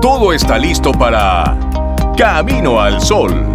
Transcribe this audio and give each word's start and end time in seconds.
todo 0.00 0.32
está 0.32 0.58
listo 0.58 0.92
para 0.92 1.58
Camino 2.16 2.80
al 2.80 3.00
Sol. 3.00 3.46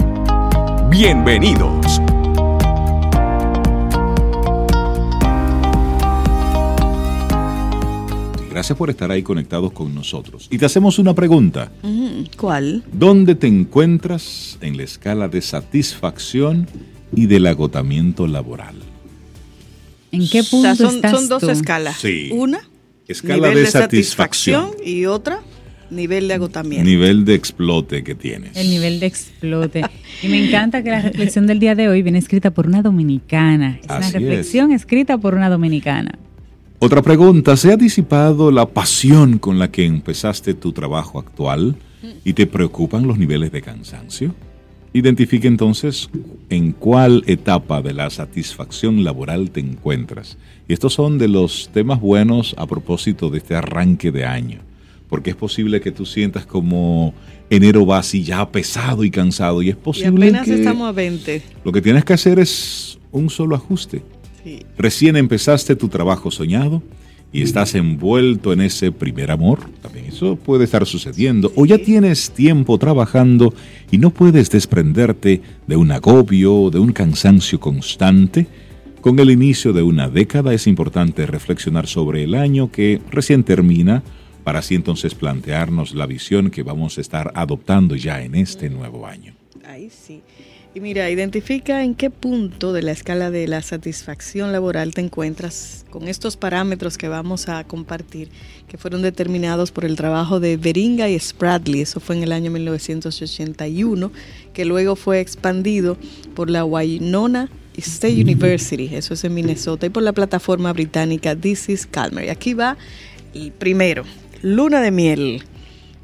Bienvenidos. 0.89 2.01
Gracias 8.49 8.77
por 8.77 8.89
estar 8.89 9.11
ahí 9.11 9.21
conectados 9.21 9.73
con 9.73 9.93
nosotros. 9.93 10.47
Y 10.49 10.57
te 10.57 10.65
hacemos 10.65 10.97
una 10.97 11.13
pregunta. 11.13 11.71
¿Cuál? 12.37 12.83
¿Dónde 12.93 13.35
te 13.35 13.47
encuentras 13.47 14.57
en 14.61 14.77
la 14.77 14.83
escala 14.83 15.27
de 15.27 15.41
satisfacción 15.41 16.67
y 17.13 17.25
del 17.25 17.47
agotamiento 17.47 18.27
laboral? 18.27 18.75
¿En 20.11 20.29
qué 20.29 20.43
punto 20.43 20.69
O 20.71 20.75
sea, 20.75 20.75
son, 20.75 20.95
estás 20.95 21.11
son 21.11 21.27
dos 21.27 21.41
tú? 21.41 21.49
escala. 21.49 21.93
Sí. 21.93 22.29
Una, 22.31 22.61
Escala 23.07 23.49
nivel 23.49 23.65
de 23.65 23.71
satisfacción. 23.71 24.71
y 24.83 25.05
otra, 25.05 25.41
nivel 25.89 26.27
de 26.27 26.33
agotamiento. 26.33 26.85
Nivel 26.85 27.25
de 27.25 27.35
explote 27.35 28.03
que 28.03 28.15
tienes. 28.15 28.55
El 28.55 28.69
nivel 28.69 28.99
de 28.99 29.05
explote. 29.05 29.81
Y 30.21 30.27
me 30.27 30.45
encanta 30.45 30.83
que 30.83 30.89
la 30.89 31.01
reflexión 31.01 31.47
del 31.47 31.59
día 31.59 31.75
de 31.75 31.87
hoy 31.87 32.01
viene 32.01 32.19
escrita 32.19 32.51
por 32.51 32.67
una 32.67 32.81
dominicana. 32.81 33.79
Es 33.81 33.89
Así 33.89 33.97
una 33.97 34.07
es. 34.07 34.13
reflexión 34.13 34.71
escrita 34.71 35.17
por 35.17 35.35
una 35.35 35.49
dominicana. 35.49 36.17
Otra 36.79 37.01
pregunta, 37.01 37.55
¿se 37.57 37.71
ha 37.71 37.77
disipado 37.77 38.51
la 38.51 38.65
pasión 38.67 39.39
con 39.39 39.57
la 39.59 39.71
que 39.71 39.85
empezaste 39.85 40.53
tu 40.53 40.71
trabajo 40.73 41.19
actual 41.19 41.75
y 42.23 42.33
te 42.33 42.45
preocupan 42.45 43.07
los 43.07 43.17
niveles 43.17 43.51
de 43.51 43.61
cansancio? 43.61 44.35
Identifique 44.93 45.47
entonces 45.47 46.09
en 46.49 46.71
cuál 46.71 47.23
etapa 47.27 47.81
de 47.81 47.93
la 47.93 48.09
satisfacción 48.09 49.03
laboral 49.03 49.51
te 49.51 49.59
encuentras. 49.59 50.37
Y 50.67 50.73
estos 50.73 50.93
son 50.93 51.17
de 51.17 51.27
los 51.27 51.69
temas 51.73 51.99
buenos 51.99 52.55
a 52.57 52.65
propósito 52.65 53.29
de 53.29 53.39
este 53.39 53.55
arranque 53.55 54.11
de 54.11 54.25
año, 54.25 54.59
porque 55.09 55.31
es 55.31 55.35
posible 55.35 55.81
que 55.81 55.91
tú 55.91 56.05
sientas 56.05 56.45
como 56.45 57.13
enero 57.49 57.85
va 57.85 57.99
así 57.99 58.23
ya 58.23 58.49
pesado 58.51 59.03
y 59.03 59.11
cansado 59.11 59.61
y 59.61 59.69
es 59.69 59.75
Y 59.75 59.79
posible 59.79 60.27
apenas 60.27 60.45
que 60.47 60.55
estamos 60.55 60.87
a 60.87 60.91
20. 60.91 61.41
lo 61.63 61.71
que 61.71 61.81
tienes 61.81 62.03
que 62.05 62.13
hacer 62.13 62.39
es 62.39 62.97
un 63.11 63.29
solo 63.29 63.55
ajuste. 63.55 64.01
Sí. 64.43 64.59
Recién 64.77 65.15
empezaste 65.15 65.75
tu 65.75 65.87
trabajo 65.87 66.31
soñado 66.31 66.81
y 67.31 67.41
estás 67.41 67.75
envuelto 67.75 68.53
en 68.53 68.61
ese 68.61 68.91
primer 68.91 69.29
amor. 69.29 69.59
También 69.81 70.05
eso 70.05 70.37
puede 70.37 70.63
estar 70.63 70.85
sucediendo. 70.85 71.51
O 71.55 71.65
ya 71.65 71.77
tienes 71.77 72.31
tiempo 72.31 72.77
trabajando 72.77 73.53
y 73.91 73.97
no 73.97 74.09
puedes 74.11 74.49
desprenderte 74.49 75.41
de 75.67 75.75
un 75.75 75.91
agobio, 75.91 76.69
de 76.69 76.79
un 76.79 76.93
cansancio 76.93 77.59
constante. 77.59 78.47
Con 79.01 79.19
el 79.19 79.29
inicio 79.31 79.73
de 79.73 79.83
una 79.83 80.09
década 80.09 80.53
es 80.53 80.65
importante 80.65 81.25
reflexionar 81.25 81.87
sobre 81.87 82.23
el 82.23 82.35
año 82.35 82.71
que 82.71 83.01
recién 83.11 83.43
termina 83.43 84.01
para 84.45 84.59
así 84.59 84.75
entonces 84.75 85.15
plantearnos 85.15 85.95
la 85.95 86.05
visión 86.05 86.51
que 86.51 86.63
vamos 86.63 86.97
a 86.97 87.01
estar 87.01 87.31
adoptando 87.35 87.95
ya 87.95 88.21
en 88.21 88.35
este 88.35 88.69
nuevo 88.69 89.07
año. 89.07 89.33
Ahí 89.67 89.89
sí. 89.89 90.21
Y 90.75 90.81
mira, 90.81 91.09
identifica 91.09 91.83
en 91.83 91.95
qué 91.95 92.09
punto 92.09 92.71
de 92.71 92.81
la 92.81 92.91
escala 92.91 93.31
de 93.31 93.47
la 93.47 93.61
satisfacción 93.61 94.51
laboral 94.51 94.93
te 94.93 95.01
encuentras 95.01 95.85
con 95.89 96.07
estos 96.07 96.37
parámetros 96.37 96.97
que 96.97 97.07
vamos 97.07 97.47
a 97.47 97.63
compartir, 97.63 98.29
que 98.67 98.77
fueron 98.77 99.01
determinados 99.01 99.71
por 99.71 99.85
el 99.85 99.95
trabajo 99.95 100.39
de 100.39 100.57
Beringa 100.57 101.09
y 101.09 101.17
Spradley, 101.17 101.81
eso 101.81 101.99
fue 101.99 102.17
en 102.17 102.23
el 102.23 102.33
año 102.33 102.51
1981, 102.51 104.11
que 104.53 104.65
luego 104.65 104.95
fue 104.95 105.21
expandido 105.21 105.97
por 106.35 106.49
la 106.49 106.65
Winona 106.65 107.49
State 107.77 108.21
University, 108.21 108.93
eso 108.93 109.15
es 109.15 109.23
en 109.23 109.33
Minnesota, 109.33 109.85
y 109.85 109.89
por 109.89 110.03
la 110.03 110.13
plataforma 110.13 110.71
británica 110.73 111.35
This 111.35 111.69
is 111.69 111.87
Calmer. 111.87 112.25
Y 112.25 112.29
aquí 112.29 112.53
va 112.53 112.77
el 113.33 113.51
primero, 113.51 114.03
luna 114.45 114.79
de 114.79 114.91
miel. 114.91 115.43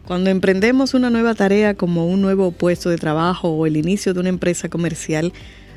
Cuando 0.03 0.31
emprendemos 0.31 0.95
una 0.95 1.11
nueva 1.11 1.35
tarea 1.35 1.75
como 1.75 2.07
un 2.07 2.21
nuevo 2.21 2.51
puesto 2.51 2.89
de 2.89 2.97
trabajo 2.97 3.49
o 3.49 3.67
el 3.67 3.77
inicio 3.77 4.15
de 4.15 4.19
una 4.19 4.29
empresa 4.29 4.67
comercial, 4.67 5.31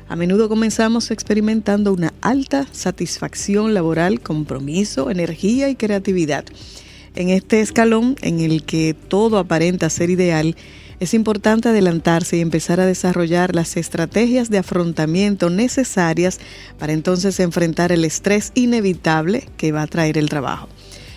a 0.09 0.15
menudo 0.15 0.49
comenzamos 0.49 1.11
experimentando 1.11 1.93
una 1.93 2.11
alta 2.21 2.65
satisfacción 2.71 3.75
laboral, 3.75 4.19
compromiso, 4.19 5.11
energía 5.11 5.69
y 5.69 5.75
creatividad. 5.75 6.43
En 7.13 7.29
este 7.29 7.61
escalón 7.61 8.15
en 8.23 8.39
el 8.39 8.63
que 8.63 8.95
todo 8.95 9.37
aparenta 9.37 9.87
ser 9.91 10.09
ideal, 10.09 10.55
es 10.99 11.13
importante 11.13 11.69
adelantarse 11.69 12.37
y 12.37 12.41
empezar 12.41 12.79
a 12.79 12.87
desarrollar 12.87 13.53
las 13.53 13.77
estrategias 13.77 14.49
de 14.49 14.57
afrontamiento 14.57 15.51
necesarias 15.51 16.39
para 16.79 16.93
entonces 16.93 17.39
enfrentar 17.39 17.91
el 17.91 18.05
estrés 18.05 18.51
inevitable 18.55 19.47
que 19.55 19.71
va 19.71 19.83
a 19.83 19.87
traer 19.87 20.17
el 20.17 20.29
trabajo. 20.29 20.67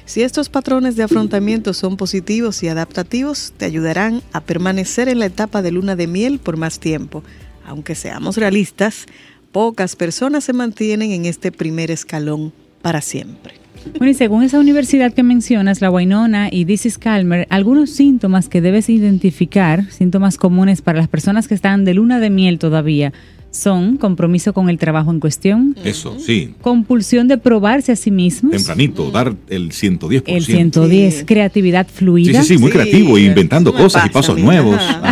Si 0.08 0.22
estos 0.22 0.48
patrones 0.48 0.96
de 0.96 1.02
afrontamiento 1.02 1.74
son 1.74 1.98
positivos 1.98 2.62
y 2.62 2.68
adaptativos, 2.68 3.52
te 3.58 3.66
ayudarán 3.66 4.22
a 4.32 4.40
permanecer 4.40 5.06
en 5.10 5.18
la 5.18 5.26
etapa 5.26 5.60
de 5.60 5.70
luna 5.70 5.96
de 5.96 6.06
miel 6.06 6.38
por 6.38 6.56
más 6.56 6.80
tiempo. 6.80 7.22
Aunque 7.66 7.94
seamos 7.94 8.38
realistas, 8.38 9.04
pocas 9.52 9.96
personas 9.96 10.44
se 10.44 10.54
mantienen 10.54 11.10
en 11.10 11.26
este 11.26 11.52
primer 11.52 11.90
escalón 11.90 12.54
para 12.80 13.02
siempre. 13.02 13.56
Bueno, 13.98 14.10
y 14.10 14.14
según 14.14 14.44
esa 14.44 14.58
universidad 14.58 15.12
que 15.12 15.22
mencionas, 15.22 15.82
la 15.82 15.90
Wainona 15.90 16.48
y 16.50 16.64
This 16.64 16.86
is 16.86 16.96
Calmer, 16.96 17.46
algunos 17.50 17.90
síntomas 17.90 18.48
que 18.48 18.62
debes 18.62 18.88
identificar, 18.88 19.90
síntomas 19.90 20.38
comunes 20.38 20.80
para 20.80 21.00
las 21.00 21.08
personas 21.08 21.48
que 21.48 21.54
están 21.54 21.84
de 21.84 21.92
luna 21.92 22.18
de 22.18 22.30
miel 22.30 22.58
todavía, 22.58 23.12
son 23.58 23.96
compromiso 23.96 24.52
con 24.52 24.68
el 24.70 24.78
trabajo 24.78 25.10
en 25.10 25.20
cuestión, 25.20 25.76
Eso, 25.84 26.16
sí. 26.18 26.54
compulsión 26.60 27.28
de 27.28 27.38
probarse 27.38 27.92
a 27.92 27.96
sí 27.96 28.10
mismos, 28.10 28.52
Tempranito, 28.52 29.10
dar 29.10 29.34
el 29.48 29.72
110%. 29.72 30.22
el 30.26 30.44
110, 30.44 31.14
Sí. 31.18 31.24
creatividad 31.24 31.86
fluida, 31.92 32.42
sí, 32.42 32.54
sí, 32.54 32.58
muy 32.58 32.70
Sí, 32.70 32.78
creativo, 32.78 33.18
eso 33.18 33.26
inventando 33.26 33.72
me 33.72 33.78
cosas 33.78 34.06
y 34.06 34.08
pasa 34.08 34.12
pasos 34.32 34.38
nuevos. 34.38 34.76
Ajá. 34.76 35.08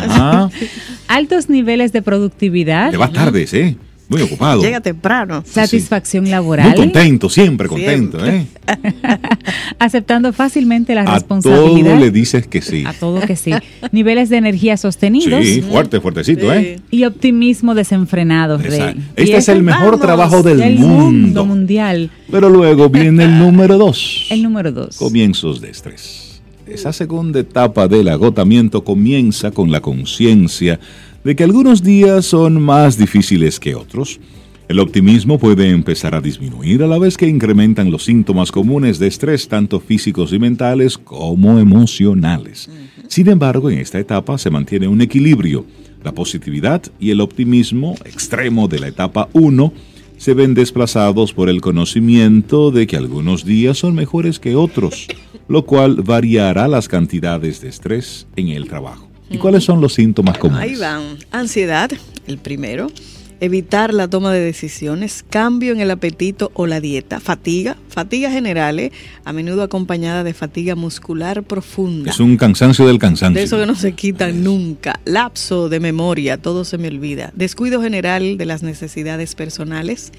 Ajá. 0.47 0.51
altos 1.09 1.49
niveles 1.49 1.93
de 1.93 2.03
productividad, 2.03 2.91
Te 2.91 2.97
vas 2.97 3.13
tardes, 3.13 3.53
¿eh? 3.55 3.77
Muy 4.09 4.23
ocupado. 4.23 4.63
Llega 4.63 4.81
temprano. 4.81 5.43
satisfacción 5.45 6.31
laboral, 6.31 6.69
Muy 6.69 6.77
contento, 6.77 7.29
siempre 7.29 7.69
contento, 7.69 8.19
Siempre. 8.21 8.43
¿eh? 8.43 8.47
aceptando 9.79 10.33
fácilmente 10.33 10.95
la 10.95 11.03
A 11.03 11.21
todo 11.21 11.77
le 11.99 12.11
dices 12.11 12.47
que 12.47 12.63
sí. 12.63 12.85
A 12.87 12.93
todo 12.93 13.21
que 13.21 13.37
sí. 13.37 13.53
Niveles 13.93 14.29
de 14.29 14.37
energía 14.37 14.77
sostenidos 14.77 15.45
Sí, 15.45 15.61
fuerte, 15.63 16.01
fuertecito, 16.01 16.53
¿eh? 16.53 16.81
y 16.91 17.05
optimismo 17.05 17.75
desenfrenado, 17.75 18.59
Rey. 18.59 18.97
Este 19.17 19.37
es 19.37 19.49
el 19.49 19.63
mejor 19.63 19.85
vamos, 19.93 20.01
trabajo 20.01 20.43
del 20.43 20.63
el 20.63 20.79
mundo 20.79 21.05
mundo. 21.05 21.45
mundial. 21.45 22.11
Pero 22.31 22.49
luego 22.49 22.89
viene 22.89 23.25
el 23.25 23.39
número 23.39 23.79
dos. 23.79 24.27
El 24.31 24.43
número 24.43 24.73
dos. 24.73 24.97
Comienzos 24.97 25.61
de 25.61 25.71
estrés. 25.71 26.41
Esa 26.67 26.93
segunda 26.93 27.39
etapa 27.39 27.87
del 27.87 28.09
agotamiento 28.09 28.83
comienza 28.83 29.53
con 29.53 29.71
la 29.71 29.81
conciencia 29.81 30.81
de 31.27 31.35
que 31.35 31.43
algunos 31.43 31.83
días 31.83 32.25
son 32.25 32.63
más 32.63 32.97
difíciles 32.97 33.59
que 33.59 33.75
otros. 33.75 34.21
El 34.69 34.79
optimismo 34.79 35.41
puede 35.41 35.71
empezar 35.71 36.15
a 36.15 36.21
disminuir 36.21 36.85
a 36.85 36.87
la 36.87 37.01
vez 37.01 37.17
que 37.17 37.27
incrementan 37.27 37.91
los 37.91 38.05
síntomas 38.05 38.53
comunes 38.53 39.01
de 39.01 39.09
estrés, 39.09 39.49
tanto 39.49 39.81
físicos 39.81 40.33
y 40.33 40.39
mentales 40.39 40.97
como 40.97 41.59
emocionales. 41.59 42.71
Sin 43.09 43.29
embargo, 43.29 43.71
en 43.71 43.81
esta 43.81 43.99
etapa 43.99 44.39
se 44.39 44.51
mantiene 44.51 44.87
un 44.87 45.01
equilibrio. 45.01 45.67
La 46.05 46.15
positividad 46.15 46.83
y 47.01 47.11
el 47.11 47.21
optimismo 47.21 47.97
extremo 48.05 48.69
de 48.69 48.79
la 48.79 48.87
etapa 48.87 49.29
1 49.33 49.73
se 50.19 50.33
ven 50.33 50.55
desplazados 50.55 51.33
por 51.33 51.49
el 51.49 51.61
conocimiento 51.61 52.71
de 52.71 52.87
que 52.87 52.97
algunos 52.97 53.45
días 53.45 53.79
son 53.79 53.97
mejores 53.97 54.39
que 54.39 54.55
otros, 54.55 55.09
lo 55.49 55.67
cual 55.67 56.03
variará 56.03 56.69
las 56.69 56.87
cantidades 56.87 57.61
de 57.61 57.69
estrés 57.71 58.29
en 58.37 58.51
el 58.51 58.69
trabajo. 58.69 59.06
¿Y 59.31 59.39
cuáles 59.39 59.65
son 59.65 59.81
los 59.81 59.95
síntomas 59.95 60.39
comunes? 60.39 60.63
Ahí 60.63 60.77
van. 60.77 61.17
Ansiedad, 61.31 61.91
el 62.27 62.39
primero. 62.39 62.91
Evitar 63.39 63.93
la 63.93 64.09
toma 64.09 64.33
de 64.33 64.41
decisiones, 64.41 65.23
cambio 65.29 65.73
en 65.75 65.81
el 65.81 65.91
apetito 65.91 66.51
o 66.55 66.67
la 66.67 66.81
dieta, 66.81 67.21
fatiga, 67.21 67.77
fatiga 67.91 68.31
general, 68.31 68.79
¿eh? 68.81 68.93
a 69.27 69.33
menudo 69.35 69.63
acompañada 69.63 70.25
de 70.25 70.33
fatiga 70.33 70.75
muscular 70.75 71.43
profunda. 71.43 72.11
Es 72.11 72.19
un 72.19 72.39
cansancio 72.39 72.87
del 72.87 72.99
cansancio. 72.99 73.39
De 73.39 73.45
eso 73.45 73.59
que 73.59 73.67
no 73.67 73.75
se 73.75 73.93
quita 73.93 74.33
nunca. 74.33 75.01
Lapso 75.05 75.69
de 75.69 75.81
memoria, 75.81 76.39
todo 76.39 76.65
se 76.65 76.79
me 76.79 76.89
olvida. 76.89 77.31
Descuido 77.35 77.83
general 77.83 78.39
de 78.39 78.47
las 78.47 78.63
necesidades 78.63 79.35
personales. 79.35 80.13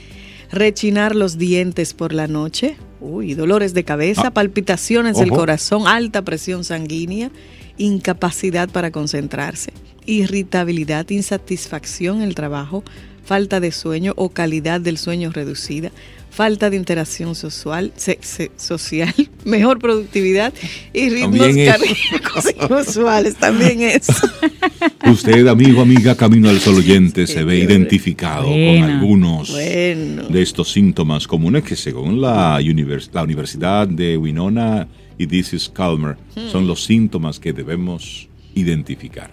Rechinar 0.52 1.16
los 1.16 1.40
dientes 1.40 1.96
por 1.96 2.14
la 2.14 2.28
noche. 2.28 2.76
Uy, 3.02 3.34
dolores 3.34 3.74
de 3.74 3.84
cabeza, 3.84 4.28
Ah, 4.28 4.32
palpitaciones 4.32 5.18
del 5.18 5.32
ojo. 5.32 5.40
corazón, 5.40 5.88
alta 5.88 6.22
presión 6.22 6.64
sanguínea. 6.64 7.32
Incapacidad 7.78 8.70
para 8.70 8.92
concentrarse, 8.92 9.72
irritabilidad, 10.06 11.10
insatisfacción 11.10 12.18
en 12.18 12.24
el 12.24 12.36
trabajo, 12.36 12.84
falta 13.26 13.60
de 13.60 13.72
sueño 13.72 14.14
o 14.16 14.30
calidad 14.30 14.80
del 14.80 14.98
sueño 14.98 15.32
reducida, 15.32 15.92
falta 16.38 16.70
de 16.70 16.78
interacción 16.78 17.36
social, 17.36 17.92
social 18.58 19.14
mejor 19.46 19.80
productividad 19.80 20.54
y 20.94 21.10
ritmos 21.10 21.48
cardíacos 21.48 22.54
inusuales. 22.70 23.36
También 23.36 23.82
eso. 23.82 24.14
Usted, 25.12 25.48
amigo, 25.48 25.82
amiga, 25.82 26.16
Camino 26.16 26.50
al 26.50 26.60
Sol 26.60 26.76
oyente, 26.76 27.28
se 27.28 27.44
ve 27.44 27.58
identificado 27.58 28.46
con 28.46 28.84
algunos 28.84 29.54
de 29.54 30.42
estos 30.42 30.72
síntomas 30.72 31.28
comunes 31.28 31.64
que 31.64 31.76
según 31.76 32.22
la, 32.22 32.62
la 33.14 33.24
Universidad 33.24 33.88
de 33.88 34.16
Winona 34.18 34.88
y 35.18 35.28
This 35.28 35.54
is 35.54 35.70
Calmer 35.70 36.18
hmm. 36.36 36.50
son 36.52 36.68
los 36.68 36.84
síntomas 36.84 37.40
que 37.40 37.54
debemos 37.54 38.30
identificar. 38.54 39.32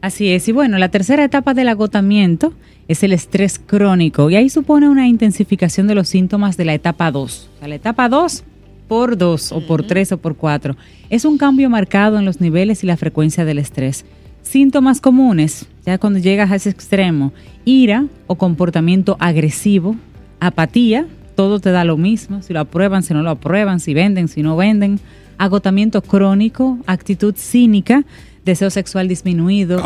Así 0.00 0.30
es, 0.30 0.48
y 0.48 0.52
bueno, 0.52 0.78
la 0.78 0.90
tercera 0.90 1.24
etapa 1.24 1.54
del 1.54 1.68
agotamiento 1.68 2.52
es 2.88 3.02
el 3.04 3.12
estrés 3.12 3.58
crónico 3.58 4.30
y 4.30 4.36
ahí 4.36 4.48
supone 4.48 4.88
una 4.88 5.06
intensificación 5.06 5.86
de 5.86 5.94
los 5.94 6.08
síntomas 6.08 6.56
de 6.56 6.64
la 6.64 6.74
etapa 6.74 7.10
2. 7.10 7.50
O 7.54 7.58
sea, 7.58 7.68
la 7.68 7.76
etapa 7.76 8.08
2 8.08 8.44
por 8.88 9.16
2 9.16 9.52
o 9.52 9.66
por 9.66 9.86
3 9.86 10.12
o 10.12 10.18
por 10.18 10.36
4 10.36 10.76
es 11.08 11.24
un 11.24 11.38
cambio 11.38 11.70
marcado 11.70 12.18
en 12.18 12.24
los 12.24 12.40
niveles 12.40 12.82
y 12.82 12.86
la 12.86 12.96
frecuencia 12.96 13.44
del 13.44 13.58
estrés. 13.58 14.04
Síntomas 14.42 15.00
comunes, 15.00 15.66
ya 15.86 15.98
cuando 15.98 16.18
llegas 16.18 16.50
a 16.50 16.56
ese 16.56 16.70
extremo, 16.70 17.32
ira 17.64 18.06
o 18.26 18.34
comportamiento 18.34 19.16
agresivo, 19.20 19.94
apatía, 20.40 21.06
todo 21.36 21.60
te 21.60 21.70
da 21.70 21.84
lo 21.84 21.96
mismo, 21.96 22.42
si 22.42 22.52
lo 22.52 22.60
aprueban, 22.60 23.02
si 23.02 23.14
no 23.14 23.22
lo 23.22 23.30
aprueban, 23.30 23.78
si 23.78 23.94
venden, 23.94 24.28
si 24.28 24.42
no 24.42 24.56
venden, 24.56 24.98
agotamiento 25.38 26.02
crónico, 26.02 26.78
actitud 26.86 27.34
cínica, 27.36 28.04
deseo 28.44 28.70
sexual 28.70 29.08
disminuido, 29.08 29.82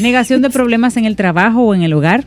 negación, 0.00 0.42
de 0.42 0.50
problemas 0.50 0.96
en 0.96 1.04
el 1.04 1.16
trabajo 1.16 1.62
o 1.62 1.74
en 1.74 1.82
el 1.82 1.92
hogar, 1.92 2.24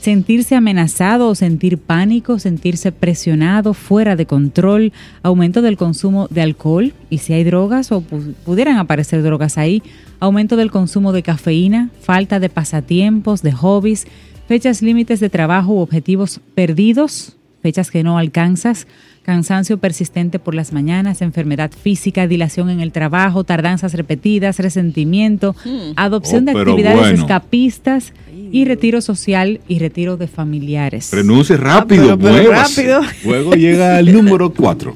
sentirse 0.00 0.54
amenazado 0.54 1.28
o 1.28 1.34
sentir 1.34 1.78
pánico, 1.78 2.38
sentirse 2.38 2.92
presionado, 2.92 3.74
fuera 3.74 4.16
de 4.16 4.26
control, 4.26 4.92
aumento 5.22 5.62
del 5.62 5.76
consumo 5.76 6.28
de 6.30 6.42
alcohol 6.42 6.92
y 7.10 7.18
si 7.18 7.32
hay 7.32 7.44
drogas 7.44 7.90
o 7.90 8.02
pudieran 8.02 8.76
aparecer 8.76 9.22
drogas 9.22 9.58
ahí, 9.58 9.82
aumento 10.20 10.56
del 10.56 10.70
consumo 10.70 11.12
de 11.12 11.22
cafeína, 11.22 11.90
falta 12.00 12.38
de 12.38 12.48
pasatiempos, 12.48 13.42
de 13.42 13.52
hobbies, 13.52 14.06
fechas 14.46 14.82
límites 14.82 15.20
de 15.20 15.30
trabajo 15.30 15.72
u 15.72 15.78
objetivos 15.78 16.40
perdidos, 16.54 17.36
fechas 17.62 17.90
que 17.90 18.04
no 18.04 18.16
alcanzas, 18.16 18.86
cansancio 19.26 19.78
persistente 19.78 20.38
por 20.38 20.54
las 20.54 20.72
mañanas, 20.72 21.20
enfermedad 21.20 21.72
física, 21.72 22.28
dilación 22.28 22.70
en 22.70 22.80
el 22.80 22.92
trabajo, 22.92 23.42
tardanzas 23.42 23.92
repetidas, 23.94 24.60
resentimiento, 24.60 25.56
hmm. 25.64 25.94
adopción 25.96 26.44
de 26.44 26.54
oh, 26.54 26.60
actividades 26.60 27.18
escapistas 27.18 28.12
y 28.52 28.64
retiro 28.66 29.00
social 29.00 29.60
y 29.66 29.80
retiro 29.80 30.16
de 30.16 30.28
familiares. 30.28 31.10
Renuncie 31.12 31.56
rápido, 31.56 32.12
ah, 32.12 32.42
rápido. 32.50 33.00
Luego 33.24 33.54
llega 33.54 33.98
el 33.98 34.12
número 34.14 34.54
cuatro, 34.54 34.94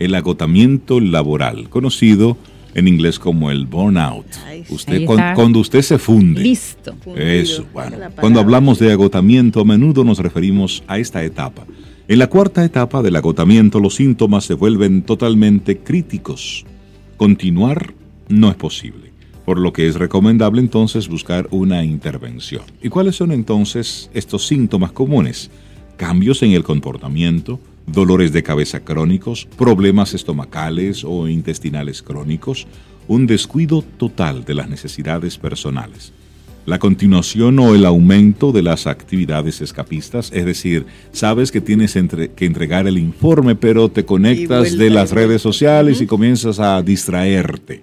el 0.00 0.16
agotamiento 0.16 0.98
laboral, 0.98 1.68
conocido 1.68 2.36
en 2.74 2.88
inglés 2.88 3.20
como 3.20 3.52
el 3.52 3.66
burnout. 3.66 4.26
Usted 4.70 5.04
cuando, 5.04 5.60
usted 5.60 5.82
se 5.82 5.98
funde. 5.98 6.40
Listo. 6.40 6.96
Eso, 7.14 7.64
bueno. 7.72 7.96
Cuando 8.18 8.40
hablamos 8.40 8.80
de 8.80 8.90
agotamiento 8.90 9.60
a 9.60 9.64
menudo 9.64 10.02
nos 10.02 10.18
referimos 10.18 10.82
a 10.88 10.98
esta 10.98 11.22
etapa 11.22 11.64
en 12.08 12.18
la 12.18 12.26
cuarta 12.26 12.64
etapa 12.64 13.00
del 13.00 13.14
agotamiento 13.14 13.78
los 13.78 13.94
síntomas 13.94 14.44
se 14.44 14.54
vuelven 14.54 15.02
totalmente 15.02 15.78
críticos. 15.78 16.66
Continuar 17.16 17.94
no 18.28 18.50
es 18.50 18.56
posible, 18.56 19.12
por 19.44 19.60
lo 19.60 19.72
que 19.72 19.86
es 19.86 19.94
recomendable 19.94 20.60
entonces 20.60 21.08
buscar 21.08 21.46
una 21.52 21.84
intervención. 21.84 22.64
¿Y 22.82 22.88
cuáles 22.88 23.14
son 23.14 23.30
entonces 23.30 24.10
estos 24.14 24.48
síntomas 24.48 24.90
comunes? 24.90 25.50
Cambios 25.96 26.42
en 26.42 26.50
el 26.50 26.64
comportamiento, 26.64 27.60
dolores 27.86 28.32
de 28.32 28.42
cabeza 28.42 28.80
crónicos, 28.80 29.46
problemas 29.56 30.12
estomacales 30.12 31.04
o 31.04 31.28
intestinales 31.28 32.02
crónicos, 32.02 32.66
un 33.06 33.28
descuido 33.28 33.82
total 33.82 34.44
de 34.44 34.54
las 34.54 34.68
necesidades 34.68 35.38
personales 35.38 36.12
la 36.64 36.78
continuación 36.78 37.58
o 37.58 37.74
el 37.74 37.84
aumento 37.84 38.52
de 38.52 38.62
las 38.62 38.86
actividades 38.86 39.60
escapistas, 39.60 40.30
es 40.32 40.44
decir, 40.44 40.86
sabes 41.12 41.50
que 41.50 41.60
tienes 41.60 41.94
que 42.36 42.46
entregar 42.46 42.86
el 42.86 42.98
informe, 42.98 43.54
pero 43.56 43.88
te 43.88 44.04
conectas 44.04 44.76
de 44.76 44.90
las 44.90 45.10
redes 45.10 45.42
sociales 45.42 46.00
y 46.00 46.06
comienzas 46.06 46.60
a 46.60 46.82
distraerte. 46.82 47.82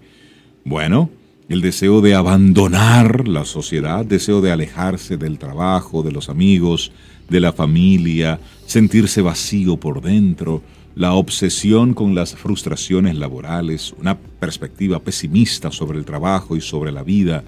Bueno, 0.63 1.09
el 1.49 1.61
deseo 1.61 2.01
de 2.01 2.13
abandonar 2.13 3.27
la 3.27 3.43
sociedad, 3.43 4.05
deseo 4.05 4.39
de 4.39 4.51
alejarse 4.51 5.17
del 5.17 5.39
trabajo, 5.39 6.03
de 6.03 6.11
los 6.11 6.29
amigos, 6.29 6.91
de 7.27 7.39
la 7.39 7.51
familia, 7.51 8.39
sentirse 8.65 9.21
vacío 9.21 9.77
por 9.77 10.01
dentro, 10.01 10.61
la 10.95 11.13
obsesión 11.13 11.93
con 11.93 12.13
las 12.13 12.35
frustraciones 12.35 13.17
laborales, 13.17 13.93
una 13.99 14.17
perspectiva 14.17 14.99
pesimista 14.99 15.71
sobre 15.71 15.97
el 15.97 16.05
trabajo 16.05 16.55
y 16.55 16.61
sobre 16.61 16.91
la 16.91 17.03
vida, 17.03 17.43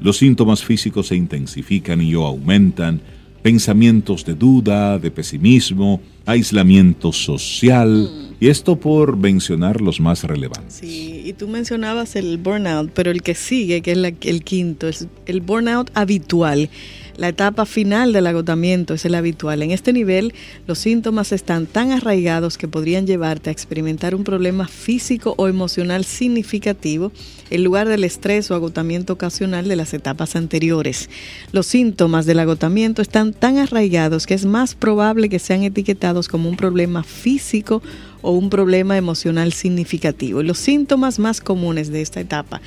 los 0.00 0.18
síntomas 0.18 0.64
físicos 0.64 1.08
se 1.08 1.16
intensifican 1.16 2.00
y 2.00 2.14
o 2.14 2.24
aumentan, 2.24 3.00
pensamientos 3.42 4.24
de 4.24 4.34
duda, 4.34 4.98
de 4.98 5.10
pesimismo, 5.10 6.00
aislamiento 6.24 7.12
social, 7.12 7.88
mm. 7.88 8.34
y 8.40 8.48
esto 8.48 8.74
por 8.76 9.16
mencionar 9.16 9.80
los 9.80 10.00
más 10.00 10.24
relevantes. 10.24 10.74
Sí, 10.74 11.22
y 11.24 11.32
tú 11.32 11.46
mencionabas 11.46 12.16
el 12.16 12.38
burnout, 12.38 12.90
pero 12.92 13.10
el 13.12 13.22
que 13.22 13.34
sigue, 13.34 13.82
que 13.82 13.92
es 13.92 13.98
el 14.22 14.42
quinto, 14.42 14.88
es 14.88 15.06
el 15.26 15.40
burnout 15.40 15.90
habitual. 15.94 16.68
La 17.16 17.28
etapa 17.28 17.64
final 17.64 18.12
del 18.12 18.26
agotamiento 18.26 18.92
es 18.92 19.06
el 19.06 19.14
habitual. 19.14 19.62
En 19.62 19.70
este 19.70 19.94
nivel, 19.94 20.34
los 20.66 20.78
síntomas 20.78 21.32
están 21.32 21.66
tan 21.66 21.90
arraigados 21.90 22.58
que 22.58 22.68
podrían 22.68 23.06
llevarte 23.06 23.48
a 23.48 23.52
experimentar 23.54 24.14
un 24.14 24.22
problema 24.22 24.68
físico 24.68 25.34
o 25.38 25.48
emocional 25.48 26.04
significativo 26.04 27.12
en 27.48 27.64
lugar 27.64 27.88
del 27.88 28.04
estrés 28.04 28.50
o 28.50 28.54
agotamiento 28.54 29.14
ocasional 29.14 29.66
de 29.66 29.76
las 29.76 29.94
etapas 29.94 30.36
anteriores. 30.36 31.08
Los 31.52 31.66
síntomas 31.66 32.26
del 32.26 32.38
agotamiento 32.38 33.00
están 33.00 33.32
tan 33.32 33.56
arraigados 33.56 34.26
que 34.26 34.34
es 34.34 34.44
más 34.44 34.74
probable 34.74 35.30
que 35.30 35.38
sean 35.38 35.62
etiquetados 35.62 36.28
como 36.28 36.50
un 36.50 36.56
problema 36.56 37.02
físico 37.02 37.82
o 38.20 38.32
un 38.32 38.50
problema 38.50 38.98
emocional 38.98 39.54
significativo. 39.54 40.42
Los 40.42 40.58
síntomas 40.58 41.18
más 41.18 41.40
comunes 41.40 41.90
de 41.90 42.02
esta 42.02 42.20
etapa 42.20 42.60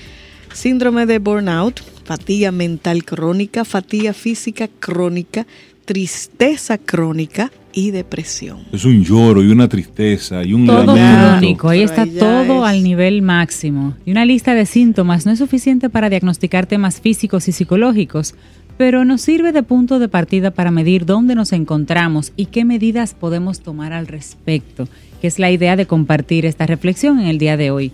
síndrome 0.53 1.05
de 1.05 1.19
burnout, 1.19 1.81
fatiga 2.03 2.51
mental 2.51 3.03
crónica, 3.03 3.65
fatiga 3.65 4.13
física 4.13 4.67
crónica, 4.79 5.45
tristeza 5.85 6.77
crónica 6.77 7.51
y 7.73 7.91
depresión. 7.91 8.59
Es 8.71 8.85
un 8.85 9.03
lloro 9.03 9.43
y 9.43 9.51
una 9.51 9.67
tristeza 9.67 10.43
y 10.43 10.53
un 10.53 10.65
todo 10.65 10.95
crónico, 10.95 11.69
ahí 11.69 11.81
está 11.81 12.05
todo 12.05 12.65
al 12.65 12.83
nivel 12.83 13.21
máximo. 13.21 13.95
Y 14.05 14.11
una 14.11 14.25
lista 14.25 14.53
de 14.53 14.65
síntomas 14.65 15.25
no 15.25 15.31
es 15.31 15.39
suficiente 15.39 15.89
para 15.89 16.09
diagnosticar 16.09 16.65
temas 16.65 16.99
físicos 16.99 17.47
y 17.47 17.51
psicológicos, 17.51 18.35
pero 18.79 19.03
nos 19.03 19.19
sirve 19.19 19.51
de 19.51 19.61
punto 19.61 19.99
de 19.99 20.07
partida 20.07 20.51
para 20.51 20.71
medir 20.71 21.05
dónde 21.05 21.35
nos 21.35 21.51
encontramos 21.51 22.31
y 22.37 22.45
qué 22.45 22.63
medidas 22.63 23.13
podemos 23.13 23.59
tomar 23.59 23.91
al 23.91 24.07
respecto 24.07 24.87
que 25.19 25.27
es 25.27 25.37
la 25.37 25.51
idea 25.51 25.75
de 25.75 25.85
compartir 25.85 26.45
esta 26.45 26.65
reflexión 26.65 27.19
en 27.19 27.27
el 27.27 27.39
día 27.39 27.57
de 27.57 27.71
hoy. 27.71 27.91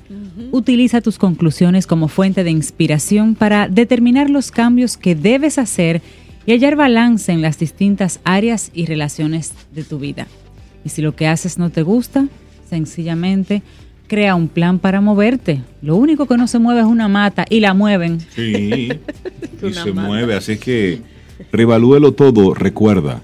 Utiliza 0.51 1.01
tus 1.01 1.17
conclusiones 1.17 1.87
como 1.87 2.07
fuente 2.07 2.43
de 2.43 2.51
inspiración 2.51 3.33
para 3.33 3.67
determinar 3.67 4.29
los 4.29 4.51
cambios 4.51 4.95
que 4.95 5.15
debes 5.15 5.57
hacer 5.57 6.03
y 6.45 6.51
hallar 6.51 6.75
balance 6.75 7.31
en 7.31 7.41
las 7.41 7.57
distintas 7.57 8.19
áreas 8.23 8.69
y 8.75 8.85
relaciones 8.85 9.53
de 9.73 9.83
tu 9.83 9.97
vida. 9.97 10.27
Y 10.83 10.89
si 10.89 11.01
lo 11.01 11.15
que 11.15 11.25
haces 11.25 11.57
no 11.57 11.71
te 11.71 11.81
gusta, 11.81 12.27
sencillamente 12.69 13.63
crea 14.07 14.35
un 14.35 14.47
plan 14.47 14.79
para 14.79 15.01
moverte. 15.01 15.61
Lo 15.81 15.95
único 15.95 16.27
que 16.27 16.37
no 16.37 16.47
se 16.47 16.59
mueve 16.59 16.81
es 16.81 16.85
una 16.85 17.07
mata 17.07 17.45
y 17.49 17.59
la 17.59 17.73
mueven. 17.73 18.19
Sí, 18.19 18.89
y 19.63 19.73
se 19.73 19.91
mueve, 19.91 20.35
así 20.35 20.57
que 20.57 21.01
revalúelo 21.51 22.13
todo, 22.13 22.53
recuerda 22.53 23.21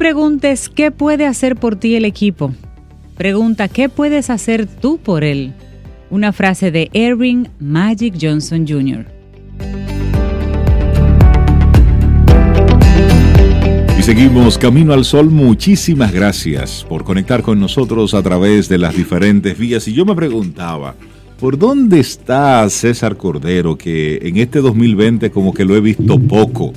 Preguntes 0.00 0.70
qué 0.70 0.90
puede 0.90 1.26
hacer 1.26 1.56
por 1.56 1.76
ti 1.76 1.94
el 1.94 2.06
equipo. 2.06 2.54
Pregunta 3.18 3.68
qué 3.68 3.90
puedes 3.90 4.30
hacer 4.30 4.66
tú 4.66 4.96
por 4.96 5.24
él. 5.24 5.52
Una 6.08 6.32
frase 6.32 6.70
de 6.70 6.88
Erin 6.94 7.50
Magic 7.58 8.14
Johnson 8.18 8.66
Jr. 8.66 9.04
Y 13.98 14.02
seguimos 14.02 14.56
Camino 14.56 14.94
al 14.94 15.04
Sol. 15.04 15.28
Muchísimas 15.28 16.14
gracias 16.14 16.82
por 16.88 17.04
conectar 17.04 17.42
con 17.42 17.60
nosotros 17.60 18.14
a 18.14 18.22
través 18.22 18.70
de 18.70 18.78
las 18.78 18.96
diferentes 18.96 19.58
vías. 19.58 19.86
Y 19.86 19.92
yo 19.92 20.06
me 20.06 20.14
preguntaba, 20.14 20.94
¿por 21.38 21.58
dónde 21.58 22.00
está 22.00 22.66
César 22.70 23.18
Cordero? 23.18 23.76
Que 23.76 24.16
en 24.22 24.38
este 24.38 24.60
2020 24.60 25.30
como 25.30 25.52
que 25.52 25.66
lo 25.66 25.76
he 25.76 25.80
visto 25.82 26.18
poco. 26.18 26.72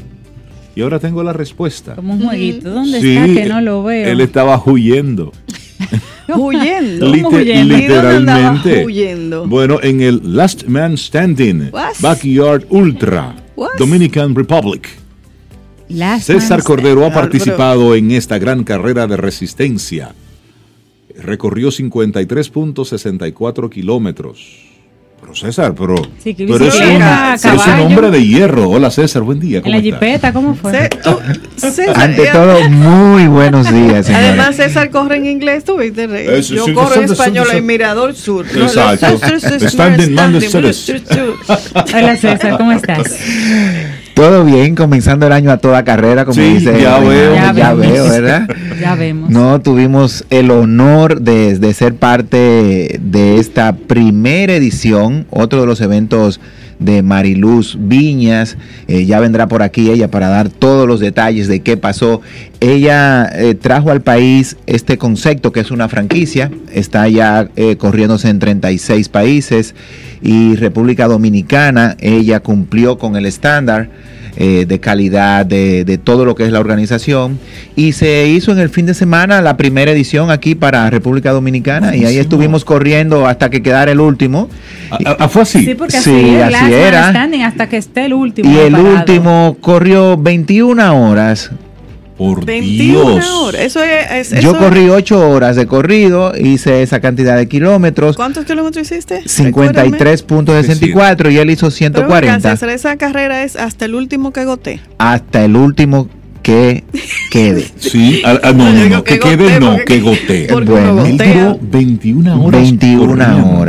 Y 0.76 0.82
ahora 0.82 1.00
tengo 1.00 1.22
la 1.24 1.34
respuesta. 1.34 1.96
Como 1.96 2.14
un 2.14 2.22
jueguito. 2.24 2.70
¿Dónde 2.72 3.00
Sí, 3.02 3.16
está 3.16 3.42
que 3.42 3.46
no 3.50 3.62
lo 3.62 3.84
veo? 3.84 4.08
Él 4.12 4.22
estaba 4.22 4.62
huyendo. 4.66 5.32
Huyendo. 6.36 7.06
¿Cómo 7.12 7.32
Lite- 7.32 7.42
huyendo? 7.42 7.78
¿Y 7.78 7.82
dónde 7.82 8.08
andaba 8.16 8.54
Literalmente. 8.54 8.86
huyendo? 8.86 9.46
Bueno, 9.48 9.80
en 9.84 10.02
el 10.02 10.22
Last 10.36 10.64
Man 10.68 10.98
Standing, 10.98 11.70
What? 11.72 11.96
Backyard 12.00 12.66
Ultra, 12.70 13.36
What? 13.58 13.72
Dominican 13.78 14.34
Republic. 14.34 14.88
Last 15.90 16.28
César 16.28 16.60
Man 16.60 16.66
Cordero 16.66 17.06
ha 17.06 17.12
participado 17.14 17.94
en 17.94 18.12
esta 18.12 18.40
gran 18.40 18.64
carrera 18.64 19.06
de 19.06 19.18
resistencia. 19.18 20.16
Recorrió 21.22 21.70
53.64 21.72 23.70
kilómetros. 23.70 24.73
Pero 25.24 25.36
César, 25.36 25.74
pero, 25.74 25.96
Sí, 26.22 26.36
que 26.36 26.44
eres, 26.44 26.60
bicicleta, 26.60 27.38
un, 27.76 27.80
hombre 27.80 28.12
de 28.12 28.28
hierro. 28.28 28.70
Hola 28.70 28.92
César, 28.92 29.22
buen 29.22 29.40
día. 29.40 29.60
En 29.60 29.64
¿Cómo 29.64 29.72
la 29.72 29.78
estás? 29.82 29.94
jipeta, 30.00 30.34
¿cómo 30.34 30.54
fue? 30.54 30.72
Ce- 30.74 30.90
tú- 30.90 31.20
César, 31.56 31.94
Ante 31.98 32.24
eh, 32.24 32.30
todo, 32.34 32.70
muy 32.70 33.28
buenos 33.28 33.72
días, 33.72 34.06
señores. 34.06 34.28
Además, 34.28 34.56
César 34.58 34.90
corre 34.90 35.16
en 35.18 35.28
inglés, 35.28 35.64
tú 35.64 35.78
viste, 35.78 36.08
Rey? 36.08 36.28
Eso, 36.28 36.56
Yo 36.56 36.66
sí, 36.66 36.74
corro 36.74 36.96
en 36.96 37.04
español 37.06 37.48
en 37.54 37.66
Mirador 37.66 38.14
Sur. 38.16 38.46
Exacto. 38.54 39.18
Standing 39.70 40.14
man 40.14 40.34
de 40.34 40.42
Ceres. 40.42 40.92
Hola 41.94 42.18
César, 42.18 42.58
¿cómo 42.58 42.72
estás? 42.74 43.16
Todo 44.14 44.44
bien, 44.46 44.76
comenzando 44.76 45.26
el 45.26 45.34
año 45.34 45.52
a 45.52 45.58
toda 45.58 45.84
carrera, 45.84 46.24
como 46.24 46.36
Sí, 46.36 46.56
dice. 46.56 46.80
ya 46.80 47.00
veo. 47.00 47.36
Ya 47.56 47.74
veo, 47.74 48.10
¿verdad? 48.10 48.48
Ya 48.80 48.96
vemos. 48.96 49.30
No, 49.30 49.62
tuvimos 49.62 50.26
el 50.30 50.52
honor 50.52 51.22
de, 51.22 51.58
de 51.58 51.74
ser 51.74 51.96
parte 51.96 53.00
de 53.02 53.38
esta 53.38 53.74
primera 53.74 54.54
edición, 54.54 55.26
otro 55.30 55.62
de 55.62 55.68
los 55.68 55.80
eventos 55.82 56.40
de 56.80 57.04
Mariluz 57.04 57.78
Viñas. 57.80 58.58
Eh, 58.88 59.06
ya 59.06 59.20
vendrá 59.20 59.48
por 59.48 59.62
aquí 59.62 59.90
ella 59.90 60.10
para 60.10 60.28
dar 60.30 60.50
todos 60.50 60.88
los 60.88 61.00
detalles 61.00 61.48
de 61.48 61.62
qué 61.62 61.78
pasó. 61.78 62.22
Ella 62.60 63.30
eh, 63.34 63.56
trajo 63.56 63.92
al 63.92 64.02
país 64.02 64.58
este 64.66 64.98
concepto 64.98 65.52
que 65.52 65.60
es 65.60 65.72
una 65.72 65.90
franquicia, 65.90 66.52
está 66.72 67.08
ya 67.08 67.50
eh, 67.56 67.76
corriéndose 67.76 68.30
en 68.30 68.40
36 68.40 69.10
países 69.10 69.76
y 70.22 70.56
República 70.56 71.08
Dominicana, 71.08 71.98
ella 72.00 72.40
cumplió 72.40 72.98
con 72.98 73.16
el 73.18 73.26
estándar 73.26 73.90
eh, 74.38 74.66
de 74.68 74.80
calidad 74.80 75.46
de, 75.46 75.86
de 75.86 75.98
todo 75.98 76.26
lo 76.26 76.36
que 76.36 76.46
es 76.46 76.52
la 76.52 76.60
organización. 76.60 77.40
Y 77.76 77.94
se 77.94 78.28
hizo 78.28 78.52
en 78.52 78.60
el 78.60 78.70
fin 78.70 78.86
de 78.86 78.94
semana 78.94 79.42
la 79.42 79.58
primera 79.58 79.92
edición 79.92 80.32
aquí 80.32 80.56
para 80.56 80.90
República 80.90 81.32
Dominicana 81.32 81.96
y 81.96 82.06
ahí 82.06 82.18
estuvimos 82.18 82.66
corriendo 82.66 83.28
hasta 83.28 83.50
que 83.50 83.62
quedara 83.62 83.92
el 83.92 84.00
último. 84.00 84.50
Ah, 84.92 85.16
ah, 85.20 85.28
¿Fue 85.30 85.44
así? 85.44 85.66
Sí, 85.66 85.76
porque 85.76 86.00
Sí, 86.00 86.36
así, 86.38 86.74
era. 86.74 87.10
hasta 87.48 87.70
que 87.70 87.78
esté 87.78 88.06
el 88.06 88.14
último. 88.14 88.52
Y 88.52 88.58
el 88.58 88.72
parado. 88.74 88.94
último 88.96 89.58
corrió 89.62 90.18
21 90.18 91.10
horas. 91.10 91.52
Por 92.18 92.46
21 92.46 93.12
Dios. 93.14 93.28
horas. 93.30 93.62
Eso 93.62 93.82
es. 93.84 94.32
es- 94.32 94.42
Yo 94.44 94.52
eso- 94.52 94.58
corrí 94.60 94.88
8 94.90 95.30
horas 95.30 95.56
de 95.56 95.66
corrido, 95.66 96.34
hice 96.38 96.84
esa 96.84 97.00
cantidad 97.00 97.36
de 97.36 97.48
kilómetros, 97.48 98.16
¿Cuántos 98.16 98.46
kilómetros 98.46 98.86
hiciste? 98.92 99.22
Recuérdame. 99.44 99.90
53.64 99.98 101.32
y 101.32 101.38
él 101.38 101.50
hizo 101.50 101.70
Pero 101.70 101.80
ven 101.90 101.94
acá, 101.96 102.10
140 102.40 102.52
César, 102.52 102.70
esa 102.70 102.98
carrera 102.98 103.44
es 103.44 103.56
hasta 103.56 103.86
el 103.86 103.96
último 103.96 104.32
que 104.32 104.42
agoté. 104.42 104.80
hasta 104.98 105.44
el 105.44 105.56
último 105.56 106.08
que 106.44 106.84
quede. 107.32 107.66
Sí, 107.80 108.22
ah, 108.26 108.38
ah, 108.44 108.52
no, 108.54 108.66
Yo 108.68 108.74
no, 108.74 108.84
digo 108.84 108.96
no, 108.98 109.04
que 109.04 109.14
que 109.14 109.20
quede 109.20 109.44
goté, 109.46 109.60
no, 109.60 109.72
porque- 109.72 109.86
que 109.86 110.00
gotee. 110.02 110.48
Bueno. 110.66 111.06
Él 111.06 111.18
duró 111.18 111.60
21 111.62 112.44
horas. 112.44 112.62
21 112.62 113.08
corriendo. 113.08 113.60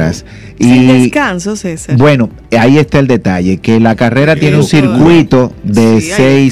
Horas. 0.58 0.72
Sin 0.74 0.90
Y 0.90 1.00
descanso, 1.02 1.56
César. 1.56 1.96
Bueno, 1.96 2.30
ahí 2.58 2.78
está 2.78 2.98
el 2.98 3.06
detalle, 3.06 3.58
que 3.58 3.80
la 3.80 3.94
carrera 3.96 4.36
tiene 4.36 4.56
un 4.58 4.64
circuito 4.64 5.52
de 5.62 6.00
Sí, 6.00 6.12
ahí- 6.12 6.50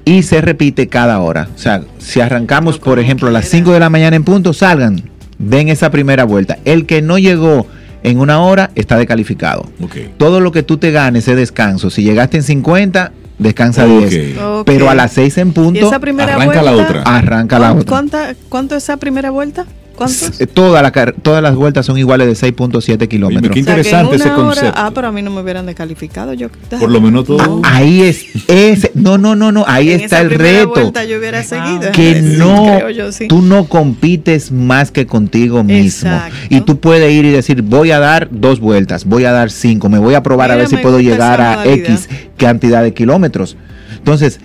y 0.03 0.23
se 0.23 0.41
repite 0.41 0.87
cada 0.87 1.19
hora. 1.19 1.49
O 1.55 1.57
sea, 1.57 1.81
si 1.97 2.21
arrancamos, 2.21 2.77
por 2.79 2.99
ejemplo, 2.99 3.27
a 3.27 3.31
las 3.31 3.43
quiera. 3.43 3.57
5 3.57 3.71
de 3.73 3.79
la 3.79 3.89
mañana 3.89 4.15
en 4.15 4.23
punto, 4.23 4.53
salgan, 4.53 5.01
den 5.39 5.69
esa 5.69 5.89
primera 5.91 6.23
vuelta. 6.25 6.57
El 6.65 6.85
que 6.85 7.01
no 7.01 7.17
llegó 7.17 7.65
en 8.03 8.19
una 8.19 8.39
hora 8.41 8.69
está 8.75 8.97
descalificado. 8.97 9.67
Todo 10.17 10.39
lo 10.39 10.51
que 10.51 10.61
tú 10.63 10.77
te 10.77 10.91
ganes 10.91 11.27
es 11.27 11.35
descanso. 11.35 11.89
Si 11.89 12.03
llegaste 12.03 12.37
en 12.37 12.43
50, 12.43 13.11
descansa 13.39 13.85
Ok. 13.85 14.05
10. 14.09 14.37
Ok. 14.37 14.65
Pero 14.67 14.89
a 14.89 14.95
las 14.95 15.11
6 15.13 15.37
en 15.39 15.47
¿Y 15.49 15.51
punto, 15.51 15.87
esa 15.87 15.99
primera 15.99 16.35
arranca 16.35 16.61
vuelta? 16.61 16.61
la 16.63 16.71
otra. 16.83 17.01
arranca 17.01 17.57
la 17.59 17.67
¿Cuán- 17.69 17.79
otra. 17.79 17.89
cuánta- 17.89 18.35
¿Cuánto 18.49 18.75
es 18.75 18.83
esa 18.83 18.97
primera 18.97 19.31
vuelta? 19.31 19.65
¿Cuántos? 19.95 20.41
Eh, 20.41 20.47
Toda 20.47 20.81
la 20.81 20.91
todas 20.91 21.41
las 21.41 21.55
vueltas 21.55 21.85
son 21.85 21.97
iguales 21.97 22.27
de 22.27 22.33
6.7 22.35 23.07
kilómetros. 23.07 23.53
Qué 23.53 23.61
O 23.61 23.63
sea, 23.63 23.75
que 23.75 23.81
en 23.81 23.85
interesante 23.85 24.15
ese 24.17 24.25
hora- 24.29 24.35
concepto. 24.35 24.73
ah, 24.75 24.91
pero 24.93 25.07
a 25.07 25.11
mí 25.11 25.21
no 25.21 25.31
me 25.31 25.41
hubieran 25.41 25.65
descalificado. 25.65 26.33
Yo, 26.33 26.47
Por 26.79 26.89
lo 26.91 27.01
menos 27.01 27.25
todo. 27.25 27.61
Ah, 27.63 27.77
Ahí 27.77 28.01
es, 28.01 28.25
ese, 28.47 28.91
no, 28.93 29.17
no, 29.17 29.35
no, 29.35 29.51
no, 29.51 29.63
ahí 29.67 29.91
en 29.91 30.01
está 30.01 30.17
esa 30.21 30.21
el 30.21 30.31
reto. 30.31 30.69
vuelta 30.69 31.03
yo 31.05 31.17
hubiera 31.17 31.43
seguido. 31.43 31.91
Que 31.93 32.15
Sí, 32.21 32.37
no, 32.37 32.63
creo 32.77 32.89
yo, 32.89 33.11
sí. 33.11 33.27
tú 33.27 33.41
no 33.41 33.65
compites 33.65 34.51
más 34.51 34.91
que 34.91 35.05
contigo 35.05 35.63
mismo. 35.63 36.09
Exacto. 36.09 36.35
Y 36.49 36.61
tú 36.61 36.79
puedes 36.79 37.11
ir 37.11 37.25
y 37.25 37.31
decir, 37.31 37.61
voy 37.61 37.91
a 37.91 37.99
dar 37.99 38.27
dos 38.31 38.59
vueltas, 38.59 39.05
voy 39.05 39.25
a 39.25 39.31
dar 39.31 39.51
cinco, 39.51 39.89
me 39.89 39.99
voy 39.99 40.13
a 40.15 40.23
probar 40.23 40.51
a 40.51 40.55
ver 40.55 40.67
si 40.67 40.77
puedo 40.77 40.99
llegar 40.99 41.41
a. 41.41 41.65
X 41.65 42.09
cantidad 42.37 42.83
de 42.83 42.93
kilómetros. 42.93 43.57
Entonces, 43.97 44.39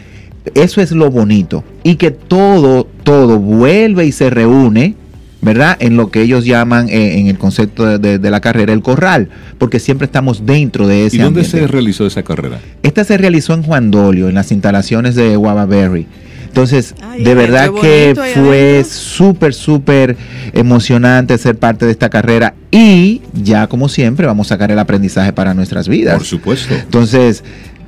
eso 0.55 0.81
es 0.81 0.91
lo 0.93 1.11
bonito. 1.11 1.65
Y 1.83 1.97
que 1.97 2.11
todo, 2.11 2.87
todo 3.05 3.39
vuelve 3.39 4.07
y 4.07 4.13
se 4.13 4.31
reúne. 4.31 4.95
¿Verdad? 5.43 5.77
En 5.81 5.97
lo 5.97 6.11
que 6.11 6.21
ellos 6.21 6.45
llaman 6.45 6.89
eh, 6.91 7.19
en 7.19 7.27
el 7.29 7.39
concepto 7.39 7.87
de, 7.87 7.99
de- 7.99 8.19
de 8.19 8.31
la 8.31 8.41
carrera 8.41 8.73
el 8.75 8.83
corral, 8.83 9.31
porque 9.57 9.79
siempre 9.81 10.05
estamos 10.05 10.45
dentro 10.45 10.87
de 10.87 11.07
ese 11.07 11.17
¿Y 11.17 11.21
dónde 11.21 11.41
ambiente. 11.41 11.61
se 11.61 11.67
realizó 11.67 12.07
esa 12.07 12.23
carrera? 12.23 12.59
Esta 12.83 13.05
se 13.05 13.17
realizó 13.17 13.55
en 13.55 13.63
Juan 13.63 13.91
Dolio, 13.91 14.29
en 14.29 14.35
las 14.35 14.53
instalaciones 14.53 15.15
de 15.15 15.37
Guavaberry. 15.37 16.07
Entonces, 16.47 16.95
Ay, 17.01 17.23
de 17.23 17.35
verdad 17.35 17.71
que 17.81 18.13
fue 18.35 18.85
súper, 18.85 19.55
súper 19.55 20.17
emocionante 20.53 21.39
ser 21.39 21.57
parte 21.57 21.87
de 21.87 21.93
esta 21.93 22.11
carrera 22.11 22.55
y 22.71 23.23
ya 23.33 23.67
como 23.67 23.89
siempre 23.89 24.27
vamos 24.27 24.49
a 24.49 24.57
sacar 24.57 24.71
el 24.71 24.79
aprendizaje 24.79 25.33
para 25.33 25.55
nuestras 25.55 25.89
vidas. 25.89 26.17
Por 26.17 26.27
supuesto. 26.27 26.75
Entonces, 26.75 27.45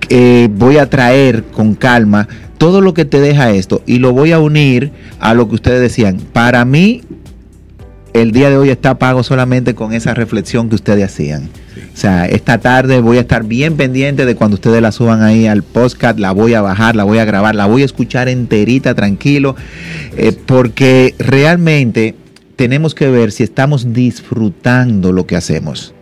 eh, 0.08 0.48
voy 0.52 0.78
a 0.78 0.88
traer 0.88 1.44
con 1.44 1.74
calma 1.74 2.28
todo 2.56 2.80
lo 2.80 2.94
que 2.94 3.04
te 3.04 3.20
deja 3.20 3.50
esto 3.50 3.82
y 3.84 3.98
lo 3.98 4.12
voy 4.12 4.32
a 4.32 4.38
unir 4.38 4.92
a 5.20 5.34
lo 5.34 5.48
que 5.48 5.56
ustedes 5.56 5.80
decían. 5.80 6.18
Para 6.32 6.64
mí, 6.64 7.02
el 8.12 8.32
día 8.32 8.50
de 8.50 8.56
hoy 8.56 8.70
está 8.70 8.98
pago 8.98 9.22
solamente 9.22 9.74
con 9.74 9.92
esa 9.92 10.14
reflexión 10.14 10.68
que 10.68 10.74
ustedes 10.74 11.04
hacían. 11.04 11.48
O 11.92 11.96
sea, 11.96 12.26
esta 12.26 12.58
tarde 12.58 13.00
voy 13.00 13.18
a 13.18 13.20
estar 13.20 13.44
bien 13.44 13.76
pendiente 13.76 14.26
de 14.26 14.34
cuando 14.34 14.54
ustedes 14.54 14.82
la 14.82 14.92
suban 14.92 15.22
ahí 15.22 15.46
al 15.46 15.62
podcast, 15.62 16.18
la 16.18 16.32
voy 16.32 16.54
a 16.54 16.62
bajar, 16.62 16.96
la 16.96 17.04
voy 17.04 17.18
a 17.18 17.24
grabar, 17.24 17.54
la 17.54 17.66
voy 17.66 17.82
a 17.82 17.84
escuchar 17.84 18.28
enterita, 18.28 18.94
tranquilo, 18.94 19.56
eh, 20.16 20.32
porque 20.32 21.14
realmente 21.18 22.14
tenemos 22.56 22.94
que 22.94 23.08
ver 23.08 23.32
si 23.32 23.42
estamos 23.42 23.92
disfrutando 23.92 25.12
lo 25.12 25.26
que 25.26 25.36
hacemos. 25.36 25.94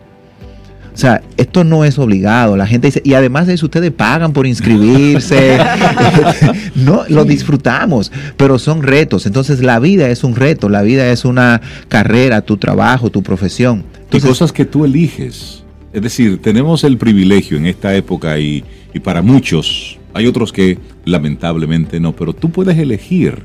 O 1.01 1.03
sea, 1.03 1.23
esto 1.39 1.65
no 1.65 1.87
es 1.87 1.99
obligado. 1.99 2.59
La 2.59 2.67
gente 2.67 2.89
dice, 2.89 3.01
y 3.03 3.15
además 3.15 3.47
de 3.47 3.55
eso, 3.55 3.65
ustedes 3.65 3.91
pagan 3.91 4.35
por 4.35 4.47
inscribirse. 4.47 5.57
no, 6.75 7.05
lo 7.09 7.25
disfrutamos, 7.25 8.13
pero 8.37 8.59
son 8.59 8.83
retos. 8.83 9.25
Entonces, 9.25 9.63
la 9.63 9.79
vida 9.79 10.11
es 10.11 10.25
un 10.25 10.37
reto, 10.37 10.69
la 10.69 10.83
vida 10.83 11.11
es 11.11 11.25
una 11.25 11.63
carrera, 11.89 12.43
tu 12.43 12.59
trabajo, 12.59 13.09
tu 13.09 13.23
profesión. 13.23 13.83
y 14.13 14.21
cosas 14.21 14.53
que 14.53 14.67
tú 14.67 14.85
eliges. 14.85 15.65
Es 15.95 16.03
decir, 16.03 16.43
tenemos 16.43 16.85
el 16.85 16.99
privilegio 16.99 17.57
en 17.57 17.65
esta 17.65 17.97
época 17.97 18.39
y, 18.39 18.63
y 18.93 19.01
para 19.01 19.23
muchos, 19.23 19.99
hay 20.13 20.27
otros 20.27 20.53
que 20.53 20.77
lamentablemente 21.07 21.99
no, 21.99 22.15
pero 22.15 22.35
tú 22.35 22.51
puedes 22.51 22.77
elegir. 22.77 23.39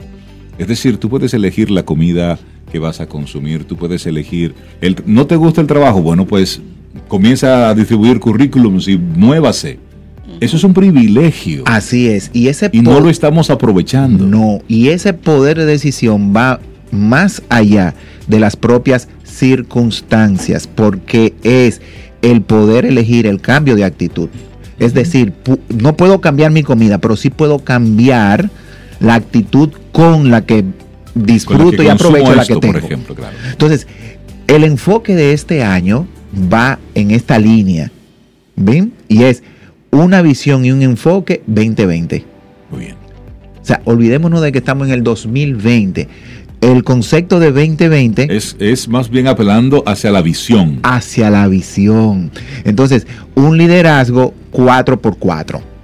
Es 0.58 0.68
decir, 0.68 0.98
tú 0.98 1.08
puedes 1.08 1.34
elegir 1.34 1.72
la 1.72 1.84
comida 1.84 2.38
que 2.70 2.80
vas 2.80 3.00
a 3.00 3.08
consumir, 3.08 3.64
tú 3.64 3.78
puedes 3.78 4.06
elegir. 4.06 4.54
El, 4.82 4.98
¿No 5.06 5.26
te 5.26 5.38
gusta 5.38 5.62
el 5.62 5.68
trabajo? 5.68 6.02
Bueno, 6.02 6.26
pues 6.26 6.62
comienza 7.08 7.70
a 7.70 7.76
distribuir 7.76 8.20
currículums 8.20 8.88
y 8.88 8.98
muévase. 8.98 9.80
Eso 10.40 10.58
es 10.58 10.64
un 10.64 10.74
privilegio. 10.74 11.64
Así 11.66 12.10
es. 12.10 12.30
Y, 12.34 12.48
ese 12.48 12.70
y 12.72 12.82
no 12.82 13.00
lo 13.00 13.10
estamos 13.10 13.50
aprovechando. 13.50 14.26
No, 14.26 14.60
y 14.68 14.90
ese 14.90 15.14
poder 15.14 15.58
de 15.58 15.66
decisión 15.66 16.34
va 16.36 16.60
más 16.92 17.42
allá 17.50 17.94
de 18.28 18.40
las 18.40 18.56
propias 18.56 19.08
circunstancias, 19.24 20.68
porque 20.68 21.34
es 21.44 21.82
el 22.22 22.42
poder 22.42 22.86
elegir 22.86 23.28
el 23.28 23.40
cambio 23.40 23.76
de 23.76 23.86
actitud. 23.86 24.30
Es 24.80 24.94
decir, 24.94 25.34
no 25.70 25.96
puedo 25.96 26.20
cambiar 26.20 26.52
mi 26.52 26.64
comida, 26.64 26.98
pero 26.98 27.16
sí 27.16 27.30
puedo 27.30 27.60
cambiar 27.60 28.50
la 29.00 29.16
actitud 29.16 29.70
con 29.92 30.32
la 30.32 30.46
que 30.46 30.66
disfruto 31.14 31.82
y 31.82 31.88
aprovecho 31.88 32.36
la 32.36 32.46
que 32.46 32.56
tengo. 32.58 32.74
Por 32.74 32.84
ejemplo, 32.84 33.16
claro. 33.16 33.38
Entonces, 33.52 33.88
el 34.48 34.64
enfoque 34.64 35.16
de 35.16 35.34
este 35.34 35.64
año 35.64 36.08
va 36.36 36.80
en 36.94 37.12
esta 37.12 37.40
línea. 37.40 37.92
¿Ven? 38.56 38.94
Y 39.08 39.24
es 39.24 39.44
una 39.92 40.22
visión 40.22 40.66
y 40.66 40.72
un 40.72 40.82
enfoque 40.82 41.44
2020. 41.48 42.26
Muy 42.72 42.80
bien. 42.80 42.96
O 43.62 43.66
sea, 43.66 43.82
olvidémonos 43.86 44.42
de 44.42 44.52
que 44.52 44.60
estamos 44.60 44.88
en 44.88 44.94
el 44.94 45.04
2020. 45.04 46.08
El 46.62 46.84
concepto 46.84 47.40
de 47.40 47.52
2020 47.52 48.36
es, 48.36 48.56
es 48.60 48.88
más 48.88 49.10
bien 49.10 49.28
apelando 49.28 49.84
hacia 49.86 50.12
la 50.12 50.22
visión. 50.22 50.80
Hacia 50.84 51.30
la 51.30 51.48
visión. 51.48 52.32
Entonces, 52.64 53.06
un 53.36 53.58
liderazgo 53.58 54.34
4x4 54.52 55.75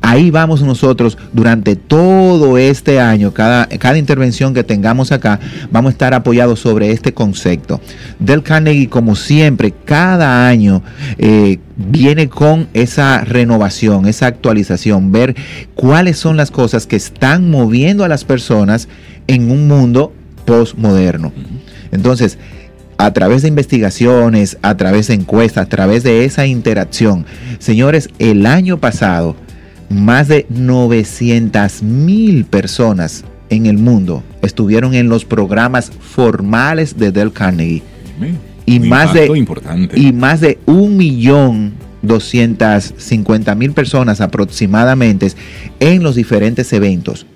ahí 0.00 0.30
vamos 0.30 0.62
nosotros 0.62 1.18
durante 1.32 1.76
todo 1.76 2.58
este 2.58 3.00
año, 3.00 3.32
cada, 3.32 3.66
cada 3.66 3.98
intervención 3.98 4.54
que 4.54 4.64
tengamos 4.64 5.12
acá, 5.12 5.40
vamos 5.70 5.90
a 5.90 5.92
estar 5.92 6.14
apoyados 6.14 6.60
sobre 6.60 6.90
este 6.90 7.12
concepto. 7.12 7.80
Del 8.18 8.42
Carnegie, 8.42 8.88
como 8.88 9.16
siempre, 9.16 9.72
cada 9.84 10.48
año 10.48 10.82
eh, 11.18 11.58
viene 11.76 12.28
con 12.28 12.68
esa 12.74 13.24
renovación, 13.24 14.06
esa 14.06 14.26
actualización, 14.26 15.12
ver 15.12 15.36
cuáles 15.74 16.18
son 16.18 16.36
las 16.36 16.50
cosas 16.50 16.86
que 16.86 16.96
están 16.96 17.50
moviendo 17.50 18.04
a 18.04 18.08
las 18.08 18.24
personas 18.24 18.88
en 19.26 19.50
un 19.50 19.68
mundo 19.68 20.12
postmoderno. 20.44 21.32
Entonces, 21.92 22.38
a 22.98 23.12
través 23.12 23.42
de 23.42 23.48
investigaciones, 23.48 24.58
a 24.60 24.76
través 24.76 25.06
de 25.06 25.14
encuestas, 25.14 25.64
a 25.64 25.68
través 25.68 26.02
de 26.02 26.26
esa 26.26 26.46
interacción. 26.46 27.24
Señores, 27.58 28.10
el 28.18 28.44
año 28.44 28.78
pasado 28.78 29.36
más 29.90 30.28
de 30.28 30.46
900 30.48 31.82
mil 31.82 32.44
personas 32.46 33.24
en 33.50 33.66
el 33.66 33.76
mundo 33.76 34.22
estuvieron 34.40 34.94
en 34.94 35.08
los 35.08 35.24
programas 35.24 35.90
formales 35.90 36.96
de 36.96 37.12
Del 37.12 37.32
Carnegie. 37.32 37.82
Y 38.64 38.78
más, 38.78 39.12
de, 39.12 39.26
y 39.96 40.12
más 40.12 40.40
de 40.40 40.58
un 40.64 40.96
millón 40.96 41.74
mil 43.56 43.72
personas 43.72 44.20
aproximadamente 44.20 45.32
en 45.80 46.02
los 46.02 46.14
diferentes 46.14 46.72
eventos. 46.72 47.26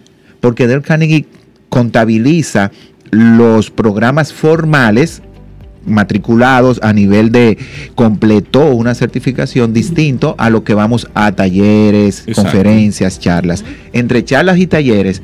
Porque 0.41 0.69
Del 0.69 0.83
Carnegie 0.83 1.27
contabiliza 1.69 2.71
los 3.11 3.71
programas 3.71 4.33
formales 4.33 5.23
matriculados 5.87 6.81
a 6.83 6.93
nivel 6.93 7.33
de 7.33 7.59
completó 7.95 8.71
una 8.71 8.95
certificación 8.95 9.73
distinto 9.73 10.35
a 10.39 10.51
lo 10.51 10.65
que 10.65 10.75
vamos 10.75 11.09
a 11.15 11.33
talleres, 11.33 12.25
conferencias, 12.35 13.21
charlas. 13.21 13.65
Entre 13.93 14.25
charlas 14.25 14.59
y 14.59 14.67
talleres 14.67 15.23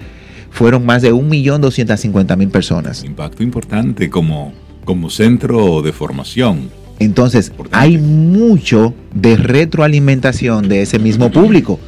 fueron 0.50 0.84
más 0.84 1.02
de 1.02 1.12
1.250.000 1.12 2.50
personas. 2.50 3.04
Impacto 3.04 3.42
importante 3.42 4.10
como, 4.10 4.52
como 4.84 5.10
centro 5.10 5.82
de 5.82 5.92
formación. 5.92 6.70
Entonces, 6.98 7.52
hay 7.70 7.96
mucho 7.96 8.94
de 9.14 9.36
retroalimentación 9.36 10.68
de 10.68 10.82
ese 10.82 10.98
mismo 10.98 11.30
público. 11.30 11.80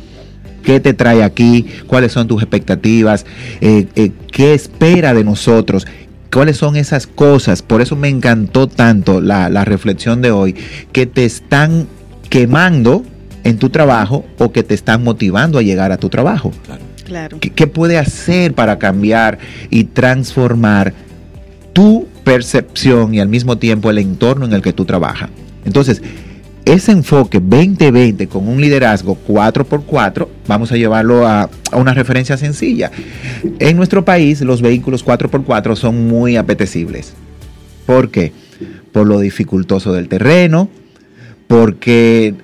¿Qué 0.63 0.81
te 0.81 0.95
trae 0.95 1.23
aquí? 1.23 1.67
¿Cuáles 1.87 2.13
son 2.13 2.29
tus 2.29 2.41
expectativas? 2.41 3.27
Eh, 3.61 3.89
eh, 3.95 4.13
¿Qué 4.31 4.55
espera 4.55 5.13
de 5.13 5.25
nosotros? 5.25 5.87
¿Cuáles 6.33 6.57
son 6.57 6.77
esas 6.77 7.07
cosas? 7.07 7.61
Por 7.61 7.83
eso 7.83 7.95
me 7.95 8.09
encantó 8.09 8.67
tanto 8.67 9.21
la, 9.21 9.65
reflexión 9.65 10.23
de 10.23 10.31
hoy, 10.31 10.55
que 10.93 11.05
te 11.05 11.27
están 11.27 11.87
quemando 12.31 13.05
en 13.45 13.59
tu 13.59 13.69
trabajo 13.69 14.25
o 14.39 14.51
que 14.51 14.63
te 14.63 14.73
están 14.73 15.05
motivando 15.05 15.59
a 15.59 15.63
llegar 15.63 15.93
a 15.93 15.99
tu 15.99 16.09
trabajo. 16.09 16.51
Claro. 17.05 17.39
¿Qué, 17.39 17.67
puede 17.67 17.99
hacer 17.99 18.55
para 18.55 18.79
cambiar 18.79 19.39
y 19.69 19.85
transformar 19.85 20.95
tu 21.75 22.09
percepción 22.25 23.13
y 23.13 23.21
al 23.21 23.29
mismo 23.29 23.59
tiempo 23.59 23.91
el 23.91 23.99
entorno 23.99 24.47
en 24.47 24.55
el 24.55 24.63
que 24.63 24.73
tú 24.73 24.87
trabajas? 24.87 25.29
Entonces, 25.67 26.01
ese 26.65 26.93
enfoque 26.93 27.41
2020 27.41 28.29
con 28.29 28.49
un 28.49 28.61
liderazgo 28.61 29.19
4x4, 29.27 30.29
vamos 30.47 30.71
a 30.73 30.77
llevarlo 30.77 31.27
a, 31.27 31.51
una 31.73 31.95
referencia 31.95 32.37
sencilla. 32.37 32.91
En 33.59 33.77
nuestro 33.77 34.05
país 34.05 34.41
los 34.43 34.63
vehículos 34.63 35.05
4x4 35.05 35.77
son 35.77 36.07
muy 36.07 36.37
apetecibles. 36.37 37.15
¿Por 37.87 38.11
qué? 38.11 38.33
Por 38.93 39.07
lo 39.07 39.19
dificultoso 39.19 39.93
del 39.93 40.09
terreno, 40.09 40.69
porque 41.49 42.35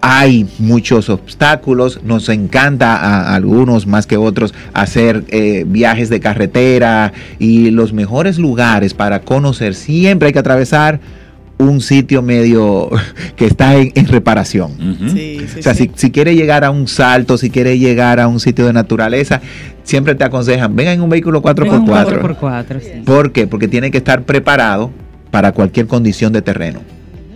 hay 0.00 0.48
muchos 0.58 1.08
obstáculos, 1.08 2.00
nos 2.04 2.28
encanta 2.28 2.96
a 2.96 3.34
algunos 3.34 3.86
más 3.86 4.06
que 4.06 4.16
otros 4.16 4.54
hacer 4.72 5.24
eh, 5.28 5.64
viajes 5.66 6.08
de 6.08 6.20
carretera 6.20 7.12
y 7.38 7.70
los 7.70 7.92
mejores 7.92 8.38
lugares 8.38 8.94
para 8.94 9.22
conocer 9.22 9.74
siempre 9.74 10.28
hay 10.28 10.32
que 10.32 10.38
atravesar 10.38 11.00
un 11.58 11.80
sitio 11.80 12.22
medio 12.22 12.88
que 13.36 13.46
está 13.46 13.76
en, 13.76 14.06
reparación. 14.06 14.72
o 15.58 15.62
sea, 15.62 15.74
Si, 15.74 15.88
quiere 15.88 16.34
llegar 16.34 16.64
a 16.64 16.70
un 16.70 16.88
salto, 16.88 17.36
si 17.38 17.50
quiere 17.50 17.78
llegar 17.78 18.20
a 18.20 18.28
un 18.28 18.40
sitio 18.40 18.66
de 18.66 18.72
naturaleza, 18.72 19.40
siempre 19.82 20.14
te 20.14 20.24
aconsejan, 20.24 20.74
venga 20.74 20.92
en 20.92 21.02
un 21.02 21.10
vehículo 21.10 21.42
4x4. 21.42 22.38
4x4 22.38 23.04
¿Por 23.04 23.32
qué? 23.32 23.46
Porque 23.46 23.68
tiene 23.68 23.90
que 23.90 23.98
estar 23.98 24.22
preparado 24.22 24.90
para 25.30 25.52
cualquier 25.52 25.86
condición 25.86 26.32
de 26.32 26.42
terreno. 26.42 26.80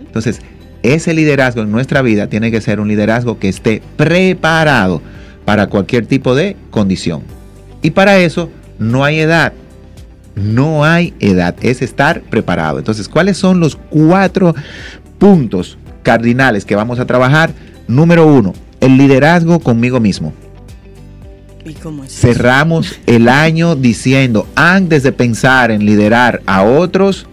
Entonces, 0.05 0.41
ese 0.83 1.13
liderazgo 1.13 1.61
en 1.61 1.71
nuestra 1.71 2.01
vida 2.01 2.27
tiene 2.27 2.51
que 2.51 2.61
ser 2.61 2.79
un 2.79 2.87
liderazgo 2.87 3.39
que 3.39 3.49
esté 3.49 3.81
preparado 3.97 5.01
para 5.45 5.67
cualquier 5.67 6.05
tipo 6.05 6.35
de 6.35 6.55
condición. 6.71 7.21
Y 7.81 7.91
para 7.91 8.17
eso 8.17 8.49
no 8.79 9.03
hay 9.03 9.19
edad. 9.19 9.53
No 10.35 10.83
hay 10.83 11.13
edad, 11.19 11.55
es 11.61 11.81
estar 11.81 12.21
preparado. 12.21 12.79
Entonces, 12.79 13.07
¿cuáles 13.07 13.37
son 13.37 13.59
los 13.59 13.75
cuatro 13.75 14.55
puntos 15.19 15.77
cardinales 16.01 16.65
que 16.65 16.75
vamos 16.75 16.99
a 16.99 17.05
trabajar? 17.05 17.53
Número 17.87 18.25
uno, 18.25 18.53
el 18.79 18.97
liderazgo 18.97 19.59
conmigo 19.59 19.99
mismo. 19.99 20.33
¿Y 21.65 21.73
cómo 21.73 22.03
es 22.03 22.11
Cerramos 22.11 22.99
el 23.05 23.29
año 23.29 23.75
diciendo, 23.75 24.47
antes 24.55 25.03
de 25.03 25.11
pensar 25.11 25.71
en 25.71 25.85
liderar 25.85 26.41
a 26.45 26.63
otros, 26.63 27.27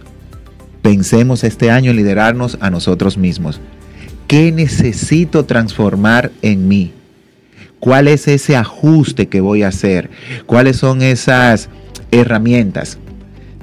pensemos 0.81 1.43
este 1.43 1.71
año 1.71 1.91
en 1.91 1.97
liderarnos 1.97 2.57
a 2.61 2.69
nosotros 2.69 3.17
mismos. 3.17 3.59
¿Qué 4.27 4.51
necesito 4.51 5.45
transformar 5.45 6.31
en 6.41 6.67
mí? 6.67 6.93
¿Cuál 7.79 8.07
es 8.07 8.27
ese 8.27 8.55
ajuste 8.55 9.27
que 9.27 9.41
voy 9.41 9.63
a 9.63 9.69
hacer? 9.69 10.09
¿Cuáles 10.45 10.77
son 10.77 11.01
esas 11.01 11.67
herramientas. 12.11 12.97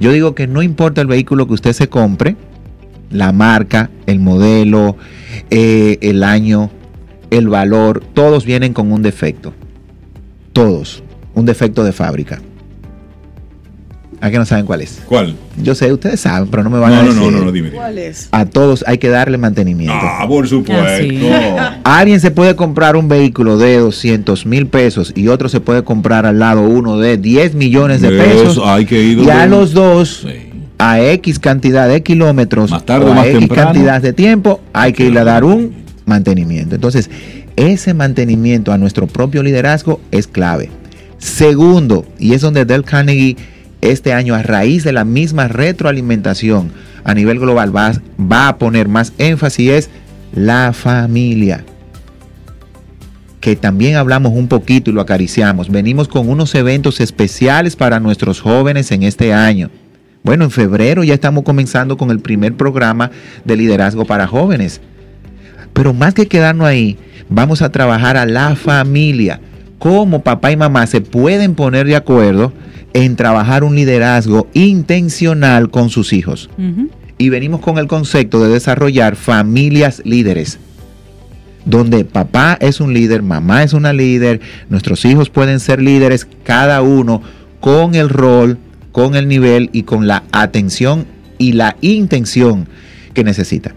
Yo 0.01 0.13
digo 0.13 0.35
que 0.35 0.47
no 0.47 0.63
importa 0.63 1.01
el 1.01 1.07
vehículo 1.07 1.47
que 1.47 1.55
usted 1.55 1.73
se 1.73 1.89
compre, 1.89 2.37
la 3.11 3.33
marca, 3.33 3.91
el 4.07 4.21
modelo, 4.21 4.97
eh, 5.51 5.99
el 6.03 6.23
año, 6.23 6.71
el 7.31 7.49
valor, 7.49 8.03
todos 8.15 8.45
vienen 8.45 8.73
con 8.73 8.93
un 8.93 9.03
defecto. 9.03 9.53
Todos. 10.53 11.03
Un 11.35 11.47
defecto 11.47 11.85
de 11.85 11.93
fábrica. 11.93 12.41
¿A 14.21 14.31
qué 14.31 14.39
no 14.39 14.45
saben 14.45 14.67
cuál 14.67 14.81
es? 14.81 15.01
¿Cuál? 15.07 15.37
Yo 15.63 15.75
sé, 15.75 15.93
ustedes 15.93 16.21
saben, 16.21 16.49
pero 16.49 16.65
no 16.65 16.71
me 16.71 16.79
van 16.79 16.93
a 16.93 17.03
decir. 17.03 17.21
No, 17.21 17.31
no, 17.31 17.45
no, 17.45 17.53
dime. 17.53 17.71
¿Cuál 17.71 17.99
es? 17.99 18.29
A 18.33 18.47
todos 18.47 18.85
hay 18.87 18.99
que 18.99 19.09
darle 19.09 19.39
mantenimiento. 19.39 19.95
Ah, 19.97 20.25
por 20.27 20.49
supuesto. 20.49 20.83
Ah, 21.59 21.79
Alguien 21.85 22.21
se 22.21 22.31
puede 22.33 22.57
comprar 22.57 22.97
un 22.97 23.09
vehículo 23.09 23.59
de 23.59 23.79
200 23.79 24.45
mil 24.47 24.67
pesos 24.67 25.13
y 25.15 25.29
otro 25.29 25.49
se 25.49 25.61
puede 25.61 25.85
comprar 25.85 26.27
al 26.27 26.41
lado 26.41 26.63
uno 26.63 26.99
de 26.99 27.17
10 27.17 27.55
millones 27.55 28.01
de 28.01 28.11
pesos. 28.11 28.61
hay 28.65 28.87
que 28.87 29.01
ir. 29.01 29.19
Y 29.21 29.31
a 29.31 29.47
los 29.47 29.73
dos 29.73 30.27
a 30.79 31.01
X 31.01 31.39
cantidad 31.39 31.89
de 31.89 32.03
kilómetros 32.03 32.71
Más 32.71 32.87
tarde 32.87 33.05
o 33.07 33.09
o 33.09 33.13
a 33.13 33.15
más 33.17 33.27
X 33.27 33.39
temprano. 33.41 33.65
cantidad 33.73 34.01
de 34.01 34.13
tiempo, 34.13 34.61
hay 34.73 34.93
que 34.93 35.07
irle 35.07 35.21
a 35.21 35.25
dar 35.25 35.45
un 35.45 35.75
mantenimiento. 36.07 36.75
Entonces, 36.77 37.11
ese 37.57 37.95
mantenimiento 37.95 38.73
a 38.73 38.79
nuestro 38.79 39.07
propio 39.07 39.43
liderazgo 39.43 40.01
es 40.13 40.27
clave. 40.27 40.71
Segundo, 41.19 42.07
y 42.19 42.35
es 42.35 42.41
donde 42.41 42.65
Del 42.65 42.85
Carnegie 42.85 43.37
este 43.81 44.13
año, 44.13 44.35
a 44.35 44.43
raíz 44.43 44.85
de 44.85 44.93
la 44.93 45.05
misma 45.05 45.49
retroalimentación 45.49 46.73
a 47.05 47.15
nivel 47.15 47.39
global, 47.39 47.75
va, 47.75 47.93
va 48.21 48.49
a 48.49 48.59
poner 48.59 48.89
más 48.89 49.13
énfasis, 49.19 49.71
es 49.71 49.91
la 50.33 50.73
familia 50.73 51.65
que 53.41 53.57
también 53.57 53.97
hablamos 53.97 54.33
un 54.33 54.49
poquito 54.49 54.91
y 54.91 54.93
lo 54.93 55.01
acariciamos. 55.01 55.71
Venimos 55.71 56.09
con 56.09 56.29
unos 56.29 56.55
eventos 56.55 57.01
especiales 57.01 57.77
para 57.77 58.01
nuestros 58.01 58.41
jóvenes 58.41 58.91
en 58.93 59.05
este 59.05 59.33
año. 59.33 59.71
Bueno, 60.23 60.45
en 60.45 60.51
febrero 60.51 61.05
ya 61.05 61.15
estamos 61.15 61.45
comenzando 61.45 61.97
con 61.97 62.11
el 62.11 62.21
primer 62.21 62.55
programa 62.55 63.11
de 63.45 63.57
liderazgo 63.57 64.05
para 64.05 64.27
jóvenes. 64.27 64.81
Pero 65.73 65.95
más 65.95 66.15
que 66.15 66.27
quedarnos 66.27 66.67
ahí, 66.67 66.99
vamos 67.29 67.63
a 67.63 67.71
trabajar 67.71 68.17
a 68.17 68.27
la 68.27 68.57
familia. 68.57 69.41
Cómo 69.79 70.23
papá 70.23 70.51
y 70.51 70.57
mamá 70.57 70.87
se 70.87 71.01
pueden 71.01 71.55
poner 71.55 71.87
de 71.87 71.95
acuerdo 71.95 72.53
en 73.05 73.15
trabajar 73.17 73.63
un 73.63 73.77
liderazgo 73.77 74.49
intencional 74.55 75.71
con 75.71 75.89
sus 75.89 76.13
hijos. 76.13 76.51
Y 77.17 77.29
venimos 77.29 77.61
con 77.61 77.79
el 77.79 77.87
concepto 77.87 78.43
de 78.43 78.49
desarrollar 78.53 79.15
familias 79.17 80.03
líderes 80.05 80.59
donde 81.65 82.05
papá 82.05 82.57
es 82.61 82.81
un 82.81 82.95
líder, 82.95 83.23
mamá 83.23 83.63
es 83.63 83.73
una 83.75 83.93
líder, 83.93 84.41
nuestros 84.71 85.05
hijos 85.05 85.29
pueden 85.29 85.61
ser 85.61 85.83
líderes, 85.83 86.27
cada 86.43 86.81
uno 86.81 87.21
con 87.61 87.95
el 87.95 88.09
rol, 88.09 88.57
con 88.91 89.15
el 89.17 89.29
nivel 89.29 89.69
y 89.75 89.83
con 89.83 90.07
la 90.07 90.23
atención 90.33 91.05
y 91.37 91.53
la 91.53 91.77
intención 91.83 92.67
que 93.13 93.23
necesita. 93.23 93.75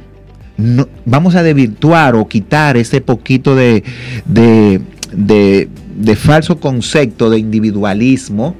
No- 0.57 0.87
vamos 1.05 1.35
a 1.35 1.43
desvirtuar 1.43 2.15
o 2.15 2.27
quitar 2.29 2.77
ese 2.77 3.01
poquito 3.01 3.55
de, 3.55 3.83
de, 4.25 4.79
de- 5.11 5.67
de 5.97 6.15
falso 6.15 6.59
concepto 6.61 7.29
de 7.29 7.39
individualismo, 7.39 8.55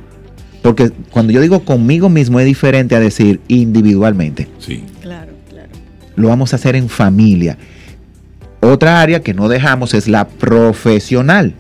porque 0.62 0.92
cuando 1.12 1.34
yo 1.34 1.42
digo 1.42 1.62
conmigo 1.66 2.10
mismo 2.10 2.40
es 2.40 2.46
diferente 2.46 2.96
a 2.96 3.00
decir 3.00 3.40
individualmente 3.48 4.48
Sí. 4.60 4.84
Claro, 5.02 5.32
claro. 5.50 5.70
lo 6.16 6.28
vamos 6.28 6.54
a 6.54 6.58
hacer 6.58 6.76
en 6.76 6.90
familia. 6.90 7.58
Otra 8.62 9.02
área 9.02 9.22
que 9.22 9.34
no 9.34 9.50
dejamos 9.50 9.96
es 9.96 10.08
la 10.08 10.28
profesional. 10.28 11.56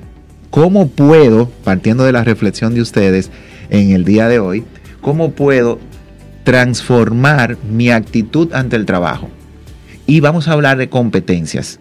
¿Cómo 0.51 0.87
puedo, 0.87 1.49
partiendo 1.63 2.03
de 2.03 2.11
la 2.11 2.23
reflexión 2.23 2.75
de 2.75 2.81
ustedes 2.81 3.31
en 3.71 3.91
el 3.91 4.05
día 4.05 4.27
de 4.27 4.37
hoy, 4.37 4.63
cómo 5.01 5.31
puedo 5.31 5.79
transformar 6.43 7.57
mi 7.69 7.89
actitud 7.89 8.53
ante 8.53 8.75
el 8.75 8.85
trabajo? 8.85 9.29
Y 10.05 10.19
vamos 10.19 10.47
a 10.47 10.53
hablar 10.53 10.77
de 10.77 10.89
competencias. 10.89 11.79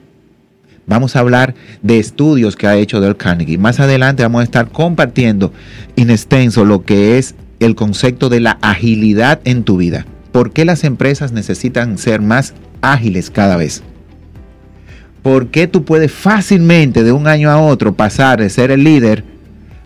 Vamos 0.90 1.14
a 1.14 1.20
hablar 1.20 1.54
de 1.82 2.00
estudios 2.00 2.56
que 2.56 2.66
ha 2.66 2.74
hecho 2.74 3.00
Del 3.00 3.16
Carnegie. 3.16 3.58
Más 3.58 3.78
adelante 3.78 4.24
vamos 4.24 4.40
a 4.40 4.44
estar 4.44 4.70
compartiendo 4.72 5.52
en 5.94 6.10
extenso 6.10 6.64
lo 6.64 6.82
que 6.82 7.16
es 7.16 7.36
el 7.60 7.76
concepto 7.76 8.28
de 8.28 8.40
la 8.40 8.58
agilidad 8.60 9.40
en 9.44 9.62
tu 9.62 9.76
vida. 9.76 10.04
¿Por 10.32 10.52
qué 10.52 10.64
las 10.64 10.82
empresas 10.82 11.30
necesitan 11.30 11.96
ser 11.96 12.20
más 12.20 12.54
ágiles 12.80 13.30
cada 13.30 13.56
vez? 13.56 13.84
¿Por 15.22 15.46
qué 15.52 15.68
tú 15.68 15.84
puedes 15.84 16.10
fácilmente 16.10 17.04
de 17.04 17.12
un 17.12 17.28
año 17.28 17.50
a 17.50 17.60
otro 17.60 17.94
pasar 17.94 18.40
de 18.40 18.50
ser 18.50 18.72
el 18.72 18.82
líder 18.82 19.22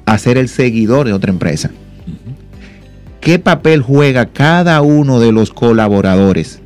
a 0.07 0.17
ser 0.17 0.39
el 0.39 0.49
seguidor 0.49 1.07
de 1.07 1.13
otra 1.13 1.31
empresa? 1.31 1.71
¿Qué 3.21 3.39
papel 3.39 3.83
juega 3.83 4.25
cada 4.25 4.81
uno 4.81 5.21
de 5.21 5.33
los 5.33 5.51
colaboradores? 5.51 6.63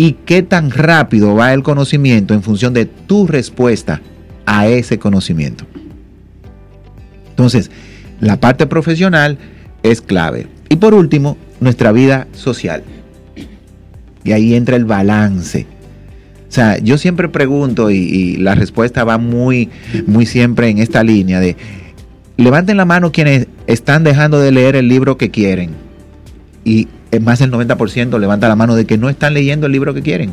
¿Y 0.00 0.12
qué 0.24 0.42
tan 0.42 0.70
rápido 0.70 1.34
va 1.34 1.52
el 1.52 1.62
conocimiento 1.62 2.32
en 2.32 2.42
función 2.42 2.72
de 2.72 2.86
tu 2.86 3.26
respuesta 3.26 4.00
a 4.46 4.66
ese 4.66 4.98
conocimiento? 4.98 5.66
Entonces, 7.28 7.70
la 8.18 8.40
parte 8.40 8.66
profesional 8.66 9.36
es 9.82 10.00
clave. 10.00 10.46
Y 10.70 10.76
por 10.76 10.94
último, 10.94 11.36
nuestra 11.60 11.92
vida 11.92 12.28
social. 12.32 12.82
Y 14.24 14.32
ahí 14.32 14.54
entra 14.54 14.76
el 14.76 14.86
balance. 14.86 15.66
O 16.48 16.50
sea, 16.50 16.78
yo 16.78 16.96
siempre 16.96 17.28
pregunto 17.28 17.90
y, 17.90 18.36
la 18.36 18.54
respuesta 18.54 19.04
va 19.04 19.18
muy, 19.18 19.68
muy 20.06 20.24
siempre 20.24 20.70
en 20.70 20.78
esta 20.78 21.04
línea 21.04 21.40
de 21.40 21.58
levanten 22.38 22.78
la 22.78 22.86
mano 22.86 23.12
quienes 23.12 23.48
están 23.66 24.02
dejando 24.02 24.40
de 24.40 24.50
leer 24.50 24.76
el 24.76 24.88
libro 24.88 25.18
que 25.18 25.30
quieren. 25.30 25.72
Y 26.64 26.88
más 27.18 27.40
del 27.40 27.50
90% 27.50 28.20
levanta 28.20 28.48
la 28.48 28.54
mano 28.54 28.76
de 28.76 28.84
que 28.84 28.96
no 28.96 29.08
están 29.08 29.34
leyendo 29.34 29.66
el 29.66 29.72
libro 29.72 29.94
que 29.94 30.02
quieren. 30.02 30.32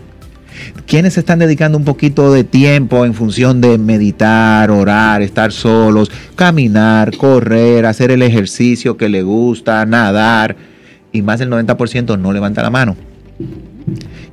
¿Quiénes 0.86 1.18
están 1.18 1.40
dedicando 1.40 1.78
un 1.78 1.86
poquito 1.86 2.32
de 2.32 2.44
tiempo 2.44 3.06
en 3.06 3.14
función 3.14 3.62
de 3.62 3.78
meditar, 3.78 4.70
orar, 4.72 5.22
estar 5.22 5.52
solos, 5.52 6.12
caminar, 6.36 7.16
correr, 7.18 7.86
hacer 7.86 8.12
el 8.12 8.22
ejercicio 8.22 8.98
que 8.98 9.10
le 9.10 9.24
gusta, 9.24 9.86
nadar? 9.86 10.56
Y 11.12 11.22
más 11.22 11.40
del 11.40 11.50
90% 11.50 12.20
no 12.20 12.32
levanta 12.32 12.62
la 12.62 12.70
mano. 12.70 12.96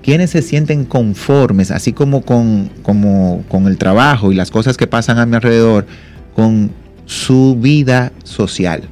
¿Quiénes 0.02 0.30
se 0.30 0.42
sienten 0.42 0.84
conformes, 0.84 1.70
así 1.70 1.92
como 1.92 2.22
con, 2.22 2.70
como 2.82 3.44
con 3.48 3.66
el 3.66 3.78
trabajo 3.78 4.32
y 4.32 4.34
las 4.34 4.50
cosas 4.50 4.76
que 4.76 4.86
pasan 4.86 5.18
a 5.18 5.26
mi 5.26 5.36
alrededor, 5.36 5.86
con 6.34 6.70
su 7.06 7.56
vida 7.58 8.12
social? 8.22 8.82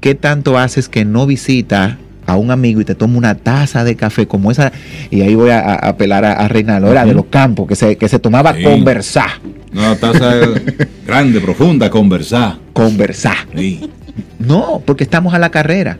¿Qué 0.00 0.14
tanto 0.14 0.58
haces 0.58 0.88
que 0.88 1.04
no 1.04 1.26
visita 1.26 1.98
a 2.32 2.36
un 2.36 2.50
amigo 2.50 2.80
y 2.80 2.84
te 2.84 2.94
toma 2.94 3.18
una 3.18 3.34
taza 3.34 3.84
de 3.84 3.94
café 3.96 4.26
como 4.26 4.50
esa? 4.50 4.72
Y 5.10 5.20
ahí 5.22 5.34
voy 5.34 5.50
a, 5.50 5.60
a 5.60 5.74
apelar 5.90 6.24
a, 6.24 6.32
a 6.32 6.48
Reinaldo, 6.48 6.90
era 6.90 7.04
de 7.04 7.14
los 7.14 7.26
campos, 7.26 7.66
que 7.68 7.76
se, 7.76 7.96
que 7.96 8.08
se 8.08 8.18
tomaba 8.18 8.54
Sí. 8.54 8.62
conversar, 8.62 9.30
Una 9.72 9.94
taza 9.96 10.32
grande, 11.06 11.40
profunda, 11.40 11.88
conversar. 11.90 12.56
conversar. 12.72 13.36
Sí. 13.56 13.88
No, 14.38 14.82
porque 14.84 15.04
estamos 15.04 15.32
a 15.34 15.38
la 15.38 15.50
carrera. 15.50 15.98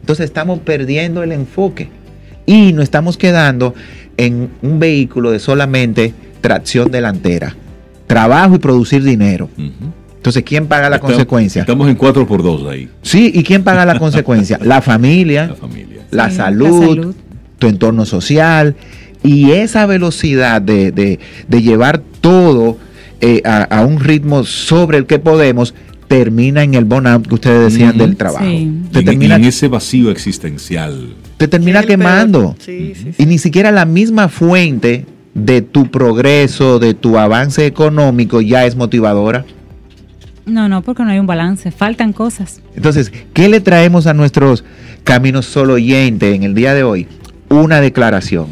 Entonces 0.00 0.24
estamos 0.24 0.60
perdiendo 0.60 1.22
el 1.22 1.32
enfoque 1.32 1.88
y 2.46 2.72
nos 2.72 2.84
estamos 2.84 3.16
quedando 3.18 3.74
en 4.16 4.50
un 4.62 4.78
vehículo 4.80 5.30
de 5.30 5.38
solamente 5.38 6.14
tracción 6.40 6.90
delantera, 6.90 7.54
trabajo 8.06 8.54
y 8.54 8.58
producir 8.58 9.02
dinero. 9.04 9.50
Entonces, 10.20 10.42
¿quién 10.44 10.66
paga 10.66 10.90
la 10.90 10.96
Estamos- 10.96 11.14
consecuencia? 11.14 11.62
Estamos 11.62 11.88
en 11.88 11.94
4 11.96 12.26
por 12.26 12.42
2 12.42 12.68
ahí, 12.70 12.90
Sí, 13.00 13.32
¿y 13.34 13.42
quién 13.42 13.62
paga 13.64 13.86
la 13.86 13.98
consecuencia? 13.98 14.58
La 14.62 14.82
familia, 14.82 15.46
la 15.46 15.54
familia. 15.54 16.02
la, 16.10 16.28
Sí, 16.30 16.36
salud, 16.36 16.80
la 16.80 16.86
salud. 16.88 17.14
tu 17.58 17.66
entorno 17.68 18.04
social 18.04 18.76
y 19.22 19.52
esa 19.52 19.86
velocidad 19.86 20.60
de, 20.60 20.92
de- 20.92 21.18
de 21.48 21.62
llevar 21.62 22.02
todo 22.20 22.76
eh, 23.22 23.40
a, 23.46 23.62
a 23.62 23.84
un 23.86 23.98
ritmo 24.00 24.44
sobre 24.44 24.98
el 24.98 25.06
que 25.06 25.18
podemos 25.18 25.74
termina 26.06 26.64
en 26.64 26.74
el 26.74 26.84
burnout 26.84 27.26
que 27.26 27.34
ustedes 27.36 27.72
decían 27.72 27.96
del 27.96 28.16
trabajo. 28.16 28.44
Sí. 28.44 28.70
Te, 28.92 28.98
en- 28.98 29.04
termina, 29.06 29.36
en 29.36 29.44
ese 29.44 29.68
vacío 29.68 30.10
existencial. 30.10 31.14
te 31.38 31.48
termina 31.48 31.80
Sí, 31.80 31.86
quemando. 31.86 32.56
Sí, 32.58 32.92
sí, 32.94 33.12
sí. 33.16 33.22
Y 33.22 33.26
ni 33.26 33.38
siquiera 33.38 33.70
la 33.72 33.84
misma 33.86 34.28
fuente 34.28 35.06
de 35.32 35.62
tu 35.62 35.90
progreso, 35.90 36.78
de 36.78 36.92
tu 36.94 37.16
avance 37.18 37.64
económico 37.64 38.40
ya 38.42 38.66
es 38.66 38.74
motivadora. 38.76 39.44
No, 40.46 40.68
no, 40.68 40.82
porque 40.82 41.02
no 41.04 41.10
hay 41.10 41.18
un 41.18 41.26
balance. 41.26 41.70
Faltan 41.70 42.12
cosas. 42.12 42.60
Entonces, 42.74 43.12
¿qué 43.32 43.48
le 43.48 43.60
traemos 43.60 44.06
a 44.06 44.14
nuestros 44.14 44.64
caminos 45.04 45.46
solo 45.46 45.74
oyentes 45.74 46.34
en 46.34 46.42
el 46.42 46.54
día 46.54 46.74
de 46.74 46.82
hoy? 46.82 47.06
Una 47.48 47.80
declaración. 47.80 48.46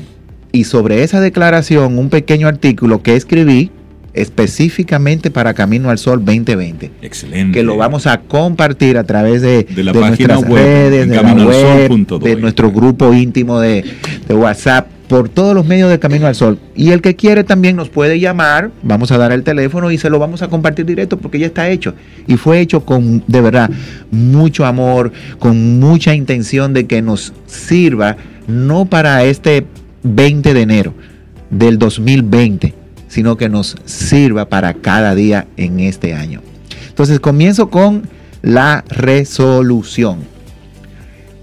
Y 0.52 0.64
sobre 0.64 1.02
esa 1.02 1.20
declaración, 1.20 1.98
un 1.98 2.08
pequeño 2.08 2.48
artículo 2.48 3.02
que 3.02 3.16
escribí 3.16 3.70
específicamente 4.14 5.30
para 5.30 5.54
Camino 5.54 5.90
al 5.90 5.98
Sol 5.98 6.24
2020, 6.24 6.90
Excelente. 7.02 7.58
que 7.58 7.62
lo 7.62 7.76
vamos 7.76 8.06
a 8.06 8.20
compartir 8.20 8.98
a 8.98 9.04
través 9.04 9.42
de, 9.42 9.64
De 9.64 9.84
la 9.84 9.92
de 9.92 10.00
página 10.00 10.34
nuestras 10.34 10.50
web, 10.50 10.64
redes, 10.64 11.08
de 11.08 11.14
la 11.22 11.32
web, 11.34 12.20
de 12.20 12.36
nuestro 12.36 12.72
grupo 12.72 13.12
íntimo 13.12 13.60
de, 13.60 13.84
de 14.26 14.34
WhatsApp, 14.34 14.88
por 15.08 15.28
todos 15.30 15.54
los 15.54 15.66
medios 15.66 15.90
de 15.90 15.98
Camino 15.98 16.26
al 16.26 16.34
Sol. 16.34 16.58
Y 16.76 16.90
el 16.90 17.00
que 17.00 17.16
quiere 17.16 17.42
también 17.42 17.76
nos 17.76 17.88
puede 17.88 18.20
llamar, 18.20 18.70
vamos 18.82 19.10
a 19.10 19.18
dar 19.18 19.32
el 19.32 19.42
teléfono 19.42 19.90
y 19.90 19.98
se 19.98 20.10
lo 20.10 20.18
vamos 20.18 20.42
a 20.42 20.48
compartir 20.48 20.84
directo 20.84 21.16
porque 21.16 21.38
ya 21.38 21.46
está 21.46 21.68
hecho. 21.68 21.94
Y 22.26 22.36
fue 22.36 22.60
hecho 22.60 22.84
con, 22.84 23.24
de 23.26 23.40
verdad, 23.40 23.70
mucho 24.10 24.66
amor, 24.66 25.12
con 25.38 25.80
mucha 25.80 26.14
intención 26.14 26.74
de 26.74 26.86
que 26.86 27.00
nos 27.00 27.32
sirva, 27.46 28.16
no 28.46 28.84
para 28.84 29.24
este 29.24 29.66
20 30.02 30.52
de 30.54 30.60
enero 30.60 30.94
del 31.50 31.78
2020, 31.78 32.74
sino 33.08 33.36
que 33.38 33.48
nos 33.48 33.76
sirva 33.86 34.48
para 34.48 34.74
cada 34.74 35.14
día 35.14 35.46
en 35.56 35.80
este 35.80 36.14
año. 36.14 36.42
Entonces 36.88 37.18
comienzo 37.18 37.70
con 37.70 38.02
la 38.42 38.84
resolución. 38.88 40.18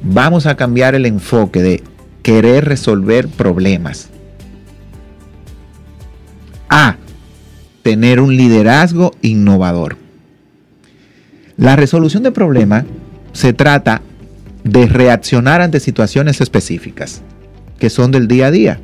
Vamos 0.02 0.46
a 0.46 0.56
cambiar 0.56 0.94
el 0.94 1.08
enfoque 1.08 1.64
de 1.64 1.84
querer 2.26 2.66
resolver 2.66 3.28
problemas. 3.28 4.10
A. 6.70 6.96
Tener 7.84 8.20
un 8.20 8.36
liderazgo 8.36 9.14
innovador. 9.22 9.96
La 11.56 11.76
resolución 11.76 12.24
de 12.24 12.32
problemas 12.32 12.86
se 13.32 13.54
trata 13.54 14.02
de 14.64 14.88
reaccionar 14.88 15.62
ante 15.62 15.80
situaciones 15.80 16.42
específicas 16.42 17.22
que 17.78 17.92
son 17.92 18.10
del 18.10 18.28
día 18.28 18.48
a 18.48 18.52
día, 18.52 18.80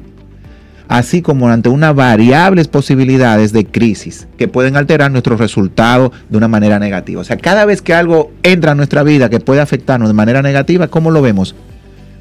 así 0.87 1.23
como 1.23 1.49
ante 1.49 1.69
unas 1.69 1.95
variables 1.95 2.67
posibilidades 2.67 3.53
de 3.53 3.65
crisis 3.65 4.27
que 4.37 4.49
pueden 4.49 4.75
alterar 4.75 5.09
nuestros 5.09 5.39
resultados 5.39 6.11
de 6.29 6.37
una 6.37 6.47
manera 6.47 6.77
negativa. 6.77 7.21
O 7.21 7.23
sea, 7.23 7.37
cada 7.37 7.65
vez 7.65 7.81
que 7.81 7.95
algo 7.95 8.31
entra 8.43 8.73
a 8.73 8.75
nuestra 8.75 9.01
vida 9.01 9.31
que 9.31 9.39
puede 9.39 9.61
afectarnos 9.61 10.09
de 10.09 10.13
manera 10.13 10.43
negativa, 10.43 10.89
¿cómo 10.89 11.09
lo 11.09 11.23
vemos? 11.23 11.55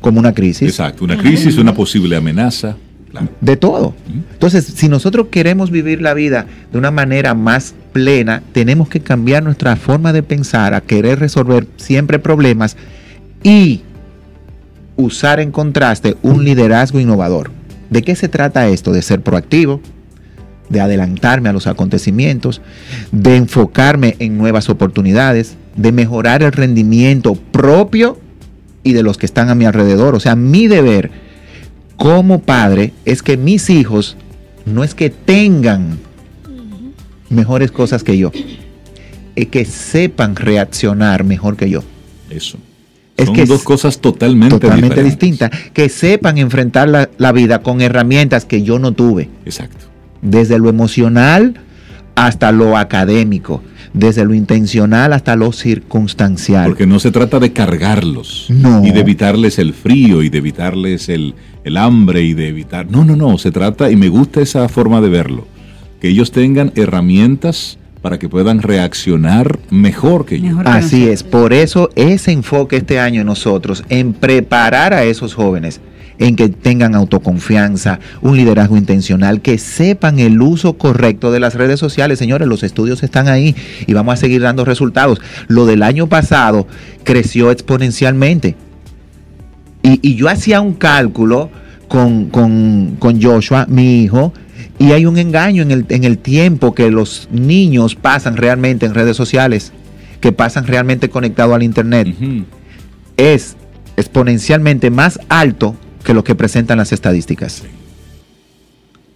Como 0.00 0.20
una 0.20 0.32
crisis. 0.32 0.68
Exacto, 0.68 1.04
una 1.04 1.16
crisis, 1.16 1.56
una 1.58 1.74
posible 1.74 2.16
amenaza. 2.16 2.76
Claro. 3.10 3.28
De 3.40 3.56
todo. 3.56 3.94
Entonces, 4.32 4.64
si 4.64 4.88
nosotros 4.88 5.26
queremos 5.30 5.70
vivir 5.70 6.00
la 6.00 6.14
vida 6.14 6.46
de 6.70 6.78
una 6.78 6.92
manera 6.92 7.34
más 7.34 7.74
plena, 7.92 8.42
tenemos 8.52 8.88
que 8.88 9.00
cambiar 9.00 9.42
nuestra 9.42 9.74
forma 9.74 10.12
de 10.12 10.22
pensar 10.22 10.74
a 10.74 10.80
querer 10.80 11.18
resolver 11.18 11.66
siempre 11.76 12.20
problemas 12.20 12.76
y 13.42 13.82
usar 14.96 15.40
en 15.40 15.50
contraste 15.50 16.16
un 16.22 16.44
liderazgo 16.44 17.00
innovador. 17.00 17.50
¿De 17.90 18.02
qué 18.02 18.14
se 18.14 18.28
trata 18.28 18.68
esto? 18.68 18.92
De 18.92 19.02
ser 19.02 19.22
proactivo, 19.22 19.80
de 20.68 20.80
adelantarme 20.80 21.48
a 21.48 21.52
los 21.52 21.66
acontecimientos, 21.66 22.62
de 23.10 23.36
enfocarme 23.36 24.16
en 24.20 24.38
nuevas 24.38 24.68
oportunidades, 24.70 25.56
de 25.76 25.92
mejorar 25.92 26.42
el 26.42 26.52
rendimiento 26.52 27.34
propio 27.34 28.18
y 28.82 28.92
de 28.92 29.02
los 29.02 29.18
que 29.18 29.26
están 29.26 29.48
a 29.48 29.54
mi 29.54 29.64
alrededor. 29.64 30.14
O 30.14 30.20
sea, 30.20 30.36
mi 30.36 30.66
deber 30.66 31.10
como 31.96 32.40
padre 32.40 32.92
es 33.04 33.22
que 33.22 33.36
mis 33.36 33.70
hijos 33.70 34.16
no 34.64 34.84
es 34.84 34.94
que 34.94 35.10
tengan 35.10 35.98
mejores 37.28 37.70
cosas 37.70 38.02
que 38.02 38.18
yo, 38.18 38.32
es 39.36 39.46
que 39.46 39.64
sepan 39.64 40.36
reaccionar 40.36 41.24
mejor 41.24 41.56
que 41.56 41.70
yo. 41.70 41.82
Eso. 42.28 42.58
Es 43.16 43.26
Son 43.26 43.34
que 43.34 43.44
dos 43.44 43.62
cosas 43.62 43.98
totalmente, 43.98 44.58
Totalmente 44.58 45.02
distintas. 45.02 45.50
Que 45.74 45.90
sepan 45.90 46.38
enfrentar 46.38 46.88
la, 46.88 47.10
la 47.18 47.32
vida 47.32 47.60
con 47.62 47.82
herramientas 47.82 48.46
que 48.46 48.62
yo 48.62 48.78
no 48.78 48.92
tuve. 48.92 49.28
Exacto. 49.44 49.86
Desde 50.22 50.58
lo 50.58 50.70
emocional 50.70 51.60
hasta 52.14 52.50
lo 52.52 52.78
académico. 52.78 53.62
Desde 53.92 54.24
lo 54.24 54.34
intencional 54.34 55.12
hasta 55.12 55.34
lo 55.34 55.50
circunstancial. 55.52 56.68
Porque 56.68 56.86
no 56.86 57.00
se 57.00 57.10
trata 57.10 57.40
de 57.40 57.52
cargarlos 57.52 58.46
No. 58.48 58.84
y 58.84 58.92
de 58.92 59.00
evitarles 59.00 59.58
el 59.58 59.74
frío 59.74 60.22
y 60.22 60.28
de 60.28 60.38
evitarles 60.38 61.08
el, 61.08 61.34
el 61.64 61.76
hambre 61.76 62.22
y 62.22 62.34
de 62.34 62.48
evitar... 62.48 62.88
No, 62.90 63.04
no, 63.04 63.16
no, 63.16 63.36
se 63.38 63.50
trata, 63.50 63.90
y 63.90 63.96
me 63.96 64.08
gusta 64.08 64.40
esa 64.40 64.68
forma 64.68 65.00
de 65.00 65.08
verlo, 65.08 65.46
que 66.00 66.08
ellos 66.08 66.30
tengan 66.30 66.72
herramientas 66.76 67.78
para 68.02 68.18
que 68.18 68.28
puedan 68.28 68.62
reaccionar 68.62 69.58
mejor 69.70 70.24
que 70.26 70.38
yo. 70.40 70.46
Mejor 70.46 70.64
que 70.64 70.70
Así 70.70 70.96
nosotros. 71.00 71.14
es, 71.14 71.22
por 71.24 71.52
eso 71.52 71.90
ese 71.96 72.32
enfoque 72.32 72.76
este 72.76 72.98
año 72.98 73.20
en 73.20 73.26
nosotros, 73.26 73.84
en 73.88 74.12
preparar 74.14 74.94
a 74.94 75.04
esos 75.04 75.34
jóvenes, 75.34 75.80
en 76.18 76.36
que 76.36 76.48
tengan 76.50 76.94
autoconfianza, 76.94 77.98
un 78.20 78.36
liderazgo 78.36 78.76
intencional, 78.76 79.40
que 79.40 79.56
sepan 79.58 80.18
el 80.18 80.40
uso 80.42 80.74
correcto 80.78 81.32
de 81.32 81.40
las 81.40 81.54
redes 81.54 81.80
sociales. 81.80 82.18
Señores, 82.18 82.46
los 82.46 82.62
estudios 82.62 83.02
están 83.02 83.28
ahí 83.28 83.54
y 83.86 83.94
vamos 83.94 84.14
a 84.14 84.16
seguir 84.18 84.42
dando 84.42 84.64
resultados. 84.66 85.18
Lo 85.48 85.64
del 85.64 85.82
año 85.82 86.08
pasado 86.08 86.66
creció 87.04 87.50
exponencialmente. 87.50 88.54
Y, 89.82 89.98
y 90.02 90.14
yo 90.16 90.28
hacía 90.28 90.60
un 90.60 90.74
cálculo 90.74 91.50
con, 91.88 92.26
con- 92.26 92.96
con 92.98 93.20
Joshua, 93.22 93.64
mi 93.68 94.02
hijo, 94.02 94.34
y 94.78 94.92
hay 94.92 95.06
un 95.06 95.18
engaño 95.18 95.62
en 95.62 95.70
el, 95.70 95.86
en 95.88 96.04
el 96.04 96.18
tiempo 96.18 96.74
que 96.74 96.90
los 96.90 97.28
niños 97.30 97.94
pasan 97.94 98.36
realmente 98.36 98.86
en 98.86 98.94
redes 98.94 99.16
sociales, 99.16 99.72
que 100.20 100.32
pasan 100.32 100.66
realmente 100.66 101.10
conectados 101.10 101.54
al 101.54 101.62
Internet. 101.62 102.14
Es 103.16 103.56
exponencialmente 103.96 104.90
más 104.90 105.20
alto 105.28 105.76
que 106.04 106.14
lo 106.14 106.24
que 106.24 106.34
presentan 106.34 106.78
las 106.78 106.92
estadísticas. 106.92 107.62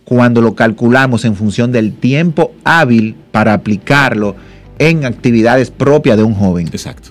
Cuando 0.04 0.42
lo 0.42 0.54
calculamos 0.54 1.24
en 1.24 1.34
función 1.34 1.72
del 1.72 1.94
tiempo 1.94 2.52
hábil 2.64 3.16
para 3.32 3.54
aplicarlo 3.54 4.36
en 4.78 5.04
actividades 5.04 5.70
propias 5.70 6.16
de 6.18 6.24
un 6.24 6.34
joven. 6.34 6.68
Exacto. 6.68 7.10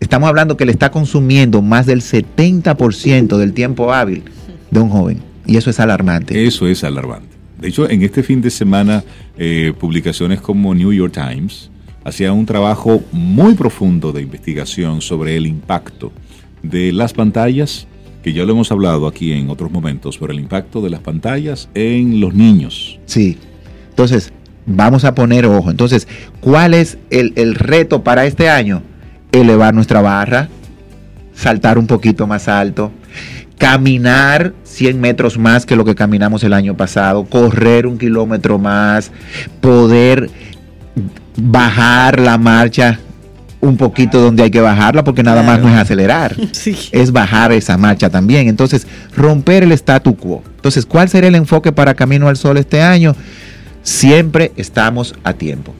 Estamos 0.00 0.28
hablando 0.28 0.56
que 0.56 0.66
le 0.66 0.72
está 0.72 0.90
consumiendo 0.90 1.62
más 1.62 1.86
del 1.86 2.00
70% 2.00 3.36
del 3.36 3.52
tiempo 3.52 3.92
hábil 3.92 4.24
de 4.72 4.80
un 4.80 4.90
joven. 4.90 5.31
Y 5.46 5.56
eso 5.56 5.70
es 5.70 5.80
alarmante. 5.80 6.46
Eso 6.46 6.66
es 6.66 6.84
alarmante. 6.84 7.36
De 7.60 7.68
hecho, 7.68 7.88
en 7.88 8.02
este 8.02 8.22
fin 8.22 8.40
de 8.40 8.50
semana, 8.50 9.04
eh, 9.38 9.72
publicaciones 9.78 10.40
como 10.40 10.74
New 10.74 10.92
York 10.92 11.12
Times 11.12 11.70
hacían 12.04 12.32
un 12.32 12.46
trabajo 12.46 13.02
muy 13.12 13.54
profundo 13.54 14.12
de 14.12 14.22
investigación 14.22 15.00
sobre 15.00 15.36
el 15.36 15.46
impacto 15.46 16.12
de 16.62 16.92
las 16.92 17.12
pantallas, 17.12 17.86
que 18.22 18.32
ya 18.32 18.44
lo 18.44 18.52
hemos 18.52 18.72
hablado 18.72 19.06
aquí 19.06 19.32
en 19.32 19.50
otros 19.50 19.70
momentos, 19.70 20.16
sobre 20.16 20.32
el 20.32 20.40
impacto 20.40 20.80
de 20.80 20.90
las 20.90 21.00
pantallas 21.00 21.68
en 21.74 22.20
los 22.20 22.34
niños. 22.34 22.98
Sí. 23.06 23.38
Entonces, 23.90 24.32
vamos 24.66 25.04
a 25.04 25.14
poner 25.14 25.46
ojo. 25.46 25.70
Entonces, 25.70 26.08
¿cuál 26.40 26.74
es 26.74 26.98
el, 27.10 27.32
el 27.36 27.54
reto 27.54 28.02
para 28.02 28.26
este 28.26 28.48
año? 28.48 28.82
Elevar 29.32 29.74
nuestra 29.74 30.00
barra, 30.00 30.48
saltar 31.34 31.78
un 31.78 31.86
poquito 31.86 32.26
más 32.26 32.48
alto, 32.48 32.92
caminar 33.62 34.54
100 34.64 35.00
metros 35.00 35.38
más 35.38 35.64
que 35.64 35.76
lo 35.76 35.84
que 35.84 35.94
caminamos 35.94 36.42
el 36.42 36.52
año 36.52 36.76
pasado, 36.76 37.24
correr 37.26 37.86
un 37.86 37.96
kilómetro 37.96 38.58
más, 38.58 39.12
poder 39.60 40.28
bajar 41.36 42.18
la 42.18 42.38
marcha 42.38 42.98
un 43.60 43.76
poquito 43.76 44.20
donde 44.20 44.42
hay 44.42 44.50
que 44.50 44.60
bajarla, 44.60 45.04
porque 45.04 45.22
nada 45.22 45.44
más 45.44 45.60
no 45.60 45.68
es 45.68 45.76
acelerar 45.76 46.34
Sí. 46.50 46.76
es 46.90 47.12
bajar 47.12 47.52
esa 47.52 47.78
marcha 47.78 48.10
también. 48.10 48.48
Entonces, 48.48 48.84
romper 49.16 49.62
el 49.62 49.70
statu 49.70 50.16
quo. 50.16 50.42
Entonces, 50.56 50.84
¿cuál 50.84 51.08
será 51.08 51.28
el 51.28 51.36
enfoque 51.36 51.70
para 51.70 51.94
Camino 51.94 52.26
al 52.26 52.36
Sol 52.36 52.56
este 52.58 52.82
año? 52.82 53.14
Siempre 53.84 54.50
estamos 54.56 55.14
a 55.22 55.34
tiempo. 55.34 55.72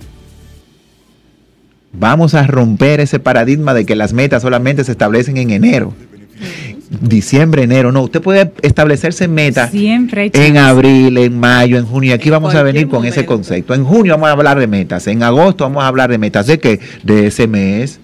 Vamos 1.92 2.34
a 2.34 2.46
romper 2.46 3.00
ese 3.00 3.18
paradigma 3.18 3.74
de 3.74 3.84
que 3.84 3.96
las 3.96 4.12
metas 4.12 4.42
solamente 4.42 4.84
se 4.84 4.92
establecen 4.92 5.36
en 5.36 5.50
enero. 5.50 5.92
Diciembre, 7.00 7.62
enero, 7.62 7.90
no. 7.90 8.02
Usted 8.02 8.20
puede 8.20 8.52
establecerse 8.60 9.26
metas 9.26 9.70
Siempre 9.70 10.30
en 10.34 10.58
abril, 10.58 11.16
en 11.16 11.38
mayo, 11.38 11.78
en 11.78 11.86
junio. 11.86 12.14
Aquí 12.14 12.28
En 12.28 12.32
vamos 12.32 12.54
a 12.54 12.62
venir 12.62 12.88
con 12.88 13.04
ese 13.06 13.24
concepto. 13.24 13.72
En 13.74 13.84
junio 13.84 14.12
vamos 14.12 14.28
a 14.28 14.32
hablar 14.32 14.58
de 14.58 14.66
metas. 14.66 15.06
En 15.06 15.22
agosto 15.22 15.64
vamos 15.64 15.84
a 15.84 15.86
hablar 15.86 16.10
de 16.10 16.18
metas. 16.18 16.46
¿De 16.46 16.58
qué? 16.58 16.80
De 17.02 17.28
ese 17.28 17.46
mes, 17.46 17.98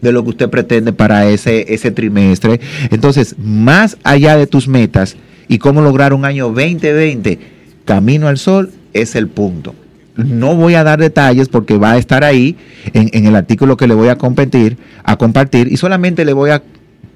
de 0.00 0.12
lo 0.12 0.24
que 0.24 0.30
usted 0.30 0.48
pretende 0.48 0.92
para 0.92 1.28
ese, 1.28 1.72
ese 1.72 1.90
trimestre. 1.90 2.60
Entonces, 2.90 3.36
más 3.38 3.98
allá 4.04 4.36
de 4.36 4.46
tus 4.46 4.68
metas 4.68 5.16
y 5.46 5.58
cómo 5.58 5.82
lograr 5.82 6.14
un 6.14 6.24
año 6.24 6.46
2020, 6.46 7.38
Camino 7.84 8.26
al 8.28 8.38
Sol 8.38 8.72
es 8.94 9.16
el 9.16 9.28
punto. 9.28 9.74
No 10.16 10.54
voy 10.54 10.74
a 10.74 10.84
dar 10.84 10.98
detalles 10.98 11.48
porque 11.48 11.76
va 11.76 11.92
a 11.92 11.98
estar 11.98 12.24
ahí 12.24 12.56
en, 12.92 13.10
en 13.12 13.26
el 13.26 13.36
artículo 13.36 13.76
que 13.76 13.86
le 13.86 13.94
voy 13.94 14.08
a 14.08 14.16
compartir, 14.16 14.76
a 15.04 15.16
compartir 15.16 15.68
y 15.70 15.76
solamente 15.76 16.24
le 16.24 16.32
voy 16.32 16.50
a 16.50 16.62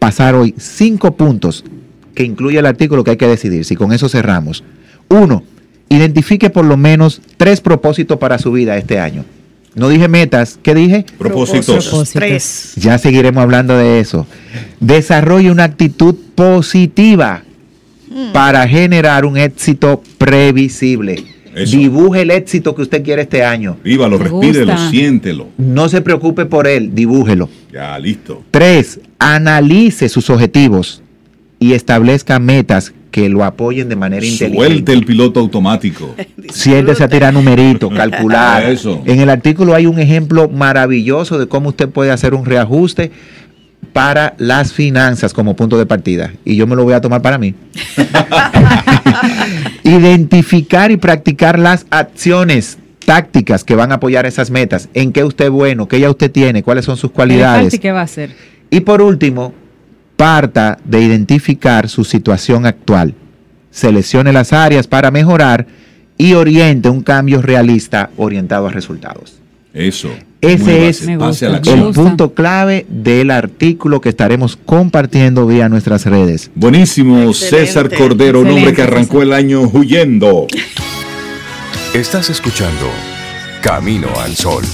pasar 0.04 0.34
hoy 0.34 0.54
cinco 0.58 1.16
puntos 1.16 1.64
que 2.14 2.24
incluye 2.24 2.58
el 2.58 2.66
artículo 2.66 3.02
que 3.02 3.12
hay 3.12 3.16
que 3.16 3.26
decidir. 3.26 3.64
Si 3.64 3.74
con 3.74 3.90
eso 3.90 4.06
cerramos. 4.10 4.62
Uno, 5.08 5.42
identifique 5.88 6.50
por 6.50 6.66
lo 6.66 6.76
menos 6.76 7.22
tres 7.38 7.62
propósitos 7.62 8.18
para 8.18 8.38
su 8.38 8.52
vida 8.52 8.76
este 8.76 9.00
año. 9.00 9.24
No 9.74 9.88
dije 9.88 10.08
metas, 10.08 10.58
¿qué 10.62 10.74
dije? 10.74 11.06
Propósitos. 11.16 11.86
Propósitos. 11.86 12.10
Tres. 12.10 12.72
Ya 12.76 12.98
seguiremos 12.98 13.42
hablando 13.42 13.78
de 13.78 14.00
eso. 14.00 14.26
Desarrolle 14.78 15.50
una 15.50 15.64
actitud 15.64 16.14
positiva 16.34 17.42
para 18.34 18.68
generar 18.68 19.24
un 19.24 19.38
éxito 19.38 20.02
previsible. 20.18 21.24
Eso. 21.54 21.78
Dibuje 21.78 22.22
el 22.22 22.30
éxito 22.30 22.74
que 22.74 22.82
usted 22.82 23.02
quiere 23.02 23.22
este 23.22 23.42
año. 23.42 23.78
Vívalo, 23.82 24.18
respírelo, 24.18 24.72
gusta. 24.72 24.90
siéntelo. 24.90 25.48
No 25.56 25.88
se 25.88 26.02
preocupe 26.02 26.44
por 26.46 26.66
él, 26.66 26.94
dibújelo. 26.94 27.48
Ya, 27.72 27.98
listo. 27.98 28.42
Tres, 28.50 29.00
analice 29.24 30.10
sus 30.10 30.28
objetivos 30.28 31.02
y 31.58 31.72
establezca 31.72 32.38
metas 32.38 32.92
que 33.10 33.30
lo 33.30 33.42
apoyen 33.42 33.88
de 33.88 33.96
manera 33.96 34.20
Suelte 34.26 34.44
inteligente. 34.46 34.92
el 34.92 35.04
piloto 35.06 35.40
automático. 35.40 36.14
Siéntese 36.52 37.04
a 37.04 37.08
tirar 37.08 37.32
numeritos, 37.32 37.90
calcular. 37.94 38.64
Eso. 38.70 39.02
En 39.06 39.20
el 39.20 39.30
artículo 39.30 39.74
hay 39.74 39.86
un 39.86 39.98
ejemplo 39.98 40.50
maravilloso 40.50 41.38
de 41.38 41.48
cómo 41.48 41.70
usted 41.70 41.88
puede 41.88 42.10
hacer 42.10 42.34
un 42.34 42.44
reajuste 42.44 43.12
para 43.94 44.34
las 44.36 44.74
finanzas 44.74 45.32
como 45.32 45.56
punto 45.56 45.78
de 45.78 45.86
partida. 45.86 46.32
Y 46.44 46.56
yo 46.56 46.66
me 46.66 46.76
lo 46.76 46.84
voy 46.84 46.92
a 46.92 47.00
tomar 47.00 47.22
para 47.22 47.38
mí. 47.38 47.54
Identificar 49.84 50.90
y 50.90 50.98
practicar 50.98 51.58
las 51.58 51.86
acciones 51.88 52.78
tácticas 53.06 53.64
que 53.64 53.74
van 53.74 53.92
a 53.92 53.96
apoyar 53.96 54.26
esas 54.26 54.50
metas. 54.50 54.88
En 54.92 55.12
qué 55.12 55.24
usted 55.24 55.46
es 55.46 55.50
bueno, 55.50 55.88
qué 55.88 55.98
ya 56.00 56.10
usted 56.10 56.30
tiene, 56.30 56.62
cuáles 56.62 56.84
son 56.84 56.96
sus 56.96 57.10
¿Qué 57.10 57.14
le 57.14 57.38
falta 57.38 57.38
cualidades. 57.38 57.74
y 57.74 57.78
qué 57.78 57.92
va 57.92 58.00
a 58.00 58.04
hacer? 58.04 58.53
Y 58.74 58.80
por 58.80 59.00
último, 59.00 59.54
parta 60.16 60.78
de 60.84 61.00
identificar 61.00 61.88
su 61.88 62.02
situación 62.02 62.66
actual. 62.66 63.14
Seleccione 63.70 64.32
las 64.32 64.52
áreas 64.52 64.88
para 64.88 65.12
mejorar 65.12 65.64
y 66.18 66.32
oriente 66.32 66.88
un 66.88 67.00
cambio 67.02 67.40
realista 67.40 68.10
orientado 68.16 68.66
a 68.66 68.70
resultados. 68.72 69.38
Eso. 69.72 70.10
Ese 70.40 70.88
es 70.88 71.06
gusta. 71.16 71.60
el 71.72 71.92
punto 71.92 72.34
clave 72.34 72.84
del 72.88 73.30
artículo 73.30 74.00
que 74.00 74.08
estaremos 74.08 74.56
compartiendo 74.56 75.46
vía 75.46 75.68
nuestras 75.68 76.04
redes. 76.04 76.50
Buenísimo, 76.56 77.30
Excelente. 77.30 77.66
César 77.66 77.96
Cordero, 77.96 78.40
un 78.40 78.48
hombre 78.48 78.72
que 78.72 78.82
arrancó 78.82 79.22
el 79.22 79.34
año 79.34 79.60
huyendo. 79.72 80.48
Estás 81.94 82.28
escuchando 82.28 82.90
Camino 83.62 84.08
al 84.20 84.34
Sol. 84.34 84.64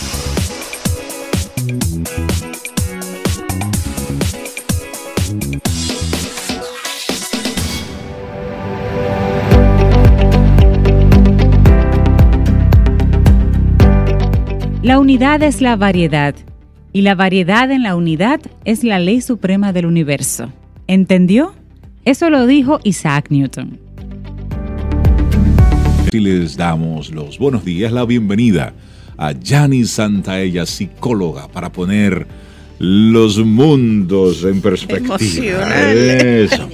La 14.83 14.99
unidad 14.99 15.43
es 15.43 15.61
la 15.61 15.77
variedad 15.77 16.35
y 16.95 17.03
la 17.03 17.15
variedad 17.15 17.71
en 17.71 17.83
la 17.83 17.97
unidad 17.97 18.41
es 18.65 18.83
la 18.83 18.99
ley 18.99 19.21
suprema 19.21 19.75
del 19.75 19.85
universo. 19.85 20.51
¿Entendió? 20.87 21.53
Eso 22.07 22.31
lo 22.31 22.47
dijo 22.47 22.81
Isaac 22.83 23.27
Newton. 23.29 23.79
Y 26.11 26.19
les 26.19 26.57
damos 26.57 27.11
los 27.11 27.39
buenos 27.39 27.63
días, 27.63 27.93
la 27.93 28.07
bienvenida 28.07 28.73
a 29.19 29.35
Janice 29.35 29.93
Santaella, 29.93 30.65
psicóloga, 30.65 31.47
para 31.49 31.71
poner 31.71 32.27
los 32.79 33.37
mundos 33.37 34.45
en 34.45 34.63
perspectiva. 34.63 35.17
Emocional. 35.17 35.97
Eso. 35.97 36.69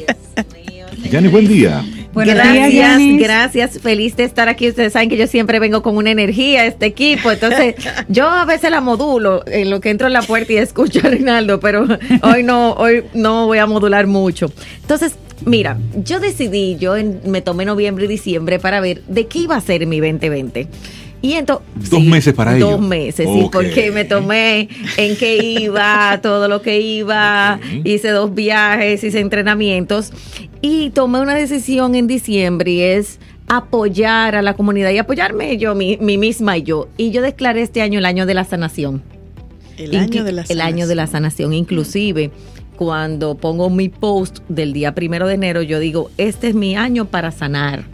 Buen 1.32 1.48
día. 1.48 1.84
Gracias, 2.24 2.70
días, 2.70 2.98
gracias. 3.18 3.78
Feliz 3.80 4.16
de 4.16 4.24
estar 4.24 4.48
aquí. 4.48 4.68
Ustedes 4.68 4.92
saben 4.92 5.08
que 5.08 5.16
yo 5.16 5.26
siempre 5.26 5.58
vengo 5.58 5.82
con 5.82 5.96
una 5.96 6.10
energía 6.10 6.62
a 6.62 6.66
este 6.66 6.86
equipo. 6.86 7.30
Entonces, 7.30 7.74
yo 8.08 8.28
a 8.28 8.44
veces 8.44 8.70
la 8.70 8.80
modulo 8.80 9.42
en 9.46 9.70
lo 9.70 9.80
que 9.80 9.90
entro 9.90 10.06
en 10.06 10.12
la 10.12 10.22
puerta 10.22 10.52
y 10.52 10.56
escucho 10.56 11.00
a 11.04 11.10
Rinaldo, 11.10 11.60
pero 11.60 11.86
hoy 12.22 12.42
no, 12.42 12.72
hoy 12.72 13.04
no 13.14 13.46
voy 13.46 13.58
a 13.58 13.66
modular 13.66 14.06
mucho. 14.06 14.50
Entonces, 14.82 15.14
mira, 15.44 15.76
yo 16.04 16.18
decidí, 16.20 16.76
yo 16.78 16.96
en- 16.96 17.20
me 17.26 17.42
tomé 17.42 17.64
noviembre 17.64 18.06
y 18.06 18.08
diciembre 18.08 18.58
para 18.58 18.80
ver 18.80 19.02
de 19.02 19.26
qué 19.26 19.40
iba 19.40 19.56
a 19.56 19.60
ser 19.60 19.86
mi 19.86 20.00
2020. 20.00 20.66
Y 21.26 21.32
entonces, 21.32 21.66
Dos 21.90 22.04
meses 22.04 22.34
para 22.34 22.56
ello. 22.56 22.70
Dos 22.70 22.80
meses, 22.80 23.28
sí, 23.28 23.42
Ok. 23.46 23.52
porque 23.52 23.90
me 23.90 24.04
tomé 24.04 24.68
en 24.96 25.16
qué 25.16 25.38
iba, 25.60 26.18
todo 26.22 26.46
lo 26.46 26.62
que 26.62 26.80
iba, 26.80 27.58
Sí. 27.68 27.80
hice 27.84 28.10
dos 28.10 28.32
viajes, 28.32 29.02
hice 29.02 29.18
entrenamientos 29.18 30.12
y 30.62 30.90
tomé 30.90 31.20
una 31.20 31.34
decisión 31.34 31.96
en 31.96 32.06
diciembre 32.06 32.70
y 32.70 32.80
es 32.80 33.18
apoyar 33.48 34.36
a 34.36 34.42
la 34.42 34.54
comunidad 34.54 34.90
y 34.90 34.98
apoyarme 34.98 35.56
yo, 35.56 35.74
mi, 35.74 35.96
mi 36.00 36.16
misma 36.16 36.58
y 36.58 36.62
yo. 36.62 36.88
Y 36.96 37.10
yo 37.10 37.22
declaré 37.22 37.62
este 37.62 37.82
año 37.82 37.98
el 37.98 38.04
año 38.06 38.24
de 38.26 38.34
la 38.34 38.44
sanación. 38.44 39.02
El 39.78 39.96
año 39.96 40.22
de 40.22 40.32
la 40.32 40.44
El 40.48 40.60
año 40.60 40.86
de 40.86 40.94
la 40.94 41.06
sanación. 41.08 41.52
Inclusive, 41.52 42.30
cuando 42.76 43.34
pongo 43.36 43.68
mi 43.68 43.88
post 43.88 44.38
del 44.48 44.72
día 44.72 44.94
primero 44.94 45.26
de 45.26 45.34
enero, 45.34 45.62
yo 45.62 45.80
digo, 45.80 46.10
este 46.18 46.48
es 46.48 46.54
mi 46.54 46.76
año 46.76 47.06
para 47.06 47.30
sanar. 47.32 47.84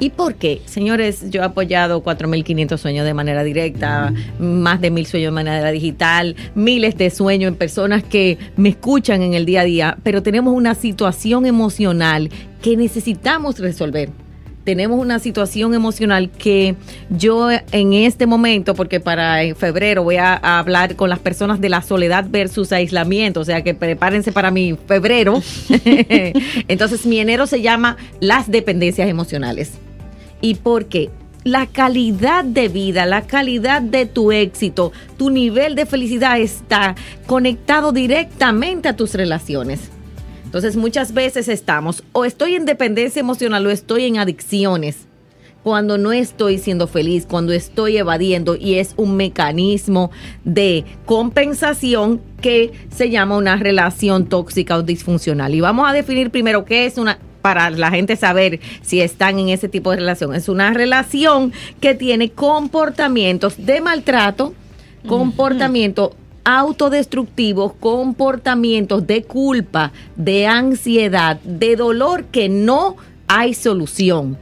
¿Y 0.00 0.10
por 0.10 0.34
qué? 0.36 0.62
Señores, 0.64 1.30
yo 1.30 1.42
he 1.42 1.44
apoyado 1.44 2.02
4.500 2.04 2.78
sueños 2.78 3.04
de 3.04 3.14
manera 3.14 3.42
directa, 3.42 4.12
más 4.38 4.80
de 4.80 4.90
mil 4.90 5.06
sueños 5.06 5.28
de 5.28 5.34
manera 5.34 5.70
digital, 5.70 6.36
miles 6.54 6.96
de 6.96 7.10
sueños 7.10 7.48
en 7.48 7.56
personas 7.56 8.04
que 8.04 8.38
me 8.56 8.68
escuchan 8.68 9.22
en 9.22 9.34
el 9.34 9.44
día 9.44 9.62
a 9.62 9.64
día, 9.64 9.98
pero 10.04 10.22
tenemos 10.22 10.54
una 10.54 10.74
situación 10.74 11.46
emocional 11.46 12.30
que 12.62 12.76
necesitamos 12.76 13.58
resolver 13.58 14.10
tenemos 14.68 15.00
una 15.00 15.18
situación 15.18 15.72
emocional 15.72 16.28
que 16.28 16.74
yo 17.08 17.48
en 17.50 17.94
este 17.94 18.26
momento, 18.26 18.74
porque 18.74 19.00
para 19.00 19.42
en 19.42 19.56
febrero 19.56 20.02
voy 20.02 20.16
a, 20.16 20.34
a 20.34 20.58
hablar 20.58 20.94
con 20.94 21.08
las 21.08 21.20
personas 21.20 21.58
de 21.62 21.70
la 21.70 21.80
soledad 21.80 22.26
versus 22.28 22.70
aislamiento, 22.72 23.40
o 23.40 23.44
sea 23.46 23.64
que 23.64 23.72
prepárense 23.72 24.30
para 24.30 24.50
mi 24.50 24.76
febrero. 24.86 25.42
Entonces 26.68 27.06
mi 27.06 27.18
enero 27.18 27.46
se 27.46 27.62
llama 27.62 27.96
las 28.20 28.50
dependencias 28.50 29.08
emocionales. 29.08 29.72
¿Y 30.40 30.54
por 30.54 30.86
qué? 30.86 31.10
La 31.44 31.66
calidad 31.66 32.44
de 32.44 32.68
vida, 32.68 33.06
la 33.06 33.22
calidad 33.22 33.80
de 33.80 34.06
tu 34.06 34.32
éxito, 34.32 34.92
tu 35.16 35.30
nivel 35.30 35.74
de 35.74 35.86
felicidad 35.86 36.38
está 36.38 36.94
conectado 37.26 37.92
directamente 37.92 38.88
a 38.88 38.96
tus 38.96 39.14
relaciones. 39.14 39.90
Entonces 40.44 40.76
muchas 40.76 41.12
veces 41.12 41.48
estamos 41.48 42.02
o 42.12 42.24
estoy 42.24 42.54
en 42.54 42.64
dependencia 42.64 43.20
emocional 43.20 43.66
o 43.66 43.70
estoy 43.70 44.04
en 44.04 44.18
adicciones 44.18 45.08
cuando 45.62 45.98
no 45.98 46.12
estoy 46.12 46.58
siendo 46.58 46.86
feliz, 46.86 47.26
cuando 47.28 47.52
estoy 47.52 47.98
evadiendo 47.98 48.56
y 48.56 48.74
es 48.76 48.94
un 48.96 49.16
mecanismo 49.16 50.10
de 50.44 50.84
compensación 51.04 52.22
que 52.40 52.72
se 52.88 53.10
llama 53.10 53.36
una 53.36 53.56
relación 53.56 54.26
tóxica 54.26 54.76
o 54.76 54.82
disfuncional. 54.82 55.54
Y 55.54 55.60
vamos 55.60 55.88
a 55.88 55.92
definir 55.92 56.30
primero 56.30 56.64
qué 56.64 56.86
es 56.86 56.96
una 56.96 57.18
para 57.42 57.70
la 57.70 57.90
gente 57.90 58.16
saber 58.16 58.60
si 58.82 59.00
están 59.00 59.38
en 59.38 59.48
ese 59.48 59.68
tipo 59.68 59.90
de 59.90 59.98
relación. 59.98 60.34
Es 60.34 60.48
una 60.48 60.72
relación 60.72 61.52
que 61.80 61.94
tiene 61.94 62.30
comportamientos 62.30 63.54
de 63.64 63.80
maltrato, 63.80 64.54
comportamiento 65.06 66.14
autodestructivos, 66.44 67.74
comportamientos 67.74 69.06
de 69.06 69.22
culpa, 69.22 69.92
de 70.16 70.46
ansiedad, 70.46 71.38
de 71.42 71.76
dolor 71.76 72.24
que 72.24 72.48
no 72.48 72.96
hay 73.26 73.52
solución. 73.52 74.38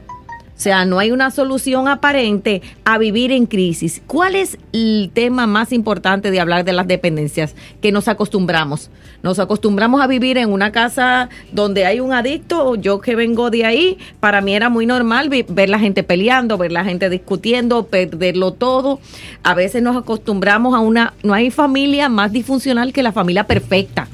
O 0.57 0.59
sea, 0.59 0.85
no 0.85 0.99
hay 0.99 1.11
una 1.11 1.29
solución 1.31 1.87
aparente 1.87 2.61
a 2.85 2.97
vivir 2.97 3.31
en 3.31 3.45
crisis. 3.45 4.01
¿Cuál 4.07 4.35
es 4.35 4.57
el 4.71 5.11
tema 5.13 5.45
más 5.45 5.73
importante 5.73 6.31
de 6.31 6.39
hablar 6.39 6.63
de 6.65 6.73
las 6.73 6.87
dependencias? 6.87 7.55
Que 7.81 7.91
nos 7.91 8.07
acostumbramos. 8.07 8.89
Nos 9.23 9.39
acostumbramos 9.39 10.01
a 10.01 10.07
vivir 10.07 10.37
en 10.37 10.51
una 10.51 10.71
casa 10.71 11.29
donde 11.51 11.85
hay 11.85 11.99
un 11.99 12.13
adicto. 12.13 12.75
Yo 12.75 13.01
que 13.01 13.15
vengo 13.15 13.49
de 13.49 13.65
ahí, 13.65 13.97
para 14.19 14.41
mí 14.41 14.53
era 14.55 14.69
muy 14.69 14.85
normal 14.85 15.29
ver 15.29 15.69
la 15.69 15.79
gente 15.79 16.03
peleando, 16.03 16.57
ver 16.57 16.71
la 16.71 16.83
gente 16.83 17.09
discutiendo, 17.09 17.87
perderlo 17.87 18.53
todo. 18.53 18.99
A 19.43 19.53
veces 19.53 19.81
nos 19.81 19.97
acostumbramos 19.97 20.75
a 20.75 20.79
una... 20.79 21.13
No 21.23 21.33
hay 21.33 21.51
familia 21.51 22.09
más 22.09 22.31
disfuncional 22.31 22.93
que 22.93 23.03
la 23.03 23.11
familia 23.11 23.45
perfecta. 23.45 24.07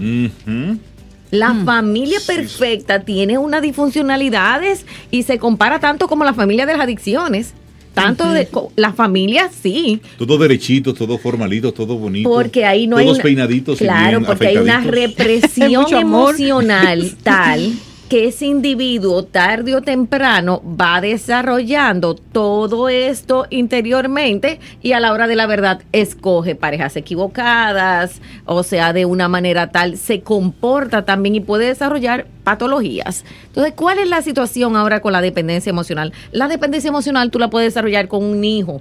La 1.32 1.56
familia 1.66 2.20
perfecta 2.28 3.00
tiene 3.00 3.40
unas 3.40 3.64
disfuncionalidades 3.64 4.86
y 5.10 5.24
se 5.24 5.40
compara 5.40 5.80
tanto 5.80 6.08
como 6.08 6.24
la 6.24 6.34
familia 6.34 6.66
de 6.66 6.74
las 6.74 6.84
adicciones. 6.84 7.54
Tanto 7.94 8.32
de 8.32 8.48
co- 8.48 8.72
la 8.76 8.92
familia, 8.94 9.50
sí, 9.62 10.02
Todo 10.18 10.38
derechito, 10.38 10.94
todo 10.94 11.18
formalito, 11.18 11.74
todo 11.74 11.96
bonito. 11.98 12.30
porque 12.30 12.66
ahí 12.66 12.88
no 12.88 12.96
Todos 12.98 13.08
hay 13.10 13.14
una, 13.16 13.24
peinaditos 13.24 13.82
y 13.82 13.84
claro, 13.86 14.20
bien 14.20 14.26
porque 14.26 14.48
hay 14.48 14.58
una 14.58 14.80
represión 14.84 15.86
emocional 15.94 17.16
tal 17.24 17.74
que 18.14 18.28
ese 18.28 18.46
individuo 18.46 19.24
tarde 19.24 19.76
o 19.76 19.82
temprano 19.82 20.62
va 20.80 21.02
desarrollando 21.02 22.14
todo 22.14 22.88
esto 22.88 23.48
interiormente 23.50 24.60
y 24.84 24.92
a 24.92 25.00
la 25.00 25.14
hora 25.14 25.26
de 25.26 25.36
la 25.36 25.48
verdad 25.48 25.82
escoge 25.94 26.54
parejas 26.54 26.96
equivocadas, 26.96 28.22
o 28.46 28.62
sea, 28.62 28.94
de 28.94 29.06
una 29.06 29.30
manera 29.30 29.72
tal 29.72 29.98
se 29.98 30.22
comporta 30.22 31.06
también 31.06 31.34
y 31.34 31.40
puede 31.40 31.66
desarrollar 31.66 32.28
patologías. 32.44 33.26
Entonces, 33.48 33.74
¿cuál 33.76 33.98
es 33.98 34.08
la 34.08 34.22
situación 34.22 34.76
ahora 34.76 35.02
con 35.02 35.12
la 35.12 35.22
dependencia 35.22 35.72
emocional? 35.72 36.14
La 36.32 36.48
dependencia 36.48 36.90
emocional 36.90 37.32
tú 37.32 37.40
la 37.40 37.50
puedes 37.50 37.74
desarrollar 37.74 38.08
con 38.10 38.24
un 38.24 38.44
hijo, 38.44 38.80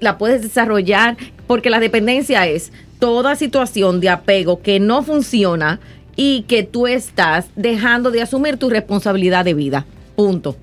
la 0.00 0.16
puedes 0.16 0.40
desarrollar 0.40 1.18
porque 1.46 1.68
la 1.68 1.78
dependencia 1.78 2.46
es 2.46 2.72
toda 2.98 3.36
situación 3.36 4.00
de 4.00 4.08
apego 4.08 4.62
que 4.62 4.80
no 4.80 5.02
funciona 5.02 5.78
y 6.16 6.42
que 6.42 6.62
tú 6.62 6.86
estás 6.86 7.46
dejando 7.56 8.10
de 8.10 8.22
asumir 8.22 8.56
tu 8.56 8.70
responsabilidad 8.70 9.44
de 9.44 9.54
vida. 9.54 9.86
Punto. 10.16 10.56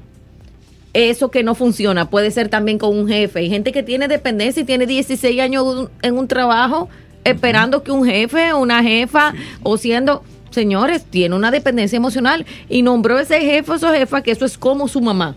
Eso 0.94 1.30
que 1.30 1.44
no 1.44 1.56
funciona 1.56 2.10
puede 2.10 2.32
ser 2.32 2.50
también 2.50 2.78
con 2.78 2.98
un 2.98 3.08
jefe. 3.08 3.40
Hay 3.40 3.50
gente 3.50 3.72
que 3.72 3.84
tiene 3.84 4.08
dependencia 4.08 4.62
y 4.62 4.66
tiene 4.66 4.86
16 4.86 5.40
años 5.40 5.90
en 6.02 6.18
un 6.18 6.28
trabajo 6.28 6.90
esperando 7.24 7.84
que 7.84 7.92
un 7.92 8.06
jefe 8.06 8.54
una 8.54 8.82
jefa 8.82 9.34
o 9.62 9.78
siendo, 9.78 10.24
señores, 10.50 11.06
tiene 11.06 11.36
una 11.36 11.52
dependencia 11.52 11.98
emocional 11.98 12.46
y 12.70 12.82
nombró 12.82 13.20
ese 13.20 13.42
jefe 13.42 13.72
o 13.72 13.76
esa 13.76 13.96
jefa 13.96 14.22
que 14.22 14.32
eso 14.32 14.46
es 14.46 14.58
como 14.58 14.88
su 14.88 15.02
mamá 15.02 15.36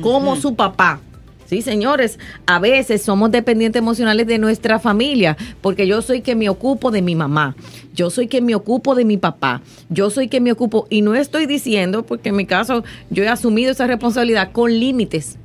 como 0.00 0.36
su 0.36 0.54
papá. 0.54 1.00
Sí, 1.48 1.62
señores, 1.62 2.18
a 2.44 2.58
veces 2.58 3.00
somos 3.00 3.30
dependientes 3.30 3.80
emocionales 3.80 4.26
de 4.26 4.36
nuestra 4.36 4.78
familia, 4.78 5.34
porque 5.62 5.86
yo 5.86 6.02
soy 6.02 6.20
que 6.20 6.34
me 6.34 6.50
ocupo 6.50 6.90
de 6.90 7.00
mi 7.00 7.14
mamá, 7.14 7.56
yo 7.94 8.10
soy 8.10 8.26
que 8.26 8.42
me 8.42 8.54
ocupo 8.54 8.94
de 8.94 9.06
mi 9.06 9.16
papá, 9.16 9.62
yo 9.88 10.10
soy 10.10 10.28
que 10.28 10.42
me 10.42 10.52
ocupo, 10.52 10.86
y 10.90 11.00
no 11.00 11.14
estoy 11.14 11.46
diciendo, 11.46 12.04
porque 12.04 12.28
en 12.28 12.36
mi 12.36 12.44
caso 12.44 12.84
yo 13.08 13.24
he 13.24 13.28
asumido 13.28 13.72
esa 13.72 13.86
responsabilidad 13.86 14.52
con 14.52 14.78
límites, 14.78 15.38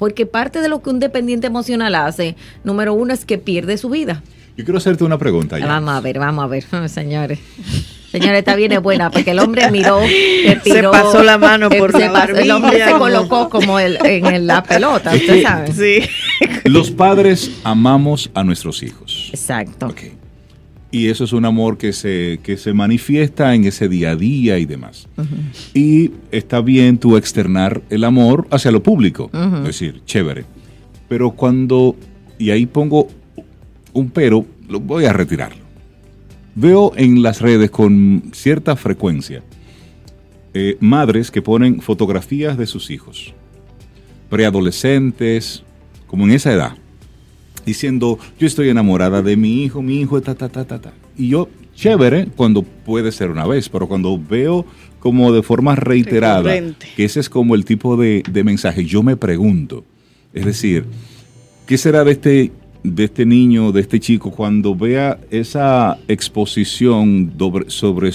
porque 0.00 0.26
parte 0.26 0.60
de 0.62 0.68
lo 0.68 0.82
que 0.82 0.90
un 0.90 0.98
dependiente 0.98 1.46
emocional 1.46 1.94
hace, 1.94 2.34
número 2.64 2.92
uno, 2.92 3.14
es 3.14 3.24
que 3.24 3.38
pierde 3.38 3.78
su 3.78 3.88
vida. 3.88 4.24
Yo 4.56 4.64
quiero 4.64 4.78
hacerte 4.78 5.04
una 5.04 5.16
pregunta. 5.18 5.60
ya. 5.60 5.66
Vamos 5.66 5.94
a 5.94 6.00
ver, 6.00 6.18
vamos 6.18 6.42
a 6.44 6.48
ver, 6.48 6.64
señores. 6.88 7.38
Señores, 8.10 8.40
esta 8.40 8.56
viene 8.56 8.78
buena 8.78 9.10
porque 9.10 9.30
el 9.30 9.38
hombre 9.38 9.70
miró, 9.70 10.00
se, 10.06 10.60
Se 10.64 10.82
pasó 10.82 11.22
la 11.22 11.38
mano 11.38 11.68
por 11.70 11.92
se 11.92 12.00
la 12.06 12.12
pasó- 12.12 12.36
El 12.36 12.50
hombre 12.50 12.84
se 12.84 12.90
colocó 12.92 13.48
como 13.48 13.78
el, 13.78 13.98
en 14.04 14.26
el- 14.26 14.46
la 14.46 14.62
pelota, 14.62 15.14
usted 15.14 15.42
sabe. 15.42 15.72
Sí. 15.72 16.08
Los 16.64 16.90
padres 16.90 17.50
amamos 17.64 18.30
a 18.34 18.42
nuestros 18.44 18.82
hijos. 18.82 19.30
Exacto. 19.32 19.86
Ok. 19.86 20.00
Y 20.92 21.08
eso 21.08 21.22
es 21.22 21.32
un 21.32 21.44
amor 21.44 21.78
que 21.78 21.92
se, 21.92 22.40
que 22.42 22.56
se 22.56 22.72
manifiesta 22.72 23.54
en 23.54 23.64
ese 23.64 23.88
día 23.88 24.10
a 24.10 24.16
día 24.16 24.58
y 24.58 24.66
demás. 24.66 25.06
Y 25.72 26.10
está 26.32 26.60
bien 26.62 26.98
tú 26.98 27.16
externar 27.16 27.80
el 27.90 28.02
amor 28.02 28.48
hacia 28.50 28.72
lo 28.72 28.82
público. 28.82 29.30
Es 29.58 29.64
decir, 29.66 30.02
chévere. 30.04 30.44
Pero 31.08 31.30
cuando, 31.30 31.94
y 32.40 32.50
ahí 32.50 32.66
pongo 32.66 33.06
un 33.92 34.10
pero, 34.10 34.44
lo 34.68 34.80
voy 34.80 35.04
a 35.04 35.12
retirarlo. 35.12 35.62
Veo 36.60 36.92
en 36.94 37.22
las 37.22 37.40
redes 37.40 37.70
con 37.70 38.22
cierta 38.34 38.76
frecuencia 38.76 39.42
eh, 40.52 40.76
madres 40.78 41.30
que 41.30 41.40
ponen 41.40 41.80
fotografías 41.80 42.58
de 42.58 42.66
sus 42.66 42.90
hijos, 42.90 43.32
preadolescentes, 44.28 45.62
como 46.06 46.26
en 46.26 46.32
esa 46.32 46.52
edad, 46.52 46.72
diciendo, 47.64 48.18
yo 48.38 48.46
estoy 48.46 48.68
enamorada 48.68 49.22
de 49.22 49.38
mi 49.38 49.64
hijo, 49.64 49.80
mi 49.80 50.02
hijo, 50.02 50.20
ta, 50.20 50.34
ta, 50.34 50.50
ta, 50.50 50.66
ta, 50.66 50.78
ta. 50.82 50.92
Y 51.16 51.28
yo, 51.28 51.48
chévere, 51.74 52.26
cuando 52.36 52.60
puede 52.60 53.10
ser 53.10 53.30
una 53.30 53.46
vez, 53.46 53.70
pero 53.70 53.88
cuando 53.88 54.18
veo 54.18 54.66
como 54.98 55.32
de 55.32 55.42
forma 55.42 55.76
reiterada, 55.76 56.42
Recurrente. 56.42 56.88
que 56.94 57.06
ese 57.06 57.20
es 57.20 57.30
como 57.30 57.54
el 57.54 57.64
tipo 57.64 57.96
de, 57.96 58.22
de 58.30 58.44
mensaje, 58.44 58.84
yo 58.84 59.02
me 59.02 59.16
pregunto, 59.16 59.82
es 60.34 60.44
decir, 60.44 60.84
¿qué 61.66 61.78
será 61.78 62.04
de 62.04 62.12
este, 62.12 62.52
de 62.82 63.04
este 63.04 63.26
niño, 63.26 63.72
de 63.72 63.80
este 63.80 64.00
chico, 64.00 64.30
cuando 64.30 64.74
vea 64.74 65.18
esa 65.30 65.98
exposición 66.08 67.32
sobre 67.68 68.10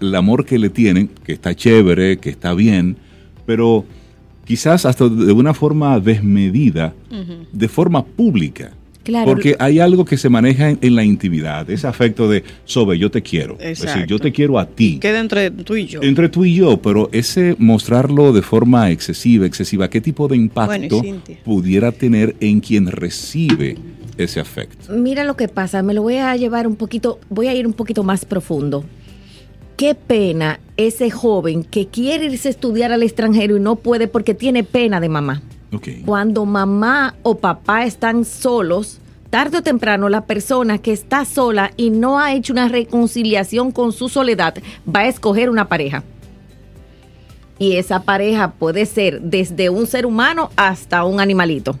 el 0.00 0.14
amor 0.14 0.44
que 0.44 0.58
le 0.58 0.70
tienen, 0.70 1.08
que 1.24 1.32
está 1.32 1.54
chévere, 1.54 2.18
que 2.18 2.30
está 2.30 2.54
bien, 2.54 2.96
pero 3.44 3.84
quizás 4.44 4.86
hasta 4.86 5.08
de 5.08 5.32
una 5.32 5.54
forma 5.54 5.98
desmedida, 6.00 6.94
de 7.52 7.68
forma 7.68 8.04
pública? 8.04 8.72
Claro. 9.02 9.26
Porque 9.26 9.54
hay 9.60 9.78
algo 9.78 10.04
que 10.04 10.16
se 10.16 10.28
maneja 10.28 10.70
en, 10.70 10.80
en 10.82 10.96
la 10.96 11.04
intimidad, 11.04 11.70
ese 11.70 11.86
afecto 11.86 12.28
de, 12.28 12.42
Sobe, 12.64 12.98
yo 12.98 13.08
te 13.08 13.22
quiero. 13.22 13.54
Es 13.54 13.78
decir, 13.78 13.84
Exacto. 13.84 14.06
yo 14.06 14.18
te 14.18 14.32
quiero 14.32 14.58
a 14.58 14.66
ti. 14.66 14.98
Queda 14.98 15.20
entre 15.20 15.48
tú 15.52 15.76
y 15.76 15.86
yo. 15.86 16.02
Entre 16.02 16.28
tú 16.28 16.44
y 16.44 16.54
yo, 16.54 16.82
pero 16.82 17.08
ese 17.12 17.54
mostrarlo 17.60 18.32
de 18.32 18.42
forma 18.42 18.90
excesiva, 18.90 19.46
excesiva, 19.46 19.88
¿qué 19.88 20.00
tipo 20.00 20.26
de 20.26 20.36
impacto 20.36 20.98
Bueno, 20.98 21.22
pudiera 21.44 21.92
tener 21.92 22.34
en 22.40 22.58
quien 22.58 22.88
recibe 22.88 23.76
ese 24.18 24.40
afecto? 24.40 24.92
Mira 24.92 25.24
lo 25.24 25.36
que 25.36 25.48
pasa, 25.48 25.82
me 25.82 25.94
lo 25.94 26.02
voy 26.02 26.16
a 26.16 26.34
llevar 26.36 26.66
un 26.66 26.76
poquito, 26.76 27.18
voy 27.28 27.48
a 27.48 27.54
ir 27.54 27.66
un 27.66 27.72
poquito 27.72 28.02
más 28.02 28.24
profundo. 28.24 28.84
Qué 29.76 29.94
pena 29.94 30.58
ese 30.76 31.10
joven 31.10 31.62
que 31.62 31.86
quiere 31.88 32.26
irse 32.26 32.48
a 32.48 32.50
estudiar 32.50 32.92
al 32.92 33.02
extranjero 33.02 33.56
y 33.56 33.60
no 33.60 33.76
puede 33.76 34.08
porque 34.08 34.34
tiene 34.34 34.64
pena 34.64 35.00
de 35.00 35.08
mamá. 35.08 35.42
Ok. 35.72 35.88
Cuando 36.04 36.46
mamá 36.46 37.14
o 37.22 37.36
papá 37.36 37.84
están 37.84 38.24
solos, 38.24 39.00
tarde 39.28 39.58
o 39.58 39.62
temprano 39.62 40.08
la 40.08 40.24
persona 40.24 40.78
que 40.78 40.92
está 40.92 41.24
sola 41.24 41.72
y 41.76 41.90
no 41.90 42.18
ha 42.18 42.32
hecho 42.32 42.52
una 42.52 42.68
reconciliación 42.68 43.70
con 43.70 43.92
su 43.92 44.08
soledad 44.08 44.54
va 44.88 45.00
a 45.00 45.08
escoger 45.08 45.50
una 45.50 45.68
pareja. 45.68 46.04
Y 47.58 47.76
esa 47.76 48.02
pareja 48.02 48.52
puede 48.52 48.86
ser 48.86 49.20
desde 49.20 49.70
un 49.70 49.86
ser 49.86 50.06
humano 50.06 50.50
hasta 50.56 51.04
un 51.04 51.20
animalito, 51.20 51.78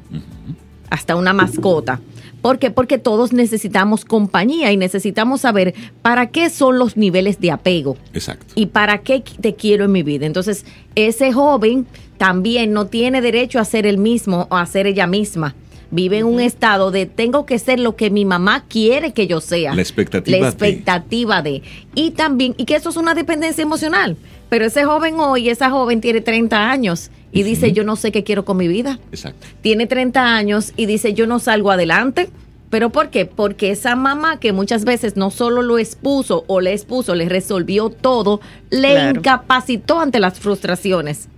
hasta 0.90 1.16
una 1.16 1.32
mascota. 1.32 2.00
¿Por 2.46 2.60
qué? 2.60 2.70
Porque 2.70 2.98
todos 2.98 3.32
necesitamos 3.32 4.04
compañía 4.04 4.70
y 4.70 4.76
necesitamos 4.76 5.40
saber 5.40 5.74
para 6.00 6.28
qué 6.28 6.48
son 6.48 6.78
los 6.78 6.96
niveles 6.96 7.40
de 7.40 7.50
apego 7.50 7.96
Exacto. 8.14 8.46
y 8.54 8.66
para 8.66 8.98
qué 8.98 9.20
te 9.40 9.56
quiero 9.56 9.86
en 9.86 9.90
mi 9.90 10.04
vida. 10.04 10.26
Entonces, 10.26 10.64
ese 10.94 11.32
joven 11.32 11.88
también 12.18 12.72
no 12.72 12.86
tiene 12.86 13.20
derecho 13.20 13.58
a 13.58 13.64
ser 13.64 13.84
el 13.84 13.98
mismo 13.98 14.46
o 14.48 14.56
a 14.56 14.64
ser 14.66 14.86
ella 14.86 15.08
misma. 15.08 15.56
Vive 15.90 16.18
en 16.18 16.26
un 16.26 16.38
estado 16.40 16.92
de 16.92 17.06
tengo 17.06 17.46
que 17.46 17.58
ser 17.58 17.80
lo 17.80 17.96
que 17.96 18.10
mi 18.10 18.24
mamá 18.24 18.64
quiere 18.68 19.12
que 19.12 19.26
yo 19.26 19.40
sea. 19.40 19.74
La 19.74 19.82
expectativa 19.82 20.38
La 20.38 20.44
de. 20.44 20.50
expectativa 20.50 21.42
de. 21.42 21.62
Y 21.96 22.12
también, 22.12 22.54
y 22.56 22.64
que 22.64 22.76
eso 22.76 22.90
es 22.90 22.96
una 22.96 23.14
dependencia 23.14 23.62
emocional. 23.62 24.16
Pero 24.48 24.66
ese 24.66 24.84
joven 24.84 25.18
hoy, 25.18 25.48
esa 25.48 25.68
joven 25.70 26.00
tiene 26.00 26.20
30 26.20 26.70
años 26.70 27.10
y 27.32 27.42
dice, 27.42 27.72
yo 27.72 27.84
no 27.84 27.96
sé 27.96 28.12
qué 28.12 28.24
quiero 28.24 28.44
con 28.44 28.56
mi 28.56 28.68
vida 28.68 28.98
Exacto. 29.12 29.46
tiene 29.60 29.86
30 29.86 30.36
años 30.36 30.72
y 30.76 30.86
dice 30.86 31.12
yo 31.14 31.26
no 31.26 31.38
salgo 31.38 31.70
adelante. 31.70 32.30
¿Pero 32.68 32.90
por 32.90 33.10
qué? 33.10 33.26
Porque 33.26 33.70
esa 33.70 33.94
mamá 33.94 34.40
que 34.40 34.52
muchas 34.52 34.84
veces 34.84 35.16
no 35.16 35.30
solo 35.30 35.62
lo 35.62 35.78
expuso 35.78 36.44
o 36.48 36.60
le 36.60 36.72
expuso, 36.72 37.14
le 37.14 37.28
resolvió 37.28 37.90
todo, 37.90 38.40
le 38.70 38.90
Claro. 38.92 39.18
incapacitó 39.20 40.00
ante 40.00 40.18
las 40.18 40.40
frustraciones. 40.40 41.28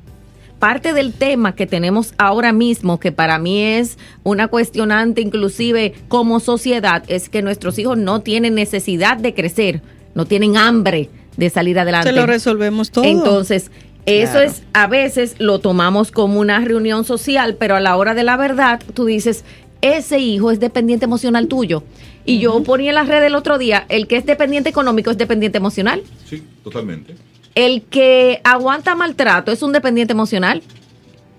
Parte 0.58 0.92
del 0.94 1.12
tema 1.12 1.54
que 1.54 1.66
tenemos 1.66 2.14
ahora 2.16 2.52
mismo, 2.52 2.98
que 2.98 3.12
para 3.12 3.38
mí 3.38 3.60
es 3.62 3.98
una 4.24 4.48
cuestionante 4.48 5.20
inclusive 5.20 5.92
como 6.08 6.40
sociedad, 6.40 7.04
es 7.08 7.28
que 7.28 7.42
nuestros 7.42 7.78
hijos 7.78 7.98
no 7.98 8.22
tienen 8.22 8.54
necesidad 8.54 9.18
de 9.18 9.34
crecer, 9.34 9.82
no 10.14 10.24
tienen 10.24 10.56
hambre 10.56 11.10
de 11.36 11.50
salir 11.50 11.78
adelante. 11.78 12.08
Se 12.08 12.16
lo 12.16 12.26
resolvemos 12.26 12.90
todo. 12.90 13.04
Entonces, 13.04 13.70
eso 14.08 14.32
Claro. 14.32 14.48
es, 14.50 14.62
a 14.72 14.86
veces 14.86 15.36
lo 15.38 15.58
tomamos 15.58 16.10
como 16.10 16.40
una 16.40 16.58
reunión 16.60 17.04
social, 17.04 17.56
pero 17.58 17.76
a 17.76 17.80
la 17.80 17.96
hora 17.96 18.14
de 18.14 18.24
la 18.24 18.36
verdad, 18.36 18.80
tú 18.94 19.04
dices, 19.06 19.44
ese 19.80 20.18
hijo 20.18 20.50
es 20.50 20.60
dependiente 20.60 21.04
emocional 21.04 21.46
tuyo. 21.48 21.82
Y 22.24 22.40
yo 22.40 22.62
ponía 22.62 22.90
en 22.90 22.94
las 22.96 23.08
redes 23.08 23.26
el 23.28 23.34
otro 23.34 23.56
día, 23.58 23.86
el 23.88 24.06
que 24.06 24.16
es 24.16 24.26
dependiente 24.26 24.68
económico 24.68 25.10
es 25.10 25.16
dependiente 25.18 25.58
emocional. 25.58 26.02
Sí, 26.28 26.42
totalmente. 26.62 27.14
El 27.54 27.82
que 27.82 28.40
aguanta 28.44 28.94
maltrato 28.94 29.50
es 29.50 29.62
un 29.62 29.72
dependiente 29.72 30.12
emocional. 30.12 30.62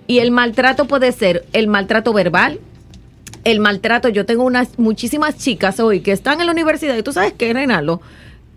Y 0.07 0.19
el 0.19 0.31
maltrato 0.31 0.85
puede 0.85 1.11
ser 1.11 1.45
el 1.53 1.67
maltrato 1.67 2.11
verbal, 2.13 2.59
el 3.43 3.59
maltrato. 3.59 4.09
Yo 4.09 4.25
tengo 4.25 4.43
unas 4.43 4.79
muchísimas 4.79 5.37
chicas 5.37 5.79
hoy 5.79 5.99
que 5.99 6.11
están 6.11 6.39
en 6.39 6.47
la 6.47 6.51
universidad 6.51 6.97
y 6.97 7.03
tú 7.03 7.13
sabes 7.13 7.33
que, 7.33 7.53
Renalo, 7.53 8.01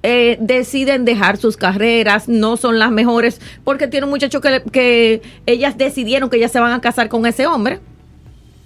eh, 0.03 0.37
deciden 0.41 1.05
dejar 1.05 1.37
sus 1.37 1.57
carreras, 1.57 2.29
no 2.29 2.57
son 2.57 2.79
las 2.79 2.91
mejores, 2.91 3.41
porque 3.65 3.87
tiene 3.87 4.05
un 4.07 4.11
muchacho 4.11 4.41
que, 4.41 4.63
que 4.73 5.23
ellas 5.47 5.79
decidieron 5.79 6.29
que 6.29 6.37
ellas 6.39 6.51
se 6.53 6.61
van 6.61 6.73
a 6.73 6.81
casar 6.81 7.09
con 7.09 7.25
ese 7.27 7.47
hombre, 7.47 7.79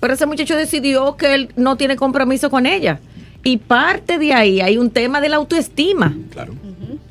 pero 0.01 0.14
ese 0.14 0.26
muchacho 0.26 0.57
decidió 0.57 1.16
que 1.16 1.34
él 1.34 1.49
no 1.57 1.76
tiene 1.76 1.97
compromiso 1.97 2.51
con 2.51 2.66
ella. 2.66 3.01
Y 3.45 3.59
parte 3.59 4.18
de 4.18 4.32
ahí 4.32 4.61
hay 4.61 4.76
un 4.78 4.91
tema 4.91 5.20
de 5.20 5.28
la 5.28 5.37
autoestima 5.37 6.16
Claro. 6.32 6.55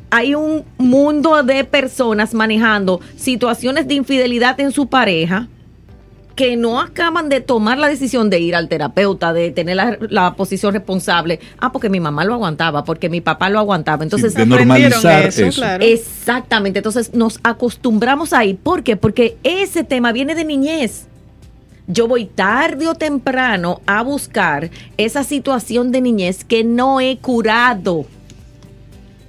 hay 0.09 0.36
un 0.36 0.65
mundo 0.78 1.43
de 1.43 1.63
personas 1.63 2.34
manejando 2.34 2.99
situaciones 3.15 3.88
de 3.88 3.93
infidelidad 3.93 4.59
en 4.59 4.71
su 4.71 4.88
pareja 4.88 5.47
que 6.36 6.57
no 6.57 6.81
acaban 6.81 7.29
de 7.29 7.39
tomar 7.39 7.77
la 7.77 7.88
decisión 7.88 8.29
de 8.29 8.39
ir 8.39 8.55
al 8.55 8.67
terapeuta, 8.67 9.31
de 9.31 9.51
tener 9.51 9.77
la, 9.77 9.97
la 10.09 10.33
posición 10.36 10.73
responsable. 10.73 11.39
Ah, 11.59 11.71
porque 11.71 11.89
mi 11.89 11.99
mamá 12.01 12.25
lo 12.25 12.33
aguantaba, 12.33 12.83
porque 12.83 13.09
mi 13.09 13.21
papá 13.21 13.49
lo 13.49 13.57
aguantaba. 13.59 14.03
Entonces, 14.03 14.33
Sí, 14.33 14.39
de 14.39 14.45
normalizar 14.45 15.25
eso, 15.27 15.45
eso. 15.45 15.61
claro. 15.61 15.83
Exactamente, 15.83 16.79
entonces 16.79 17.13
nos 17.13 17.39
acostumbramos 17.43 18.33
ahí. 18.33 18.53
¿Por 18.53 18.83
qué? 18.83 18.97
Porque 18.97 19.38
ese 19.43 19.83
tema 19.83 20.11
viene 20.11 20.36
de 20.36 20.43
niñez. 20.45 21.05
Yo 21.88 22.07
voy 22.07 22.25
tarde 22.25 22.88
o 22.88 22.95
temprano 22.95 23.79
a 23.86 24.01
buscar 24.01 24.71
esa 24.97 25.23
situación 25.23 25.91
de 25.91 26.01
niñez 26.01 26.43
que 26.43 26.63
no 26.63 26.99
he 26.99 27.17
curado. 27.17 28.05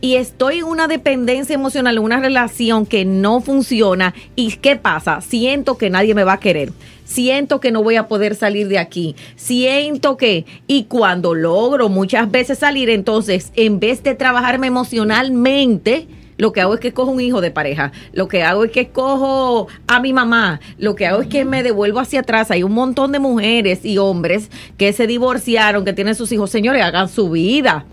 Y 0.07 0.15
estoy 0.15 0.59
en 0.59 0.67
una 0.67 0.87
dependencia 0.87 1.53
emocional, 1.53 1.97
en 1.97 2.05
una 2.05 2.21
relación 2.21 2.87
que 2.87 3.05
no 3.05 3.41
funciona. 3.41 4.15
¿Y 4.37 4.53
qué 4.53 4.77
pasa? 4.77 5.21
Siento 5.21 5.79
que 5.79 5.91
nadie 5.91 6.15
me 6.15 6.23
va 6.23 6.35
a 6.35 6.39
querer. 6.39 6.73
Siento 7.05 7.59
que 7.59 7.73
no 7.73 7.83
voy 7.83 7.97
a 7.97 8.07
poder 8.07 8.37
salir 8.37 8.69
de 8.69 8.79
aquí. 8.79 9.17
Siento 9.35 10.17
que... 10.17 10.47
Y 10.69 10.85
cuando 10.85 11.35
logro 11.35 11.89
muchas 11.89 12.31
veces 12.31 12.61
salir, 12.61 12.89
entonces, 12.89 13.51
en 13.57 13.81
vez 13.81 14.05
de 14.05 14.15
trabajarme 14.15 14.69
emocionalmente, 14.69 16.07
lo 16.37 16.53
que 16.53 16.61
hago 16.61 16.75
es 16.75 16.79
que 16.79 16.89
escojo 16.89 17.11
un 17.11 17.21
hijo 17.21 17.41
de 17.41 17.51
pareja. 17.51 17.91
Lo 18.13 18.29
que 18.29 18.45
hago 18.45 18.65
es 18.65 18.71
que 18.71 18.83
escojo 18.83 19.67
a 19.89 19.99
mi 19.99 20.13
mamá. 20.13 20.61
Lo 20.79 20.95
que 20.95 21.09
hago 21.09 21.23
es 21.23 21.27
que 21.27 21.45
me 21.45 21.65
devuelvo 21.65 21.99
hacia 21.99 22.21
atrás. 22.21 22.53
Hay 22.53 22.63
un 22.63 22.75
montón 22.75 23.11
de 23.11 23.19
mujeres 23.19 23.85
y 23.85 23.99
hombres 23.99 24.53
que 24.79 24.93
se 24.93 25.09
divorciaron, 25.09 25.85
que 25.85 25.95
tienen 25.95 26.15
sus 26.15 26.31
hijos. 26.31 26.51
Señores, 26.51 26.85
hagan 26.85 27.09
su 27.09 27.29
vida. 27.29 27.87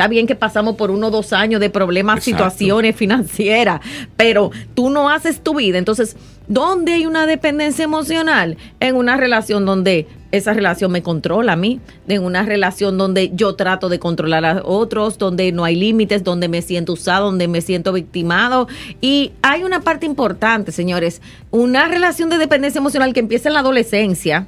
Está 0.00 0.08
bien 0.08 0.26
que 0.26 0.34
pasamos 0.34 0.76
por 0.76 0.90
uno 0.90 1.08
o 1.08 1.10
dos 1.10 1.34
años 1.34 1.60
de 1.60 1.68
problemas, 1.68 2.26
Exacto. 2.26 2.44
situaciones 2.48 2.96
financieras, 2.96 3.82
pero 4.16 4.50
tú 4.72 4.88
no 4.88 5.10
haces 5.10 5.42
tu 5.42 5.56
vida. 5.56 5.76
Entonces, 5.76 6.16
¿dónde 6.48 6.94
hay 6.94 7.04
una 7.04 7.26
dependencia 7.26 7.84
emocional? 7.84 8.56
En 8.80 8.96
una 8.96 9.18
relación 9.18 9.66
donde 9.66 10.06
esa 10.32 10.54
relación 10.54 10.90
me 10.90 11.02
controla 11.02 11.52
a 11.52 11.56
mí, 11.56 11.80
en 12.08 12.24
una 12.24 12.44
relación 12.44 12.96
donde 12.96 13.30
yo 13.34 13.56
trato 13.56 13.90
de 13.90 13.98
controlar 13.98 14.46
a 14.46 14.62
otros, 14.64 15.18
donde 15.18 15.52
no 15.52 15.64
hay 15.64 15.76
límites, 15.76 16.24
donde 16.24 16.48
me 16.48 16.62
siento 16.62 16.94
usado, 16.94 17.26
donde 17.26 17.46
me 17.46 17.60
siento 17.60 17.92
victimado. 17.92 18.68
Y 19.02 19.32
hay 19.42 19.64
una 19.64 19.82
parte 19.82 20.06
importante, 20.06 20.72
señores, 20.72 21.20
una 21.50 21.88
relación 21.88 22.30
de 22.30 22.38
dependencia 22.38 22.78
emocional 22.78 23.12
que 23.12 23.20
empieza 23.20 23.50
en 23.50 23.52
la 23.52 23.60
adolescencia. 23.60 24.46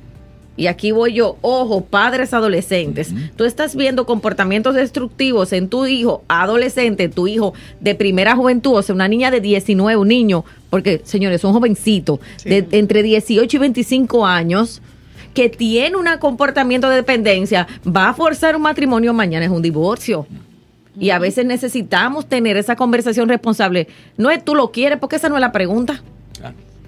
Y 0.57 0.67
aquí 0.67 0.93
voy 0.93 1.15
yo, 1.15 1.37
ojo, 1.41 1.83
padres 1.83 2.35
adolescentes. 2.35 3.15
Tú 3.37 3.45
estás 3.45 3.75
viendo 3.75 4.05
comportamientos 4.05 4.75
destructivos 4.75 5.53
en 5.55 5.69
tu 5.69 5.87
hijo 5.87 6.25
adolescente, 6.29 7.09
tu 7.09 7.27
hijo 7.27 7.55
de 7.81 7.95
primera 7.95 8.37
juventud, 8.37 8.75
o 8.75 8.83
sea, 8.83 8.95
una 8.95 9.09
niña 9.09 9.31
de 9.31 9.41
19, 9.41 9.97
un 9.97 10.09
niño, 10.09 10.45
porque 10.69 11.01
señores, 11.05 11.43
un 11.45 11.55
jovencito 11.55 12.21
Sí. 12.37 12.51
de 12.51 12.67
entre 12.73 13.03
18 13.03 13.57
y 13.57 13.61
25 13.61 14.27
años 14.27 14.83
que 15.33 15.49
tiene 15.49 15.97
un 15.97 16.07
comportamiento 16.19 16.91
de 16.91 16.97
dependencia, 16.97 17.67
va 17.87 18.11
a 18.11 18.15
forzar 18.15 18.55
un 18.55 18.63
matrimonio, 18.63 19.15
mañana 19.15 19.47
es 19.47 19.51
un 19.51 19.63
divorcio. 19.63 20.27
Y 21.01 21.09
a 21.09 21.19
veces 21.19 21.47
necesitamos 21.47 22.27
tener 22.27 22.59
esa 22.59 22.77
conversación 22.77 23.27
responsable. 23.27 23.89
No 24.19 24.31
es 24.31 24.45
tú 24.45 24.55
lo 24.55 24.71
quieres, 24.73 24.99
porque 24.99 25.17
esa 25.17 25.31
no 25.31 25.37
es 25.37 25.41
la 25.41 25.51
pregunta. 25.51 26.03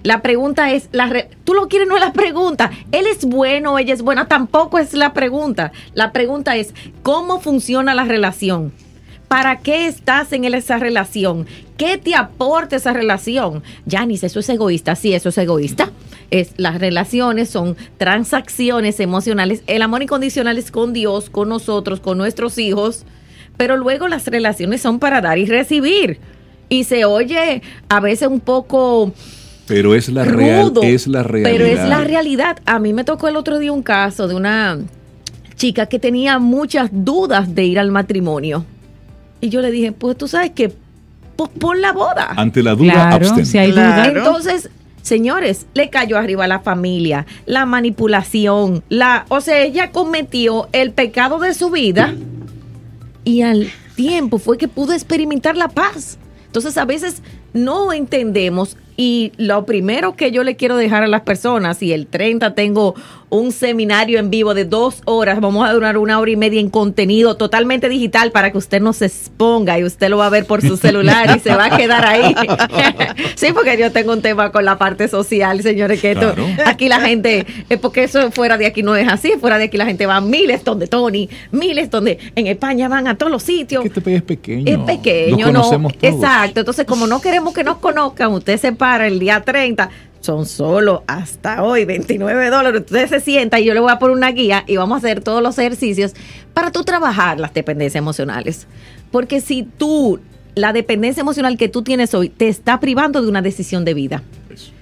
La 0.05 0.21
pregunta 0.21 0.71
es, 0.71 0.87
la 0.91 1.07
re- 1.07 1.29
tú 1.45 1.55
lo 1.55 1.67
quieres, 1.67 1.87
no 1.87 1.95
es 1.95 2.01
la 2.01 2.13
pregunta. 2.13 2.69
Él 2.91 3.07
es 3.07 3.25
bueno, 3.25 3.79
ella 3.79 3.91
es 3.91 4.03
buena, 4.03 4.27
tampoco 4.27 4.77
es 4.77 4.93
la 4.93 5.13
pregunta. 5.13 5.71
La 5.95 6.11
pregunta 6.11 6.55
es, 6.57 6.75
¿cómo 7.01 7.41
funciona 7.41 7.95
la 7.95 8.03
relación? 8.03 8.71
¿Para 9.27 9.57
qué 9.57 9.87
estás 9.87 10.31
en 10.31 10.45
esa 10.45 10.77
relación? 10.77 11.47
¿Qué 11.75 11.97
te 11.97 12.13
aporta 12.13 12.75
esa 12.75 12.93
relación? 12.93 13.63
Janice, 13.89 14.27
eso 14.27 14.39
es 14.41 14.49
egoísta. 14.49 14.95
Sí, 14.95 15.11
eso 15.15 15.29
es 15.29 15.37
egoísta. 15.39 15.89
Es, 16.29 16.51
las 16.57 16.79
relaciones 16.79 17.49
son 17.49 17.75
transacciones 17.97 18.99
emocionales. 18.99 19.63
El 19.65 19.81
amor 19.81 20.03
incondicional 20.03 20.59
es 20.59 20.69
con 20.69 20.93
Dios, 20.93 21.31
con 21.31 21.49
nosotros, 21.49 21.99
con 21.99 22.19
nuestros 22.19 22.59
hijos. 22.59 23.05
Pero 23.57 23.75
luego 23.75 24.07
las 24.07 24.27
relaciones 24.27 24.81
son 24.81 24.99
para 24.99 25.19
dar 25.21 25.39
y 25.39 25.47
recibir. 25.47 26.19
Y 26.69 26.83
se 26.83 27.05
oye 27.05 27.63
a 27.89 27.99
veces 27.99 28.27
un 28.27 28.39
poco 28.39 29.11
Pero 29.67 29.95
es 29.95 30.09
la 30.09 30.23
real, 30.25 30.73
es 30.83 31.07
la 31.07 31.23
realidad. 31.23 31.51
Pero 31.51 31.65
es 31.65 31.89
la 31.89 32.01
realidad. 32.03 32.57
A 32.65 32.79
mí 32.79 32.93
me 32.93 33.03
tocó 33.03 33.27
el 33.27 33.35
otro 33.35 33.57
día 33.59 33.71
un 33.71 33.81
caso 33.83 34.27
de 34.27 34.35
una 34.35 34.77
chica 35.55 35.87
que 35.87 35.97
tenía 35.99 36.37
muchas 36.39 36.89
dudas 36.91 37.55
de 37.55 37.63
ir 37.65 37.79
al 37.79 37.91
matrimonio. 37.91 38.65
Y 39.41 39.49
yo 39.49 39.61
le 39.61 39.71
dije, 39.71 39.91
pues 39.91 40.17
tú 40.17 40.27
sabes 40.27 40.51
que 40.51 40.71
pues, 41.35 41.49
pon 41.59 41.81
la 41.81 41.93
boda. 41.93 42.33
Ante 42.37 42.61
la 42.61 42.75
duda, 42.75 42.93
Claro, 42.93 43.15
abstén. 43.27 43.45
si 43.45 43.57
hay 43.57 43.71
Claro. 43.71 44.11
duda. 44.11 44.19
Entonces, 44.19 44.69
señores, 45.01 45.65
le 45.73 45.89
cayó 45.89 46.17
arriba 46.17 46.45
a 46.45 46.47
la 46.47 46.59
familia, 46.59 47.25
la 47.45 47.65
manipulación, 47.65 48.83
la, 48.89 49.25
o 49.29 49.41
sea, 49.41 49.59
ella 49.63 49.91
cometió 49.91 50.67
el 50.73 50.91
pecado 50.91 51.39
de 51.39 51.53
su 51.53 51.69
vida 51.71 52.13
y 53.23 53.41
al 53.41 53.67
tiempo 53.95 54.37
fue 54.37 54.57
que 54.57 54.67
pudo 54.67 54.93
experimentar 54.93 55.57
la 55.57 55.69
paz. 55.69 56.17
Entonces, 56.47 56.77
a 56.77 56.85
veces 56.85 57.21
no 57.53 57.91
entendemos 57.93 58.77
y 58.97 59.31
lo 59.37 59.65
primero 59.65 60.15
que 60.15 60.31
yo 60.31 60.43
le 60.43 60.55
quiero 60.55 60.77
dejar 60.77 61.03
a 61.03 61.07
las 61.07 61.21
personas, 61.21 61.81
y 61.83 61.93
el 61.93 62.07
30 62.07 62.55
tengo 62.55 62.95
un 63.35 63.51
seminario 63.51 64.19
en 64.19 64.29
vivo 64.29 64.53
de 64.53 64.65
dos 64.65 65.01
horas, 65.05 65.39
vamos 65.39 65.67
a 65.67 65.73
durar 65.73 65.97
una 65.97 66.19
hora 66.19 66.31
y 66.31 66.35
media 66.35 66.59
en 66.59 66.69
contenido 66.69 67.35
totalmente 67.37 67.89
digital 67.89 68.31
para 68.31 68.51
que 68.51 68.57
usted 68.57 68.81
no 68.81 68.93
se 68.93 69.05
exponga 69.05 69.77
y 69.79 69.83
usted 69.83 70.09
lo 70.09 70.17
va 70.17 70.27
a 70.27 70.29
ver 70.29 70.45
por 70.45 70.61
su 70.61 70.77
celular 70.77 71.35
y 71.35 71.39
se 71.39 71.55
va 71.55 71.65
a 71.65 71.77
quedar 71.77 72.05
ahí. 72.05 72.35
sí, 73.35 73.47
porque 73.53 73.77
yo 73.77 73.91
tengo 73.91 74.13
un 74.13 74.21
tema 74.21 74.51
con 74.51 74.65
la 74.65 74.77
parte 74.77 75.07
social, 75.07 75.61
señores, 75.61 76.01
que 76.01 76.11
esto, 76.11 76.33
Claro. 76.33 76.45
aquí 76.65 76.89
la 76.89 76.99
gente, 77.01 77.45
eh, 77.69 77.77
porque 77.77 78.03
eso 78.03 78.31
fuera 78.31 78.57
de 78.57 78.65
aquí 78.65 78.83
no 78.83 78.95
es 78.95 79.07
así, 79.07 79.33
fuera 79.39 79.57
de 79.57 79.65
aquí 79.65 79.77
la 79.77 79.85
gente 79.85 80.05
va 80.05 80.17
a 80.17 80.21
miles 80.21 80.63
donde 80.63 80.87
Tony, 80.87 81.29
miles 81.51 81.89
donde 81.89 82.17
en 82.35 82.47
España 82.47 82.87
van 82.87 83.07
a 83.07 83.15
todos 83.17 83.31
los 83.31 83.43
sitios. 83.43 83.81
Que 83.81 83.87
este 83.89 84.01
país 84.01 84.17
es 84.17 84.23
pequeño. 84.23 84.71
Es 84.71 84.77
pequeño, 84.79 85.47
¿no? 85.51 85.61
conocemos 85.61 85.97
todos. 85.97 86.13
Exacto. 86.15 86.59
Entonces, 86.61 86.85
como 86.85 87.07
no 87.07 87.21
queremos 87.21 87.53
que 87.53 87.63
nos 87.63 87.77
conozcan, 87.77 88.31
usted 88.31 88.57
se 88.57 88.71
para 88.71 89.07
el 89.07 89.19
día 89.19 89.41
30, 89.41 89.89
son 90.25 90.45
solo 90.45 91.03
hasta 91.07 91.63
hoy 91.63 91.85
29 91.85 92.49
dólares. 92.49 92.81
Usted 92.81 93.07
se 93.07 93.19
sienta 93.19 93.59
y 93.59 93.65
yo 93.65 93.73
le 93.73 93.79
voy 93.79 93.91
a 93.91 93.99
poner 93.99 94.17
una 94.17 94.31
guía 94.31 94.63
y 94.67 94.75
vamos 94.75 94.95
a 94.95 94.97
hacer 94.97 95.21
todos 95.21 95.41
los 95.41 95.57
ejercicios 95.59 96.13
para 96.53 96.71
tú 96.71 96.83
trabajar 96.83 97.39
las 97.39 97.53
dependencias 97.53 97.99
emocionales. 98.01 98.67
Porque 99.11 99.39
si 99.39 99.63
tú, 99.63 100.19
la 100.55 100.73
dependencia 100.73 101.21
emocional 101.21 101.57
que 101.57 101.69
tú 101.69 101.83
tienes 101.83 102.13
hoy, 102.13 102.29
te 102.29 102.47
está 102.47 102.79
privando 102.79 103.21
de 103.21 103.29
una 103.29 103.41
decisión 103.41 103.85
de 103.85 103.93
vida. 103.93 104.23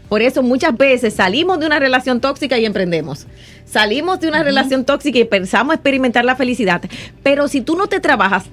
Por 0.08 0.22
eso 0.22 0.44
muchas 0.44 0.78
veces 0.78 1.16
salimos 1.16 1.60
de 1.60 1.66
una 1.66 1.80
relación 1.80 2.22
tóxica 2.22 2.58
y 2.58 2.66
emprendemos. 2.66 3.28
Salimos 3.66 4.20
de 4.20 4.30
una 4.30 4.44
relación 4.44 4.86
tóxica 4.86 5.20
y 5.20 5.26
pensamos 5.26 5.76
experimentar 5.76 6.24
la 6.24 6.36
felicidad. 6.36 6.82
Pero 7.22 7.48
si 7.48 7.62
tú 7.62 7.76
no 7.76 7.88
te 7.88 8.00
trabajas, 8.00 8.46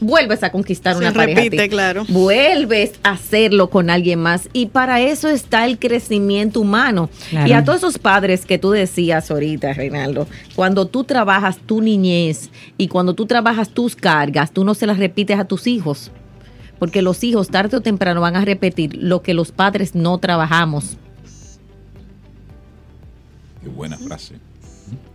vuelves 0.00 0.42
a 0.42 0.50
conquistar 0.50 0.94
Se 0.94 0.98
una 1.00 1.12
pareja. 1.12 1.40
a 1.40 1.42
ti. 1.42 1.48
repite, 1.50 1.68
claro. 1.68 2.04
Vuelves 2.08 2.92
a 3.02 3.10
hacerlo 3.12 3.70
con 3.70 3.90
alguien 3.90 4.20
más. 4.20 4.48
Y 4.52 4.66
para 4.66 5.00
eso 5.00 5.28
está 5.28 5.64
el 5.64 5.78
crecimiento 5.78 6.60
humano. 6.60 7.08
Claro. 7.30 7.48
Y 7.48 7.52
a 7.52 7.64
todos 7.64 7.78
esos 7.78 7.98
padres 7.98 8.44
que 8.46 8.58
tú 8.58 8.70
decías 8.70 9.30
ahorita, 9.30 9.72
Reinaldo, 9.72 10.26
cuando 10.54 10.86
tú 10.86 11.04
trabajas 11.04 11.58
tu 11.58 11.80
niñez 11.80 12.50
y 12.76 12.88
cuando 12.88 13.14
tú 13.14 13.26
trabajas 13.26 13.70
tus 13.70 13.96
cargas, 13.96 14.50
tú 14.52 14.64
no 14.64 14.74
se 14.74 14.86
las 14.86 14.98
repites 14.98 15.38
a 15.38 15.44
tus 15.44 15.66
hijos. 15.66 16.10
Porque 16.78 17.00
los 17.00 17.24
hijos 17.24 17.48
tarde 17.48 17.78
o 17.78 17.80
temprano 17.80 18.20
van 18.20 18.36
a 18.36 18.44
repetir 18.44 18.96
lo 19.00 19.22
que 19.22 19.32
los 19.32 19.50
padres 19.50 19.94
no 19.94 20.18
trabajamos. 20.18 20.98
Qué 23.62 23.68
buena 23.70 23.96
frase. 23.96 24.34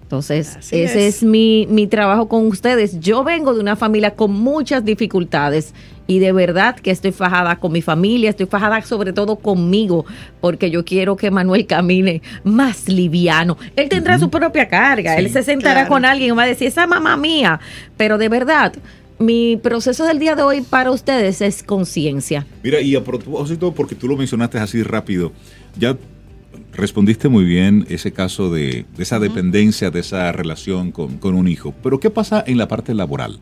Entonces, 0.03 0.57
Así 0.57 0.81
ese 0.81 1.07
es. 1.07 1.17
es, 1.17 1.23
mi, 1.23 1.67
mi 1.69 1.87
trabajo 1.87 2.27
con 2.27 2.45
ustedes. 2.47 2.99
Yo 2.99 3.23
vengo 3.23 3.53
de 3.53 3.61
una 3.61 3.77
familia 3.77 4.13
con 4.15 4.33
muchas 4.33 4.83
dificultades 4.83 5.73
y 6.05 6.19
de 6.19 6.33
verdad 6.33 6.75
que 6.75 6.91
estoy 6.91 7.13
fajada 7.13 7.55
con 7.55 7.71
mi 7.71 7.81
familia, 7.81 8.31
estoy 8.31 8.45
fajada 8.45 8.81
sobre 8.81 9.13
todo 9.13 9.37
conmigo, 9.37 10.05
porque 10.41 10.69
yo 10.69 10.83
quiero 10.83 11.15
que 11.15 11.31
Manuel 11.31 11.65
camine 11.65 12.21
más 12.43 12.89
liviano. 12.89 13.57
Él 13.77 13.87
tendrá 13.87 14.19
su 14.19 14.29
propia 14.29 14.67
carga, 14.67 15.15
él 15.15 15.29
se 15.29 15.43
sentará 15.43 15.81
claro. 15.81 15.89
con 15.89 16.03
alguien 16.03 16.33
y 16.33 16.35
va 16.35 16.43
a 16.43 16.47
decir, 16.47 16.67
esa 16.67 16.85
mamá 16.85 17.15
mía, 17.15 17.61
pero 17.95 18.17
de 18.17 18.27
verdad, 18.27 18.73
mi 19.19 19.55
proceso 19.55 20.05
del 20.05 20.19
día 20.19 20.35
de 20.35 20.41
hoy 20.41 20.59
para 20.59 20.91
ustedes 20.91 21.39
es 21.39 21.63
conciencia. 21.63 22.45
Mira, 22.63 22.81
y 22.81 22.95
a 22.95 23.03
propósito, 23.03 23.71
porque 23.71 23.95
tú 23.95 24.09
lo 24.09 24.17
mencionaste 24.17 24.57
así 24.57 24.83
rápido, 24.83 25.31
ya 25.77 25.95
respondiste 26.81 27.29
muy 27.29 27.45
bien 27.45 27.85
ese 27.89 28.11
caso 28.11 28.51
de, 28.51 28.85
de 28.97 29.03
esa 29.03 29.19
dependencia, 29.19 29.89
de 29.91 30.01
esa 30.01 30.31
relación 30.33 30.91
con, 30.91 31.17
con 31.17 31.35
un 31.35 31.47
hijo. 31.47 31.73
Pero 31.81 31.99
¿qué 31.99 32.09
pasa 32.09 32.43
en 32.45 32.57
la 32.57 32.67
parte 32.67 32.93
laboral? 32.93 33.39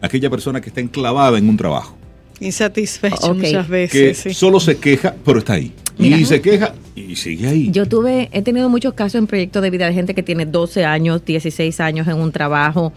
Aquella 0.00 0.30
persona 0.30 0.60
que 0.60 0.68
está 0.68 0.80
enclavada 0.80 1.38
en 1.38 1.48
un 1.48 1.56
trabajo, 1.56 1.96
Insatisfecho 2.40 3.30
Ok. 3.30 3.36
muchas 3.36 3.66
que 3.66 3.72
veces. 3.72 4.18
sí. 4.18 4.34
solo 4.34 4.58
se 4.60 4.76
queja, 4.76 5.14
pero 5.24 5.38
está 5.38 5.54
ahí. 5.54 5.72
Mira. 5.96 6.16
Y 6.18 6.24
se 6.24 6.40
queja 6.40 6.74
y 6.96 7.14
sigue 7.16 7.46
ahí. 7.48 7.70
Yo 7.70 7.86
tuve, 7.86 8.28
he 8.32 8.42
tenido 8.42 8.68
muchos 8.68 8.94
casos 8.94 9.16
en 9.20 9.26
proyectos 9.26 9.62
de 9.62 9.70
vida 9.70 9.86
de 9.86 9.94
gente 9.94 10.14
que 10.14 10.22
tiene 10.22 10.44
12 10.46 10.84
años, 10.84 11.24
16 11.24 11.78
años 11.80 12.08
en 12.08 12.16
un 12.16 12.32
trabajo, 12.32 12.92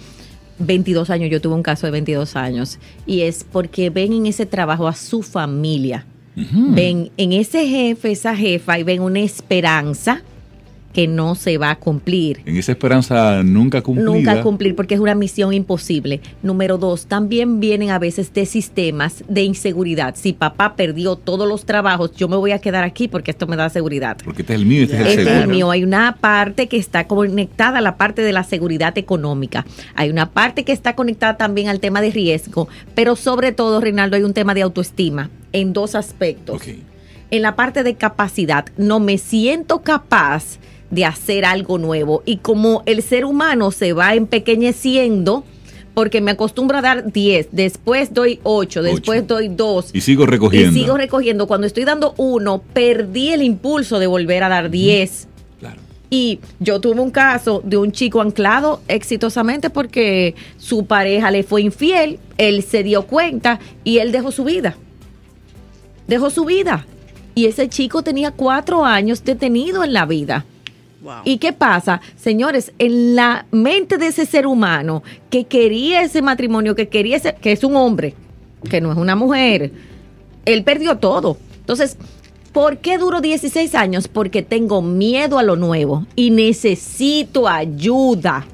22 0.59 1.09
años. 1.11 1.29
Yo 1.29 1.39
tuve 1.41 1.53
un 1.53 1.61
caso 1.63 1.85
de 1.85 1.91
22 1.91 2.35
años. 2.35 2.79
Y 3.05 3.21
es 3.21 3.43
porque 3.49 3.89
ven 3.91 4.13
en 4.13 4.25
ese 4.25 4.45
trabajo 4.47 4.87
a 4.87 4.95
su 4.95 5.21
familia. 5.21 6.05
Ven 6.35 7.11
en 7.17 7.33
ese 7.33 7.67
jefe, 7.67 8.11
esa 8.11 8.35
jefa, 8.35 8.77
y 8.77 8.83
ven 8.83 9.01
una 9.01 9.19
esperanza 9.19 10.21
que 10.95 11.07
no 11.07 11.35
se 11.35 11.57
va 11.57 11.71
a 11.71 11.75
cumplir. 11.75 12.39
en 12.45 12.55
esa 12.55 12.71
esperanza 12.71 13.43
nunca 13.43 13.81
cumplida. 13.81 14.09
Nunca 14.09 14.41
cumplir 14.41 14.75
porque 14.77 14.93
es 14.93 15.01
una 15.01 15.13
misión 15.13 15.53
imposible. 15.53 16.21
Número 16.41 16.77
dos, 16.77 17.07
también 17.07 17.59
vienen 17.59 17.89
a 17.89 17.99
veces 17.99 18.33
de 18.33 18.45
sistemas 18.45 19.21
de 19.27 19.43
inseguridad. 19.43 20.15
Si 20.15 20.31
papá 20.31 20.77
perdió 20.77 21.17
todos 21.17 21.49
los 21.49 21.65
trabajos, 21.65 22.11
yo 22.15 22.29
me 22.29 22.37
voy 22.37 22.51
a 22.51 22.59
quedar 22.59 22.85
aquí 22.85 23.09
porque 23.09 23.31
esto 23.31 23.45
me 23.45 23.57
da 23.57 23.67
seguridad. 23.69 24.15
Porque 24.23 24.43
este 24.43 24.53
es 24.53 24.59
el 24.61 24.65
mío, 24.65 24.83
este 24.83 24.95
es 24.95 25.01
el 25.01 25.07
Este 25.07 25.21
es 25.21 25.43
el 25.43 25.49
mío. 25.49 25.69
Hay 25.69 25.83
una 25.83 26.15
parte 26.15 26.67
que 26.67 26.77
está 26.77 27.07
conectada 27.07 27.79
a 27.79 27.81
la 27.81 27.97
parte 27.97 28.21
de 28.21 28.31
la 28.31 28.45
seguridad 28.45 28.97
económica. 28.97 29.65
Hay 29.95 30.09
una 30.09 30.31
parte 30.31 30.63
que 30.63 30.71
está 30.71 30.95
conectada 30.95 31.35
también 31.35 31.67
al 31.67 31.81
tema 31.81 31.99
de 31.99 32.11
riesgo. 32.11 32.69
Pero 32.93 33.17
sobre 33.17 33.51
todo, 33.51 33.81
Reinaldo, 33.81 34.15
hay 34.15 34.23
un 34.23 34.33
tema 34.33 34.53
de 34.53 34.61
autoestima 34.61 35.29
en 35.55 35.73
dos 35.73 35.95
aspectos. 35.95 36.61
En 37.31 37.41
la 37.41 37.55
parte 37.55 37.83
de 37.83 37.95
capacidad, 37.95 38.65
no 38.77 38.99
me 38.99 39.17
siento 39.17 39.81
capaz 39.81 40.59
de 40.91 41.05
hacer 41.05 41.45
algo 41.45 41.77
nuevo. 41.77 42.21
Y 42.25 42.37
como 42.37 42.83
el 42.85 43.01
ser 43.01 43.25
humano 43.25 43.71
se 43.71 43.93
va 43.93 44.15
empequeñeciendo, 44.15 45.43
porque 45.93 46.19
me 46.19 46.31
acostumbro 46.31 46.77
a 46.77 46.81
dar 46.81 47.11
10, 47.11 47.49
después 47.53 48.13
doy 48.13 48.41
8, 48.43 48.83
después 48.83 49.25
doy 49.25 49.47
2. 49.47 49.91
Y 49.93 50.01
sigo 50.01 50.25
recogiendo. 50.25 50.77
Y 50.77 50.81
sigo 50.81 50.97
recogiendo. 50.97 51.47
Cuando 51.47 51.65
estoy 51.67 51.85
dando 51.85 52.13
uno, 52.17 52.61
perdí 52.73 53.29
el 53.29 53.41
impulso 53.41 53.97
de 53.97 54.07
volver 54.07 54.43
a 54.43 54.49
dar 54.49 54.69
10. 54.69 55.27
Claro. 55.61 55.79
Y 56.09 56.39
yo 56.59 56.81
tuve 56.81 56.99
un 56.99 57.11
caso 57.11 57.61
de 57.63 57.77
un 57.77 57.93
chico 57.93 58.21
anclado 58.21 58.81
exitosamente 58.89 59.69
porque 59.69 60.35
su 60.57 60.85
pareja 60.85 61.31
le 61.31 61.43
fue 61.43 61.61
infiel, 61.61 62.19
él 62.37 62.61
se 62.61 62.83
dio 62.83 63.03
cuenta 63.07 63.59
y 63.85 63.99
él 63.99 64.11
dejó 64.11 64.31
su 64.31 64.43
vida. 64.43 64.75
Dejó 66.07 66.29
su 66.29 66.45
vida. 66.45 66.85
Y 67.33 67.45
ese 67.45 67.67
chico 67.67 68.01
tenía 68.01 68.31
cuatro 68.31 68.85
años 68.85 69.23
detenido 69.23 69.83
en 69.83 69.93
la 69.93 70.05
vida. 70.05 70.45
Wow. 71.01 71.21
¿Y 71.25 71.37
qué 71.37 71.53
pasa? 71.53 72.01
Señores, 72.15 72.71
en 72.79 73.15
la 73.15 73.45
mente 73.51 73.97
de 73.97 74.07
ese 74.07 74.25
ser 74.25 74.47
humano 74.47 75.03
que 75.29 75.45
quería 75.45 76.01
ese 76.01 76.21
matrimonio, 76.21 76.75
que 76.75 76.87
quería 76.87 77.17
ese, 77.17 77.35
que 77.35 77.51
es 77.51 77.63
un 77.63 77.75
hombre, 77.75 78.15
que 78.69 78.81
no 78.81 78.91
es 78.91 78.97
una 78.97 79.15
mujer, 79.15 79.71
él 80.45 80.63
perdió 80.63 80.97
todo. 80.97 81.37
Entonces, 81.59 81.97
¿por 82.53 82.77
qué 82.77 82.97
duró 82.97 83.21
16 83.21 83.75
años? 83.75 84.07
Porque 84.07 84.41
tengo 84.41 84.81
miedo 84.81 85.37
a 85.37 85.43
lo 85.43 85.55
nuevo 85.55 86.07
y 86.15 86.31
necesito 86.31 87.47
ayuda. 87.47 88.45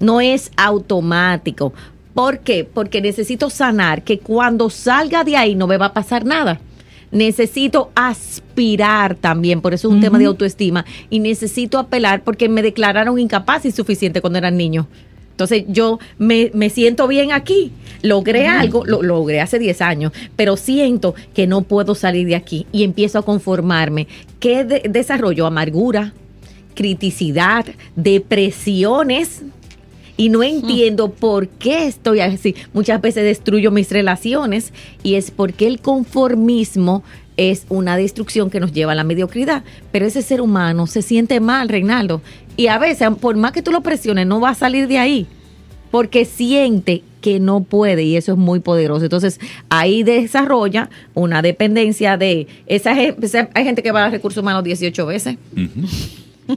No 0.00 0.20
es 0.20 0.52
automático. 0.56 1.72
¿Por 2.18 2.40
qué? 2.40 2.64
Porque 2.64 3.00
necesito 3.00 3.48
sanar 3.48 4.02
que 4.02 4.18
cuando 4.18 4.70
salga 4.70 5.22
de 5.22 5.36
ahí 5.36 5.54
no 5.54 5.68
me 5.68 5.76
va 5.76 5.86
a 5.86 5.92
pasar 5.92 6.24
nada. 6.24 6.60
necesito 7.12 7.90
aspirar 7.94 9.14
también, 9.14 9.60
por 9.60 9.72
eso 9.72 9.86
es 9.88 9.94
un 9.94 10.00
tema 10.00 10.18
de 10.18 10.24
autoestima, 10.26 10.84
y 11.10 11.20
necesito 11.20 11.78
apelar 11.78 12.22
porque 12.24 12.48
me 12.48 12.60
declararon 12.60 13.18
incapaz 13.20 13.64
y 13.66 13.70
suficiente 13.70 14.20
cuando 14.20 14.38
era 14.40 14.50
niño. 14.50 14.88
Entonces 15.30 15.64
yo 15.68 16.00
me, 16.18 16.50
me 16.54 16.68
siento 16.70 17.06
bien 17.06 17.30
aquí, 17.30 17.70
logré 18.02 18.48
algo, 18.48 18.84
lo 18.84 19.02
logré 19.04 19.40
hace 19.40 19.60
10 19.60 19.80
años, 19.80 20.12
pero 20.34 20.56
siento 20.56 21.14
que 21.34 21.46
no 21.46 21.62
puedo 21.62 21.94
salir 21.94 22.26
de 22.26 22.34
aquí 22.34 22.66
y 22.72 22.82
empiezo 22.82 23.20
a 23.20 23.22
conformarme. 23.24 24.08
¿Qué 24.40 24.64
de- 24.64 24.82
desarrollo? 24.90 25.46
Amargura, 25.46 26.12
criticidad, 26.74 27.64
depresiones. 27.94 29.42
Y 30.18 30.30
no 30.30 30.42
entiendo 30.42 31.12
por 31.12 31.46
qué 31.48 31.86
estoy 31.86 32.20
así. 32.20 32.56
Muchas 32.74 33.00
veces 33.00 33.22
destruyo 33.22 33.70
mis 33.70 33.90
relaciones 33.90 34.72
y 35.04 35.14
es 35.14 35.30
porque 35.30 35.68
el 35.68 35.80
conformismo 35.80 37.04
es 37.36 37.66
una 37.68 37.96
destrucción 37.96 38.50
que 38.50 38.58
nos 38.58 38.72
lleva 38.72 38.92
a 38.92 38.94
la 38.96 39.04
mediocridad. 39.04 39.62
Pero 39.92 40.06
ese 40.06 40.22
ser 40.22 40.40
humano 40.40 40.88
se 40.88 41.02
siente 41.02 41.38
mal, 41.38 41.68
Reinaldo. 41.68 42.20
Y 42.56 42.66
a 42.66 42.78
veces, 42.78 43.08
por 43.20 43.36
más 43.36 43.52
que 43.52 43.62
tú 43.62 43.70
lo 43.70 43.80
presiones, 43.80 44.26
no 44.26 44.40
va 44.40 44.50
a 44.50 44.54
salir 44.56 44.88
de 44.88 44.98
ahí. 44.98 45.28
Porque 45.92 46.24
siente 46.24 47.04
que 47.20 47.38
no 47.38 47.62
puede 47.62 48.02
y 48.02 48.16
eso 48.16 48.32
es 48.32 48.38
muy 48.38 48.58
poderoso. 48.58 49.04
Entonces, 49.04 49.38
ahí 49.68 50.02
desarrolla 50.02 50.90
una 51.14 51.42
dependencia 51.42 52.16
de... 52.16 52.48
Esa, 52.66 52.90
hay 52.90 53.64
gente 53.64 53.84
que 53.84 53.92
va 53.92 54.06
a 54.06 54.10
recursos 54.10 54.42
humanos 54.42 54.64
18 54.64 55.06
veces 55.06 55.36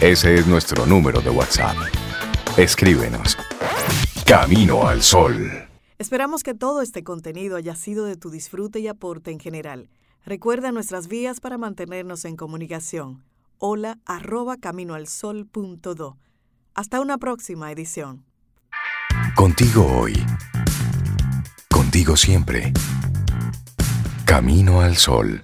Ese 0.00 0.36
es 0.36 0.46
nuestro 0.46 0.86
número 0.86 1.20
de 1.20 1.28
WhatsApp. 1.30 1.76
Escríbenos. 2.56 3.36
Camino 4.26 4.88
al 4.88 5.02
Sol. 5.02 5.50
Esperamos 5.98 6.42
que 6.42 6.54
todo 6.54 6.80
este 6.82 7.04
contenido 7.04 7.56
haya 7.56 7.76
sido 7.76 8.06
de 8.06 8.16
tu 8.16 8.30
disfrute 8.30 8.80
y 8.80 8.88
aporte 8.88 9.30
en 9.30 9.38
general. 9.38 9.90
Recuerda 10.24 10.72
nuestras 10.72 11.08
vías 11.08 11.40
para 11.40 11.58
mantenernos 11.58 12.24
en 12.24 12.36
comunicación. 12.36 13.22
Hola 13.64 14.00
arroba 14.06 14.56
caminoalsol.do. 14.56 16.18
Hasta 16.74 17.00
una 17.00 17.18
próxima 17.18 17.70
edición. 17.70 18.24
Contigo 19.36 19.86
hoy. 19.86 20.14
Contigo 21.70 22.16
siempre. 22.16 22.72
Camino 24.26 24.80
al 24.80 24.96
Sol. 24.96 25.40